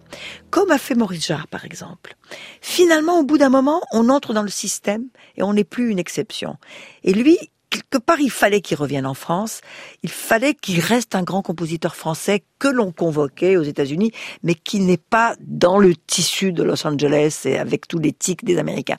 comme 0.50 0.72
a 0.72 0.78
fait 0.78 0.96
Maurice 0.96 1.24
Jarre 1.24 1.46
par 1.46 1.64
exemple, 1.64 2.16
finalement 2.60 3.20
au 3.20 3.22
bout 3.22 3.38
d'un 3.38 3.48
moment, 3.48 3.80
on 3.92 4.08
entre 4.08 4.34
dans 4.34 4.42
le 4.42 4.48
système 4.48 5.04
et 5.36 5.44
on 5.44 5.54
n'est 5.54 5.62
plus 5.62 5.90
une 5.90 6.00
exception. 6.00 6.56
Et 7.04 7.14
lui, 7.14 7.38
quelque 7.72 7.98
part, 7.98 8.20
il 8.20 8.30
fallait 8.30 8.60
qu'il 8.60 8.76
revienne 8.76 9.06
en 9.06 9.14
France. 9.14 9.62
Il 10.02 10.10
fallait 10.10 10.54
qu'il 10.54 10.78
reste 10.80 11.14
un 11.14 11.22
grand 11.22 11.42
compositeur 11.42 11.96
français 11.96 12.44
que 12.58 12.68
l'on 12.68 12.92
convoquait 12.92 13.56
aux 13.56 13.62
États-Unis, 13.62 14.12
mais 14.42 14.54
qui 14.54 14.78
n'est 14.80 14.98
pas 14.98 15.34
dans 15.40 15.78
le 15.78 15.96
tissu 15.96 16.52
de 16.52 16.62
Los 16.62 16.86
Angeles 16.86 17.42
et 17.46 17.58
avec 17.58 17.88
tous 17.88 17.98
les 17.98 18.12
tics 18.12 18.44
des 18.44 18.58
Américains. 18.58 18.98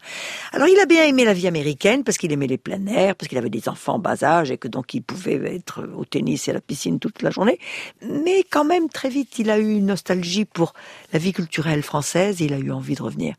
Alors, 0.51 0.67
il 0.67 0.80
a 0.80 0.86
bien 0.86 1.03
aimé 1.05 1.24
la 1.24 1.34
vie 1.34 1.47
américaine 1.47 2.03
parce 2.03 2.17
qu'il 2.17 2.32
aimait 2.32 2.47
les 2.47 2.57
plein 2.57 2.86
air, 2.88 3.15
parce 3.15 3.30
qu'il 3.30 3.38
avait 3.38 3.51
des 3.51 3.69
enfants 3.69 3.95
en 3.95 3.99
bas 3.99 4.24
âge 4.24 4.49
et 4.49 4.57
que 4.57 4.67
donc 4.67 4.93
il 4.93 5.03
pouvait 5.03 5.55
être 5.55 5.88
au 5.95 6.03
tennis 6.03 6.47
et 6.47 6.51
à 6.51 6.55
la 6.55 6.61
piscine 6.61 6.99
toute 6.99 7.21
la 7.21 7.30
journée. 7.30 7.59
Mais 8.01 8.43
quand 8.49 8.65
même, 8.65 8.89
très 8.89 9.09
vite, 9.09 9.38
il 9.38 9.51
a 9.51 9.59
eu 9.59 9.71
une 9.71 9.86
nostalgie 9.86 10.45
pour 10.45 10.74
la 11.13 11.19
vie 11.19 11.32
culturelle 11.32 11.84
française 11.84 12.41
et 12.41 12.45
il 12.45 12.53
a 12.53 12.57
eu 12.57 12.71
envie 12.71 12.95
de 12.95 13.03
revenir. 13.03 13.36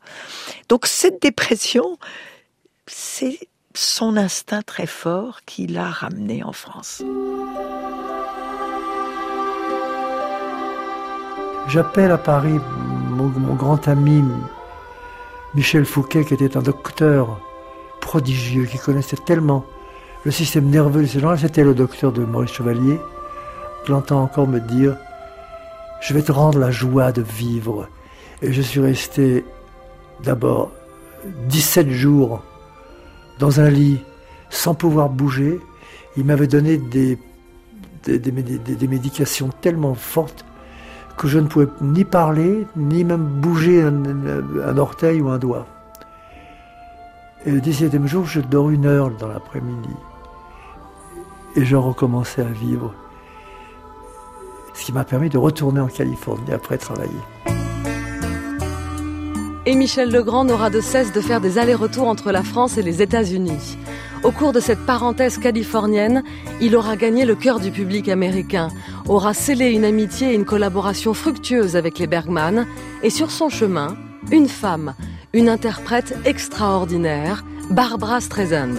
Donc, 0.69 0.87
cette 0.87 1.21
dépression, 1.21 1.97
c'est 2.87 3.37
son 3.77 4.17
instinct 4.17 4.61
très 4.61 4.87
fort 4.87 5.41
qui 5.45 5.67
l'a 5.67 5.89
ramené 5.89 6.43
en 6.43 6.53
France. 6.53 7.03
J'appelle 11.67 12.11
à 12.11 12.17
Paris 12.17 12.59
mon, 13.09 13.27
grand 13.55 13.87
ami 13.87 14.23
Michel 15.55 15.85
Fouquet, 15.85 16.23
qui 16.25 16.33
était 16.33 16.57
un 16.57 16.61
docteur 16.61 17.39
prodigieux, 18.01 18.65
qui 18.65 18.77
connaissait 18.77 19.17
tellement 19.17 19.65
le 20.25 20.31
système 20.31 20.69
nerveux 20.69 21.01
de 21.01 21.07
ces 21.07 21.19
gens-là. 21.19 21.37
C'était 21.37 21.63
le 21.63 21.73
docteur 21.73 22.11
de 22.11 22.23
Maurice 22.23 22.51
Chevalier. 22.51 22.99
Je 23.85 23.91
l'entends 23.91 24.21
encore 24.21 24.47
me 24.47 24.59
dire 24.59 24.95
Je 26.01 26.13
vais 26.13 26.21
te 26.21 26.31
rendre 26.31 26.59
la 26.59 26.71
joie 26.71 27.11
de 27.11 27.21
vivre. 27.21 27.87
Et 28.41 28.53
je 28.53 28.61
suis 28.61 28.79
resté 28.79 29.43
d'abord 30.23 30.71
17 31.47 31.89
jours 31.89 32.41
dans 33.39 33.59
un 33.59 33.69
lit 33.69 33.99
sans 34.49 34.73
pouvoir 34.73 35.09
bouger. 35.09 35.59
Il 36.17 36.25
m'avait 36.25 36.47
donné 36.47 36.77
des, 36.77 37.17
médications 38.87 39.49
tellement 39.61 39.95
fortes 39.95 40.45
que 41.17 41.27
je 41.27 41.39
ne 41.39 41.47
pouvais 41.47 41.67
ni 41.81 42.03
parler, 42.03 42.67
ni 42.75 43.03
même 43.03 43.25
bouger 43.25 43.81
un, 43.81 44.77
orteil 44.77 45.21
ou 45.21 45.29
un 45.29 45.37
doigt. 45.37 45.65
Et 47.45 47.51
le 47.51 47.59
17e 47.59 48.05
jour, 48.05 48.25
je 48.25 48.41
dors 48.41 48.69
une 48.69 48.85
heure 48.85 49.11
dans 49.11 49.27
l'après-midi. 49.27 49.93
Et 51.55 51.63
je 51.63 51.75
recommençais 51.75 52.41
à 52.41 52.45
vivre. 52.45 52.93
Ce 54.73 54.85
qui 54.85 54.91
m'a 54.91 55.05
permis 55.05 55.29
de 55.29 55.37
retourner 55.37 55.79
en 55.79 55.87
Californie 55.87 56.51
après 56.51 56.77
travailler 56.77 57.54
et 59.65 59.75
Michel 59.75 60.11
Legrand 60.11 60.45
n'aura 60.45 60.69
de 60.69 60.81
cesse 60.81 61.11
de 61.11 61.21
faire 61.21 61.41
des 61.41 61.57
allers-retours 61.57 62.07
entre 62.07 62.31
la 62.31 62.43
France 62.43 62.77
et 62.77 62.83
les 62.83 63.01
États-Unis. 63.01 63.77
Au 64.23 64.31
cours 64.31 64.53
de 64.53 64.59
cette 64.59 64.85
parenthèse 64.85 65.37
californienne, 65.37 66.23
il 66.61 66.75
aura 66.75 66.95
gagné 66.95 67.25
le 67.25 67.35
cœur 67.35 67.59
du 67.59 67.71
public 67.71 68.09
américain, 68.09 68.69
aura 69.07 69.33
scellé 69.33 69.71
une 69.71 69.85
amitié 69.85 70.31
et 70.31 70.35
une 70.35 70.45
collaboration 70.45 71.13
fructueuse 71.13 71.75
avec 71.75 71.99
les 71.99 72.07
Bergman, 72.07 72.65
et 73.03 73.09
sur 73.09 73.31
son 73.31 73.49
chemin, 73.49 73.95
une 74.31 74.47
femme, 74.47 74.93
une 75.33 75.49
interprète 75.49 76.15
extraordinaire, 76.25 77.43
Barbara 77.69 78.21
Streisand. 78.21 78.75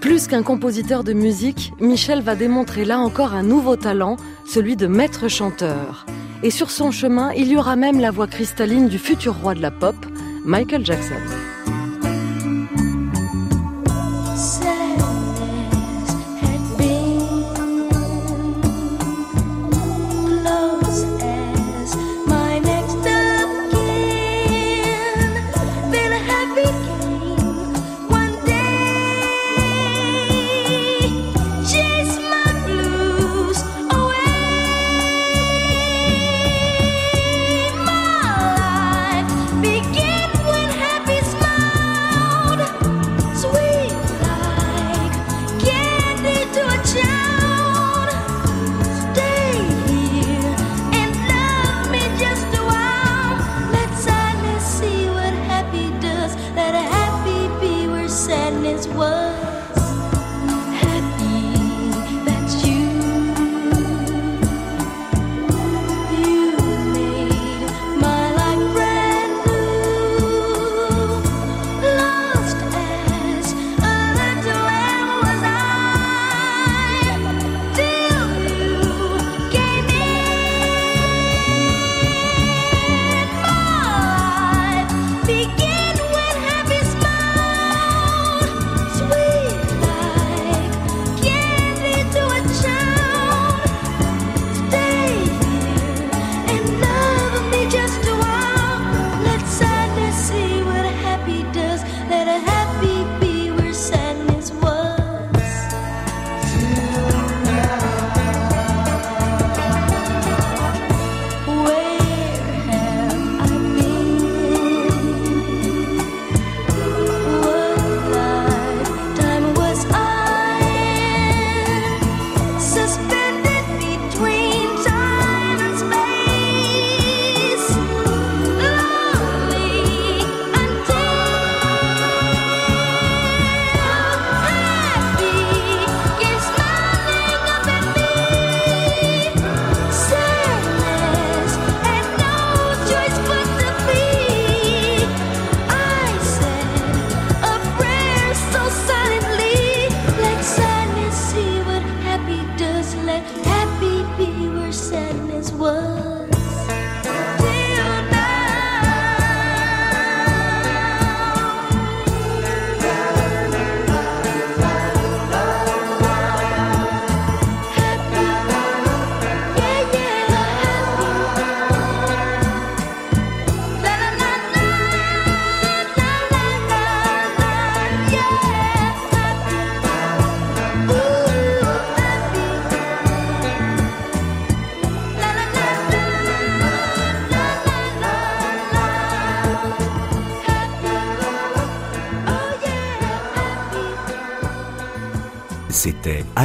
Plus 0.00 0.26
qu'un 0.26 0.42
compositeur 0.42 1.02
de 1.02 1.12
musique, 1.12 1.72
Michel 1.80 2.20
va 2.22 2.36
démontrer 2.36 2.84
là 2.84 2.98
encore 2.98 3.34
un 3.34 3.42
nouveau 3.42 3.76
talent, 3.76 4.16
celui 4.46 4.76
de 4.76 4.86
maître 4.86 5.28
chanteur. 5.28 6.06
Et 6.46 6.50
sur 6.52 6.70
son 6.70 6.92
chemin, 6.92 7.32
il 7.32 7.48
y 7.48 7.56
aura 7.56 7.74
même 7.74 7.98
la 7.98 8.12
voix 8.12 8.28
cristalline 8.28 8.86
du 8.86 9.00
futur 9.00 9.34
roi 9.34 9.56
de 9.56 9.60
la 9.60 9.72
pop, 9.72 9.96
Michael 10.44 10.86
Jackson. 10.86 11.16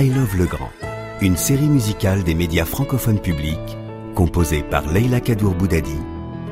I 0.02 0.10
Love 0.10 0.36
Le 0.36 0.48
Grand, 0.48 0.72
une 1.22 1.38
série 1.38 1.70
musicale 1.70 2.24
des 2.24 2.34
médias 2.34 2.66
francophones 2.66 3.20
publics, 3.20 3.78
composée 4.16 4.64
par 4.64 4.92
Leila 4.92 5.20
Kadour 5.20 5.54
Boudadi, 5.54 6.00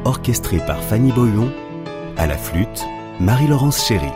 orchestrée 0.06 0.60
par 0.60 0.84
Fanny 0.84 1.12
Boyon, 1.12 1.52
à 2.16 2.28
la 2.28 2.38
flûte, 2.38 2.86
Marie-Laurence 3.20 3.88
Chéry. 3.88 4.12